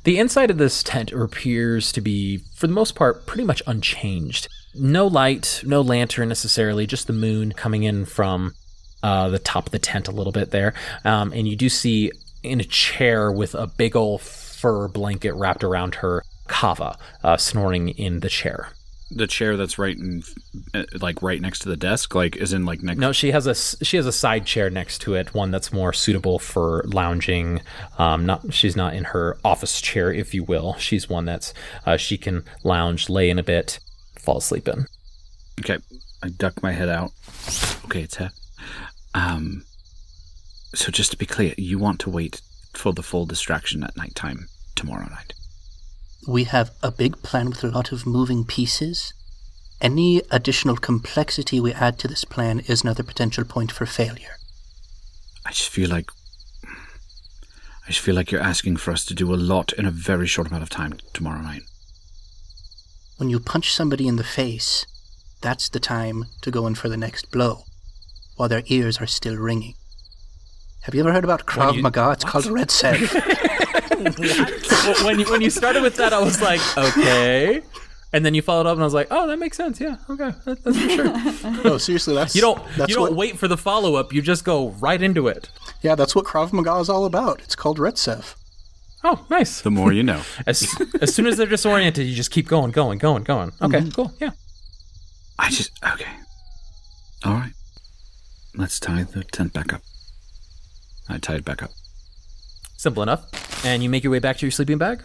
The 0.03 0.19
inside 0.19 0.51
of 0.51 0.57
this 0.57 0.83
tent 0.83 1.13
appears 1.13 1.93
to 1.93 2.01
be, 2.01 2.39
for 2.55 2.67
the 2.67 2.73
most 2.73 2.95
part, 2.95 3.25
pretty 3.25 3.45
much 3.45 3.63
unchanged. 3.65 4.49
No 4.75 5.07
light, 5.07 5.63
no 5.65 5.81
lantern 5.81 6.27
necessarily, 6.27 6.85
just 6.85 7.07
the 7.07 7.13
moon 7.13 7.53
coming 7.53 7.83
in 7.83 8.05
from 8.05 8.53
uh, 9.01 9.29
the 9.29 9.39
top 9.39 9.67
of 9.67 9.71
the 9.71 9.79
tent 9.79 10.09
a 10.09 10.11
little 10.11 10.33
bit 10.33 10.51
there. 10.51 10.73
Um, 11.05 11.31
and 11.31 11.47
you 11.47 11.55
do 11.55 11.69
see 11.69 12.11
in 12.43 12.59
a 12.59 12.65
chair 12.65 13.31
with 13.31 13.55
a 13.55 13.67
big 13.67 13.95
old 13.95 14.21
fur 14.21 14.89
blanket 14.89 15.33
wrapped 15.33 15.63
around 15.63 15.95
her, 15.95 16.23
Kava, 16.47 16.97
uh, 17.23 17.37
snoring 17.37 17.89
in 17.89 18.19
the 18.19 18.29
chair. 18.29 18.73
The 19.09 19.27
chair 19.27 19.55
that's 19.55 19.79
right 19.79 19.97
in, 19.97 20.21
uh, 20.73 20.83
like 20.99 21.21
right 21.21 21.39
next 21.39 21.59
to 21.59 21.69
the 21.69 21.77
desk, 21.77 22.13
like 22.13 22.35
is 22.35 22.51
in 22.51 22.65
like 22.65 22.83
next. 22.83 22.99
No, 22.99 23.13
she 23.13 23.31
has 23.31 23.47
a 23.47 23.55
she 23.55 23.95
has 23.95 24.05
a 24.05 24.11
side 24.11 24.45
chair 24.45 24.69
next 24.69 24.99
to 24.99 25.15
it, 25.15 25.33
one 25.33 25.49
that's 25.49 25.71
more 25.71 25.93
suitable 25.93 26.39
for 26.39 26.83
lounging. 26.87 27.61
Um, 27.97 28.25
not 28.25 28.53
she's 28.53 28.75
not 28.75 28.93
in 28.93 29.05
her 29.05 29.37
office 29.45 29.79
chair, 29.79 30.11
if 30.11 30.33
you 30.33 30.43
will. 30.43 30.75
She's 30.77 31.07
one 31.07 31.25
that's 31.25 31.53
uh, 31.85 31.95
she 31.95 32.17
can 32.17 32.43
lounge, 32.63 33.09
lay 33.09 33.29
in 33.29 33.39
a 33.39 33.43
bit, 33.43 33.79
fall 34.19 34.37
asleep 34.37 34.67
in. 34.67 34.85
Okay, 35.61 35.77
I 36.21 36.29
duck 36.29 36.61
my 36.61 36.73
head 36.73 36.89
out. 36.89 37.11
Okay, 37.85 38.01
it's 38.01 38.15
her. 38.15 38.31
Um, 39.13 39.63
so 40.75 40.91
just 40.91 41.11
to 41.11 41.17
be 41.17 41.25
clear, 41.25 41.53
you 41.57 41.79
want 41.79 41.99
to 42.01 42.09
wait 42.09 42.41
for 42.73 42.93
the 42.93 43.03
full 43.03 43.25
distraction 43.25 43.83
at 43.83 43.95
nighttime 43.97 44.47
tomorrow 44.75 45.07
night. 45.09 45.33
We 46.27 46.43
have 46.43 46.71
a 46.83 46.91
big 46.91 47.21
plan 47.23 47.49
with 47.49 47.63
a 47.63 47.67
lot 47.67 47.91
of 47.93 48.05
moving 48.05 48.43
pieces. 48.43 49.13
Any 49.79 50.21
additional 50.29 50.75
complexity 50.75 51.59
we 51.59 51.71
add 51.71 51.97
to 51.99 52.07
this 52.07 52.25
plan 52.25 52.59
is 52.67 52.83
another 52.83 53.03
potential 53.03 53.45
point 53.45 53.71
for 53.71 53.85
failure. 53.85 54.35
I 55.45 55.51
just 55.51 55.69
feel 55.69 55.89
like 55.89 56.09
I 56.65 57.87
just 57.91 58.01
feel 58.01 58.15
like 58.15 58.31
you're 58.31 58.41
asking 58.41 58.77
for 58.77 58.91
us 58.91 59.05
to 59.05 59.13
do 59.13 59.33
a 59.33 59.37
lot 59.37 59.71
in 59.73 59.85
a 59.85 59.91
very 59.91 60.27
short 60.27 60.49
amount 60.49 60.63
of 60.63 60.69
time 60.69 60.97
tomorrow 61.13 61.41
night. 61.41 61.61
When 63.15 63.29
you 63.29 63.39
punch 63.39 63.71
somebody 63.73 64.07
in 64.09 64.17
the 64.17 64.25
face, 64.25 64.85
that's 65.41 65.69
the 65.69 65.79
time 65.79 66.25
to 66.41 66.51
go 66.51 66.67
in 66.67 66.75
for 66.75 66.89
the 66.89 66.97
next 66.97 67.31
blow, 67.31 67.63
while 68.35 68.49
their 68.49 68.63
ears 68.65 68.99
are 68.99 69.07
still 69.07 69.37
ringing. 69.37 69.75
Have 70.81 70.93
you 70.95 70.99
ever 70.99 71.13
heard 71.13 71.23
about 71.23 71.45
Krav 71.45 71.75
you- 71.75 71.81
Maga? 71.81 72.11
It's 72.11 72.25
called 72.25 72.45
Retsev. 72.45 73.83
when 75.03 75.19
you 75.19 75.25
when 75.25 75.41
you 75.41 75.49
started 75.49 75.83
with 75.83 75.95
that, 75.97 76.13
I 76.13 76.19
was 76.19 76.41
like, 76.41 76.61
okay. 76.77 77.61
And 78.13 78.25
then 78.25 78.33
you 78.33 78.41
followed 78.41 78.65
up, 78.65 78.73
and 78.73 78.81
I 78.81 78.85
was 78.85 78.93
like, 78.93 79.07
"Oh, 79.11 79.27
that 79.27 79.37
makes 79.37 79.57
sense. 79.57 79.81
Yeah, 79.81 79.97
okay, 80.09 80.31
that, 80.45 80.63
that's 80.63 80.79
for 80.79 80.89
sure." 80.89 81.63
no, 81.63 81.77
seriously, 81.77 82.15
that's. 82.15 82.35
You 82.35 82.41
don't 82.41 82.63
That's 82.77 82.89
you 82.89 82.95
don't 82.95 83.09
what, 83.09 83.15
wait 83.15 83.37
for 83.37 83.47
the 83.47 83.57
follow 83.57 83.95
up. 83.95 84.13
You 84.13 84.21
just 84.21 84.45
go 84.45 84.69
right 84.69 85.01
into 85.01 85.27
it. 85.27 85.49
Yeah, 85.81 85.95
that's 85.95 86.15
what 86.15 86.25
Krav 86.25 86.53
Maga 86.53 86.77
is 86.77 86.89
all 86.89 87.05
about. 87.05 87.41
It's 87.41 87.55
called 87.55 87.79
Retsev. 87.79 88.35
Oh, 89.03 89.25
nice. 89.29 89.61
The 89.61 89.71
more 89.71 89.93
you 89.93 90.03
know. 90.03 90.21
As 90.47 90.67
as 91.01 91.13
soon 91.13 91.27
as 91.27 91.37
they're 91.37 91.47
disoriented, 91.47 92.07
you 92.07 92.15
just 92.15 92.31
keep 92.31 92.47
going, 92.47 92.71
going, 92.71 92.97
going, 92.97 93.23
going. 93.23 93.51
Okay, 93.61 93.79
mm-hmm. 93.79 93.89
cool. 93.89 94.13
Yeah. 94.19 94.31
I 95.37 95.49
just 95.49 95.71
okay. 95.83 96.11
All 97.23 97.33
right. 97.33 97.53
Let's 98.55 98.79
tie 98.79 99.03
the 99.03 99.23
tent 99.23 99.53
back 99.53 99.73
up. 99.73 99.81
I 101.09 101.19
tie 101.19 101.35
it 101.35 101.45
back 101.45 101.61
up. 101.61 101.71
Simple 102.87 103.03
enough. 103.03 103.65
And 103.65 103.83
you 103.83 103.89
make 103.89 104.05
your 104.05 104.11
way 104.11 104.19
back 104.19 104.37
to 104.37 104.45
your 104.45 104.51
sleeping 104.51 104.77
bag. 104.77 105.03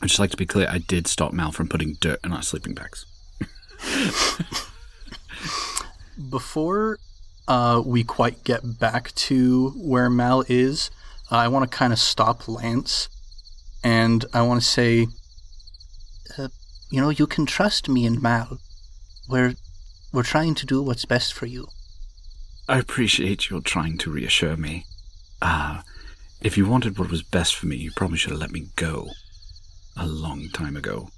I'd 0.00 0.08
just 0.08 0.18
like 0.18 0.30
to 0.30 0.38
be 0.38 0.46
clear. 0.46 0.66
I 0.70 0.78
did 0.78 1.06
stop 1.06 1.34
Mal 1.34 1.52
from 1.52 1.68
putting 1.68 1.98
dirt 2.00 2.18
in 2.24 2.32
our 2.32 2.40
sleeping 2.40 2.72
bags. 2.72 3.04
Before 6.30 6.98
uh, 7.46 7.82
we 7.84 8.04
quite 8.04 8.42
get 8.42 8.78
back 8.78 9.14
to 9.16 9.68
where 9.76 10.08
Mal 10.08 10.46
is, 10.48 10.90
uh, 11.30 11.36
I 11.36 11.48
want 11.48 11.70
to 11.70 11.76
kind 11.76 11.92
of 11.92 11.98
stop 11.98 12.48
Lance, 12.48 13.10
and 13.84 14.24
I 14.32 14.40
want 14.40 14.62
to 14.62 14.66
say, 14.66 15.08
you 16.38 17.02
know, 17.02 17.10
you 17.10 17.26
can 17.26 17.44
trust 17.44 17.86
me 17.86 18.06
and 18.06 18.22
Mal. 18.22 18.60
We're 19.28 19.56
we're 20.10 20.22
trying 20.22 20.54
to 20.54 20.64
do 20.64 20.80
what's 20.80 21.04
best 21.04 21.34
for 21.34 21.44
you. 21.44 21.66
I 22.66 22.78
appreciate 22.78 23.50
your 23.50 23.60
trying 23.60 23.98
to 23.98 24.10
reassure 24.10 24.56
me. 24.56 24.86
Ah, 25.42 25.84
if 26.40 26.56
you 26.56 26.66
wanted 26.66 26.98
what 26.98 27.10
was 27.10 27.22
best 27.22 27.54
for 27.54 27.66
me, 27.66 27.76
you 27.76 27.90
probably 27.94 28.18
should 28.18 28.30
have 28.30 28.40
let 28.40 28.52
me 28.52 28.68
go. 28.76 29.10
A 29.96 30.06
long 30.06 30.48
time 30.52 30.76
ago. 30.76 31.08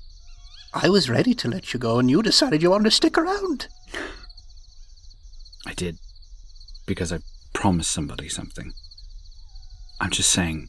I 0.72 0.88
was 0.88 1.10
ready 1.10 1.34
to 1.34 1.48
let 1.48 1.74
you 1.74 1.80
go, 1.80 1.98
and 1.98 2.10
you 2.10 2.22
decided 2.22 2.62
you 2.62 2.70
wanted 2.70 2.84
to 2.84 2.90
stick 2.90 3.18
around. 3.18 3.68
I 5.66 5.74
did. 5.74 5.98
Because 6.86 7.12
I 7.12 7.18
promised 7.52 7.90
somebody 7.90 8.28
something. 8.28 8.72
I'm 10.00 10.10
just 10.10 10.30
saying. 10.30 10.68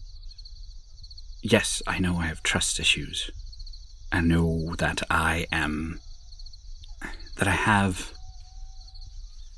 Yes, 1.41 1.82
I 1.88 1.99
know 1.99 2.18
I 2.18 2.26
have 2.28 2.43
trust 2.43 2.80
issues. 2.80 3.32
I 4.12 4.20
know 4.22 4.76
that 4.78 5.02
I 5.10 5.45
am. 5.52 5.99
that 7.38 7.47
I 7.47 7.52
have. 7.52 8.12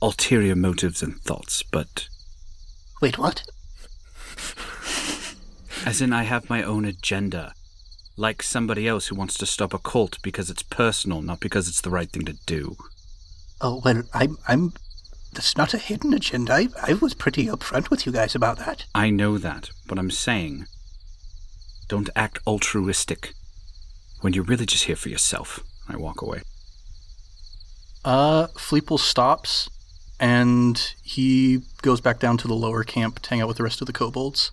ulterior 0.01 0.55
motives 0.55 1.01
and 1.01 1.19
thoughts, 1.21 1.63
but. 1.63 2.07
Wait, 3.01 3.17
what? 3.17 3.43
As 5.85 6.01
in, 6.01 6.13
I 6.13 6.23
have 6.23 6.49
my 6.49 6.63
own 6.63 6.85
agenda. 6.85 7.53
Like 8.15 8.41
somebody 8.41 8.87
else 8.87 9.07
who 9.07 9.15
wants 9.15 9.37
to 9.37 9.45
stop 9.45 9.73
a 9.73 9.79
cult 9.79 10.17
because 10.21 10.49
it's 10.49 10.63
personal, 10.63 11.21
not 11.21 11.39
because 11.39 11.67
it's 11.67 11.81
the 11.81 11.89
right 11.89 12.09
thing 12.09 12.25
to 12.25 12.37
do. 12.45 12.75
Oh 13.59 13.81
well, 13.83 14.03
I'm 14.13 14.37
I'm 14.47 14.73
that's 15.33 15.57
not 15.57 15.73
a 15.73 15.77
hidden 15.77 16.13
agenda. 16.13 16.53
I, 16.53 16.67
I 16.81 16.93
was 16.93 17.13
pretty 17.13 17.47
upfront 17.47 17.89
with 17.89 18.05
you 18.05 18.11
guys 18.11 18.35
about 18.35 18.59
that. 18.59 18.85
I 18.93 19.09
know 19.09 19.37
that, 19.37 19.71
but 19.87 19.97
I'm 19.97 20.11
saying 20.11 20.65
don't 21.87 22.09
act 22.15 22.39
altruistic 22.47 23.33
when 24.21 24.33
you're 24.33 24.43
really 24.43 24.65
just 24.65 24.85
here 24.85 24.95
for 24.95 25.09
yourself. 25.09 25.59
I 25.89 25.97
walk 25.97 26.21
away. 26.21 26.41
Uh, 28.05 28.47
Fleeple 28.55 28.99
stops, 28.99 29.69
and 30.19 30.93
he 31.03 31.61
goes 31.81 31.99
back 31.99 32.19
down 32.19 32.37
to 32.37 32.47
the 32.47 32.53
lower 32.53 32.83
camp 32.83 33.19
to 33.19 33.29
hang 33.29 33.41
out 33.41 33.47
with 33.47 33.57
the 33.57 33.63
rest 33.63 33.81
of 33.81 33.87
the 33.87 33.93
kobolds. 33.93 34.51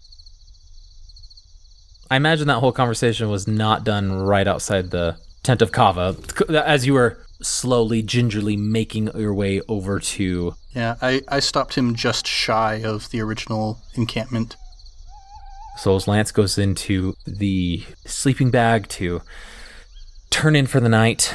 I 2.10 2.16
imagine 2.16 2.48
that 2.48 2.58
whole 2.58 2.72
conversation 2.72 3.28
was 3.30 3.46
not 3.46 3.84
done 3.84 4.12
right 4.12 4.48
outside 4.48 4.90
the 4.90 5.16
tent 5.44 5.62
of 5.62 5.70
Kava 5.70 6.16
as 6.50 6.84
you 6.84 6.94
were 6.94 7.18
slowly, 7.40 8.02
gingerly 8.02 8.56
making 8.56 9.10
your 9.16 9.32
way 9.32 9.60
over 9.68 10.00
to. 10.00 10.54
Yeah, 10.74 10.96
I, 11.00 11.22
I 11.28 11.40
stopped 11.40 11.74
him 11.74 11.94
just 11.94 12.26
shy 12.26 12.82
of 12.84 13.10
the 13.10 13.20
original 13.20 13.78
encampment. 13.94 14.56
So 15.78 15.94
as 15.96 16.08
Lance 16.08 16.32
goes 16.32 16.58
into 16.58 17.14
the 17.26 17.84
sleeping 18.04 18.50
bag 18.50 18.88
to 18.88 19.22
turn 20.30 20.56
in 20.56 20.66
for 20.66 20.80
the 20.80 20.88
night, 20.88 21.34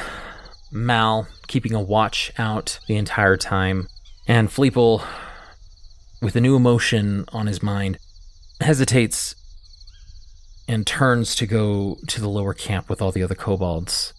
Mal 0.70 1.26
keeping 1.48 1.74
a 1.74 1.80
watch 1.80 2.32
out 2.38 2.78
the 2.86 2.96
entire 2.96 3.36
time, 3.36 3.88
and 4.28 4.48
Fleeple, 4.48 5.04
with 6.20 6.36
a 6.36 6.40
new 6.40 6.54
emotion 6.54 7.24
on 7.32 7.46
his 7.46 7.62
mind, 7.62 7.98
hesitates 8.60 9.34
and 10.68 10.86
turns 10.86 11.34
to 11.36 11.46
go 11.46 11.96
to 12.06 12.20
the 12.20 12.28
lower 12.28 12.54
camp 12.54 12.88
with 12.88 13.00
all 13.00 13.12
the 13.12 13.22
other 13.22 13.34
kobolds. 13.34 14.12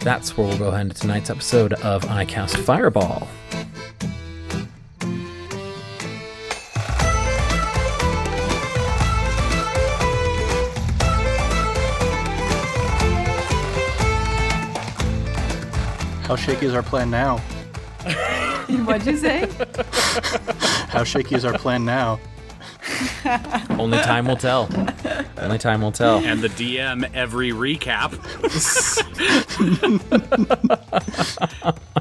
That's 0.00 0.36
where 0.36 0.46
we'll 0.46 0.58
go 0.58 0.68
ahead 0.68 0.82
into 0.82 1.00
tonight's 1.00 1.30
episode 1.30 1.74
of 1.74 2.08
I 2.10 2.24
Cast 2.24 2.56
Fireball. 2.56 3.28
How 16.24 16.36
shaky 16.36 16.66
is 16.66 16.74
our 16.74 16.82
plan 16.82 17.10
now? 17.10 17.36
What'd 18.86 19.06
you 19.06 19.18
say? 19.18 19.48
How 20.88 21.04
shaky 21.04 21.34
is 21.34 21.44
our 21.44 21.58
plan 21.58 21.84
now? 21.84 22.18
Only 23.70 23.98
time 23.98 24.26
will 24.26 24.36
tell. 24.36 24.68
Only 25.38 25.58
time 25.58 25.82
will 25.82 25.92
tell. 25.92 26.18
And 26.24 26.40
the 26.40 26.48
DM 26.48 27.08
every 27.14 27.50
recap. 27.50 28.12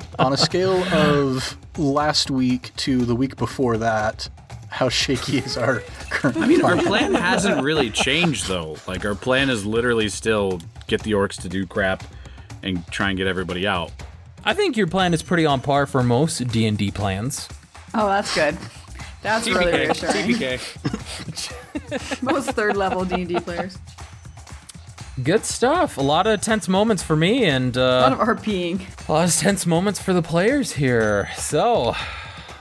On 0.19 0.33
a 0.33 0.37
scale 0.37 0.83
of 0.93 1.57
last 1.77 2.31
week 2.31 2.75
to 2.77 3.05
the 3.05 3.15
week 3.15 3.35
before 3.37 3.77
that, 3.77 4.29
how 4.69 4.89
shaky 4.89 5.37
is 5.39 5.57
our 5.57 5.81
current 6.09 6.37
I 6.37 6.47
mean, 6.47 6.63
our 6.63 6.77
plan 6.77 7.13
hasn't 7.13 7.63
really 7.63 7.89
changed 7.89 8.47
though. 8.47 8.77
Like 8.87 9.05
our 9.05 9.15
plan 9.15 9.49
is 9.49 9.65
literally 9.65 10.09
still 10.09 10.61
get 10.87 11.03
the 11.03 11.11
orcs 11.11 11.41
to 11.41 11.49
do 11.49 11.65
crap 11.65 12.03
and 12.63 12.85
try 12.87 13.09
and 13.09 13.17
get 13.17 13.27
everybody 13.27 13.67
out. 13.67 13.91
I 14.43 14.53
think 14.53 14.75
your 14.77 14.87
plan 14.87 15.13
is 15.13 15.21
pretty 15.21 15.45
on 15.45 15.61
par 15.61 15.85
for 15.85 16.01
most 16.03 16.47
D 16.47 16.65
and 16.65 16.77
D 16.77 16.89
plans. 16.89 17.47
Oh, 17.93 18.07
that's 18.07 18.33
good. 18.33 18.57
That's 19.21 19.47
really 19.49 19.71
reassuring. 19.71 20.35
TPK. 20.35 22.21
Most 22.23 22.51
third 22.51 22.75
level 22.77 23.05
D 23.05 23.15
and 23.15 23.27
D 23.27 23.39
players. 23.39 23.77
Good 25.23 25.45
stuff. 25.45 25.97
A 25.97 26.01
lot 26.01 26.25
of 26.25 26.41
tense 26.41 26.67
moments 26.67 27.03
for 27.03 27.15
me, 27.15 27.45
and 27.45 27.75
A 27.77 27.99
lot 28.01 28.13
uh, 28.13 28.15
of 28.15 28.27
RPing. 28.39 28.81
a 29.07 29.11
lot 29.11 29.27
of 29.27 29.35
tense 29.35 29.65
moments 29.65 30.01
for 30.01 30.13
the 30.13 30.21
players 30.21 30.71
here. 30.71 31.29
So, 31.35 31.93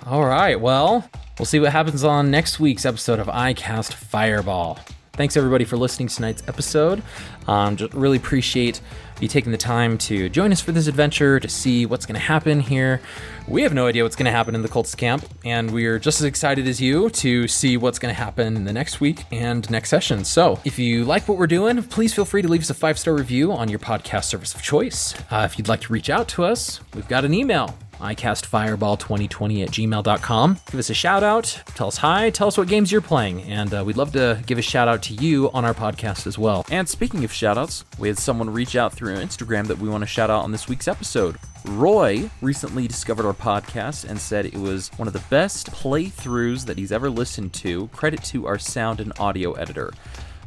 all 0.07 0.25
right. 0.27 0.61
Well, 0.61 1.09
we'll 1.39 1.47
see 1.47 1.61
what 1.61 1.73
happens 1.73 2.05
on 2.05 2.31
next 2.31 2.61
week's 2.61 2.85
episode 2.85 3.19
of 3.21 3.29
I 3.29 3.55
Cast 3.55 3.95
Fireball. 3.95 4.79
Thanks 5.21 5.37
everybody 5.37 5.67
for 5.67 5.77
listening 5.77 6.09
to 6.09 6.15
tonight's 6.15 6.43
episode. 6.49 7.03
Um, 7.47 7.77
just 7.77 7.93
really 7.93 8.17
appreciate 8.17 8.81
you 9.21 9.29
taking 9.29 9.53
the 9.53 9.59
time 9.59 9.99
to 9.99 10.31
join 10.31 10.51
us 10.51 10.63
for 10.63 10.73
this 10.73 10.87
adventure 10.87 11.39
to 11.39 11.47
see 11.47 11.85
what's 11.85 12.07
going 12.07 12.15
to 12.15 12.27
happen 12.27 12.59
here. 12.59 13.03
We 13.47 13.61
have 13.65 13.75
no 13.75 13.87
idea 13.87 14.03
what's 14.03 14.17
going 14.17 14.25
to 14.25 14.33
happen 14.33 14.55
in 14.55 14.63
the 14.63 14.69
Colts 14.69 14.95
camp, 14.95 15.27
and 15.45 15.73
we 15.73 15.85
are 15.85 15.99
just 15.99 16.23
as 16.23 16.25
excited 16.25 16.67
as 16.67 16.81
you 16.81 17.11
to 17.11 17.47
see 17.49 17.77
what's 17.77 17.99
going 17.99 18.15
to 18.15 18.19
happen 18.19 18.57
in 18.57 18.65
the 18.65 18.73
next 18.73 19.03
week 19.03 19.25
and 19.31 19.71
next 19.71 19.91
session. 19.91 20.25
So, 20.25 20.59
if 20.65 20.79
you 20.79 21.05
like 21.05 21.29
what 21.29 21.37
we're 21.37 21.47
doing, 21.47 21.83
please 21.83 22.15
feel 22.15 22.25
free 22.25 22.41
to 22.41 22.49
leave 22.49 22.63
us 22.63 22.71
a 22.71 22.75
five 22.75 22.99
star 22.99 23.13
review 23.13 23.53
on 23.53 23.69
your 23.69 23.79
podcast 23.79 24.25
service 24.25 24.55
of 24.55 24.63
choice. 24.63 25.15
Uh, 25.31 25.43
if 25.45 25.59
you'd 25.59 25.69
like 25.69 25.83
to 25.83 25.93
reach 25.93 26.09
out 26.09 26.29
to 26.29 26.45
us, 26.45 26.81
we've 26.95 27.09
got 27.09 27.27
an 27.27 27.35
email 27.35 27.77
icastfireball2020 28.01 29.63
at 29.63 29.71
gmail.com. 29.71 30.59
Give 30.71 30.79
us 30.81 30.91
a 30.91 30.95
shout 30.95 31.23
out, 31.23 31.63
tell 31.75 31.89
us 31.89 31.97
hi, 31.97 32.31
tell 32.31 32.49
us 32.49 32.59
what 32.59 32.69
games 32.69 32.91
you're 32.91 33.01
playing, 33.01 33.43
and 33.43 33.73
uh, 33.73 33.83
we'd 33.85 33.97
love 33.97 34.13
to 34.13 34.43
give 34.47 34.59
a 34.59 34.63
shout 34.63 34.89
out 34.89 35.03
to 35.05 35.15
you 35.15 35.51
on 35.53 35.65
our 35.65 35.75
podcast 35.75 36.27
as 36.27 36.39
well. 36.39 36.65
And 36.71 36.89
speaking 36.89 37.25
of 37.25 37.33
shout 37.33 37.59
outs, 37.59 37.85
we 37.99 38.09
had 38.09 38.19
someone 38.19 38.51
reach 38.51 38.77
out 38.77 38.93
through 38.93 39.17
Instagram 39.17 39.67
that 39.69 39.79
we 39.79 39.89
want 39.89 40.03
to 40.03 40.07
shout 40.07 40.31
out 40.31 40.45
on 40.45 40.53
this 40.53 40.69
week's 40.69 40.89
episode. 40.89 41.37
Roy 41.67 42.31
recently 42.41 42.89
discovered 42.89 43.27
our 43.27 43.35
podcast 43.35 44.09
and 44.09 44.19
said 44.19 44.47
it 44.47 44.57
was 44.57 44.89
one 44.97 45.07
of 45.07 45.13
the 45.13 45.23
best 45.29 45.71
playthroughs 45.71 46.65
that 46.65 46.79
he's 46.79 46.93
ever 46.93 47.11
listened 47.11 47.53
to. 47.55 47.89
Credit 47.89 48.23
to 48.25 48.47
our 48.47 48.59
sound 48.59 49.01
and 49.01 49.13
audio 49.19 49.53
editor. 49.53 49.93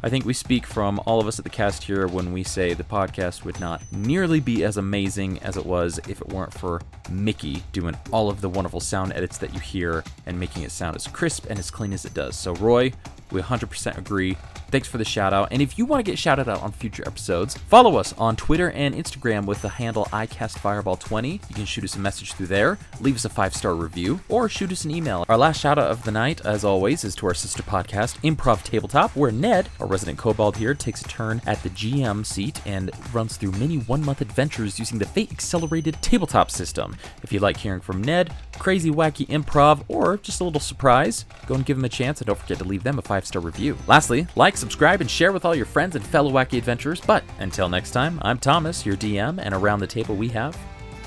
I 0.06 0.10
think 0.10 0.26
we 0.26 0.34
speak 0.34 0.66
from 0.66 1.00
all 1.06 1.22
of 1.22 1.28
us 1.28 1.40
at 1.40 1.46
the 1.46 1.50
cast 1.50 1.86
here 1.86 2.08
when 2.08 2.34
we 2.34 2.44
say 2.44 2.74
the 2.74 2.84
podcast 2.84 3.46
would 3.46 3.58
not 3.62 3.82
nearly 3.94 4.42
be 4.42 4.66
as 4.66 4.76
amazing 4.76 5.42
as 5.42 5.56
it 5.56 5.66
was 5.66 5.98
if 6.10 6.20
it 6.20 6.28
weren't 6.28 6.54
for 6.54 6.82
Mickey 7.10 7.64
doing 7.72 7.96
all 8.12 8.30
of 8.30 8.42
the 8.42 8.50
wonderful 8.50 8.82
sound 8.82 9.14
edits 9.14 9.38
that 9.38 9.54
you 9.54 9.62
hear 9.62 10.04
and 10.26 10.38
making 10.38 10.64
it 10.64 10.72
sound 10.72 10.98
as 10.98 11.08
crisp 11.08 11.46
and 11.50 11.58
as 11.58 11.72
clean 11.72 11.94
as 11.94 12.04
it 12.04 12.14
does. 12.14 12.36
So, 12.36 12.54
Roy, 12.56 12.92
we 13.34 13.42
100% 13.42 13.98
agree. 13.98 14.38
Thanks 14.74 14.88
for 14.88 14.98
the 14.98 15.06
shout 15.06 15.34
out. 15.34 15.50
And 15.52 15.62
if 15.62 15.78
you 15.78 15.86
want 15.86 16.04
to 16.04 16.12
get 16.12 16.18
shouted 16.18 16.50
out 16.50 16.62
on 16.62 16.72
future 16.72 17.04
episodes, 17.06 17.56
follow 17.56 17.98
us 17.98 18.14
on 18.14 18.36
Twitter 18.36 18.72
and 18.72 18.96
Instagram 18.96 19.46
with 19.46 19.62
the 19.62 19.70
handle 19.70 20.06
iCastFireball20. 20.06 21.34
You 21.50 21.56
can 21.56 21.66
shoot 21.66 21.84
us 21.84 21.96
a 21.96 22.00
message 22.00 22.34
through 22.34 22.48
there, 22.48 22.80
leave 23.00 23.16
us 23.16 23.26
a 23.26 23.30
five 23.30 23.56
star 23.56 23.76
review, 23.76 24.20
or 24.30 24.50
shoot 24.50 24.72
us 24.72 24.86
an 24.86 24.92
email. 24.92 25.26
Our 25.30 25.38
last 25.38 25.60
shout 25.60 25.78
out 25.78 25.92
of 25.92 26.04
the 26.04 26.12
night, 26.12 26.46
as 26.46 26.64
always, 26.64 27.04
is 27.04 27.16
to 27.16 27.28
our 27.28 27.34
sister 27.34 27.62
podcast, 27.62 28.18
Improv 28.22 28.64
Tabletop, 28.64 29.16
where 29.16 29.32
Ned, 29.32 29.70
our 29.80 29.88
resident 29.88 30.18
kobold 30.18 30.58
here, 30.58 30.74
takes 30.74 31.02
a 31.02 31.08
turn 31.08 31.42
at 31.46 31.62
the 31.62 31.70
GM 31.70 32.26
seat 32.26 32.60
and 32.66 32.90
runs 33.14 33.38
through 33.38 33.52
many 33.52 33.78
one 33.78 34.04
month 34.04 34.22
adventures 34.22 34.80
using 34.80 34.98
the 34.98 35.06
Fate 35.06 35.32
Accelerated 35.32 36.02
tabletop 36.02 36.50
system. 36.50 36.96
If 37.22 37.32
you 37.32 37.40
like 37.40 37.58
hearing 37.58 37.82
from 37.82 38.02
Ned, 38.02 38.34
crazy, 38.60 38.90
wacky 38.90 39.28
improv, 39.28 39.84
or 39.88 40.18
just 40.18 40.42
a 40.42 40.44
little 40.44 40.60
surprise, 40.60 41.26
go 41.48 41.56
and 41.56 41.66
give 41.66 41.78
them 41.78 41.86
a 41.86 41.90
chance 41.90 42.22
and 42.22 42.28
don't 42.28 42.40
forget 42.40 42.58
to 42.60 42.64
leave 42.64 42.84
them 42.84 43.00
a 43.00 43.02
five 43.02 43.26
star 43.26 43.42
review. 43.42 43.78
Lastly, 43.88 44.28
like, 44.36 44.58
subscribe, 44.58 45.02
and 45.02 45.10
share 45.10 45.32
with 45.32 45.46
all 45.46 45.56
your 45.56 45.66
friends 45.66 45.96
and 45.96 46.06
fellow 46.06 46.32
wacky 46.32 46.58
adventurers. 46.58 47.02
But 47.02 47.24
until 47.40 47.70
next 47.70 47.92
time, 47.92 48.20
I'm 48.22 48.38
Thomas, 48.38 48.86
your 48.86 48.96
DM, 48.96 49.40
and 49.42 49.54
around 49.54 49.80
the 49.80 49.88
table 49.88 50.16
we 50.16 50.30
have. 50.30 50.58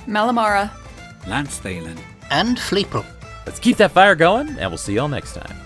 Malamara. 0.06 0.70
Lance 1.26 1.58
Thalen. 1.58 1.98
And 2.30 2.56
Fleeple. 2.56 3.04
Let's 3.44 3.60
keep 3.60 3.76
that 3.76 3.92
fire 3.92 4.14
going, 4.14 4.48
and 4.48 4.70
we'll 4.70 4.78
see 4.78 4.94
y'all 4.94 5.08
next 5.08 5.34
time. 5.34 5.65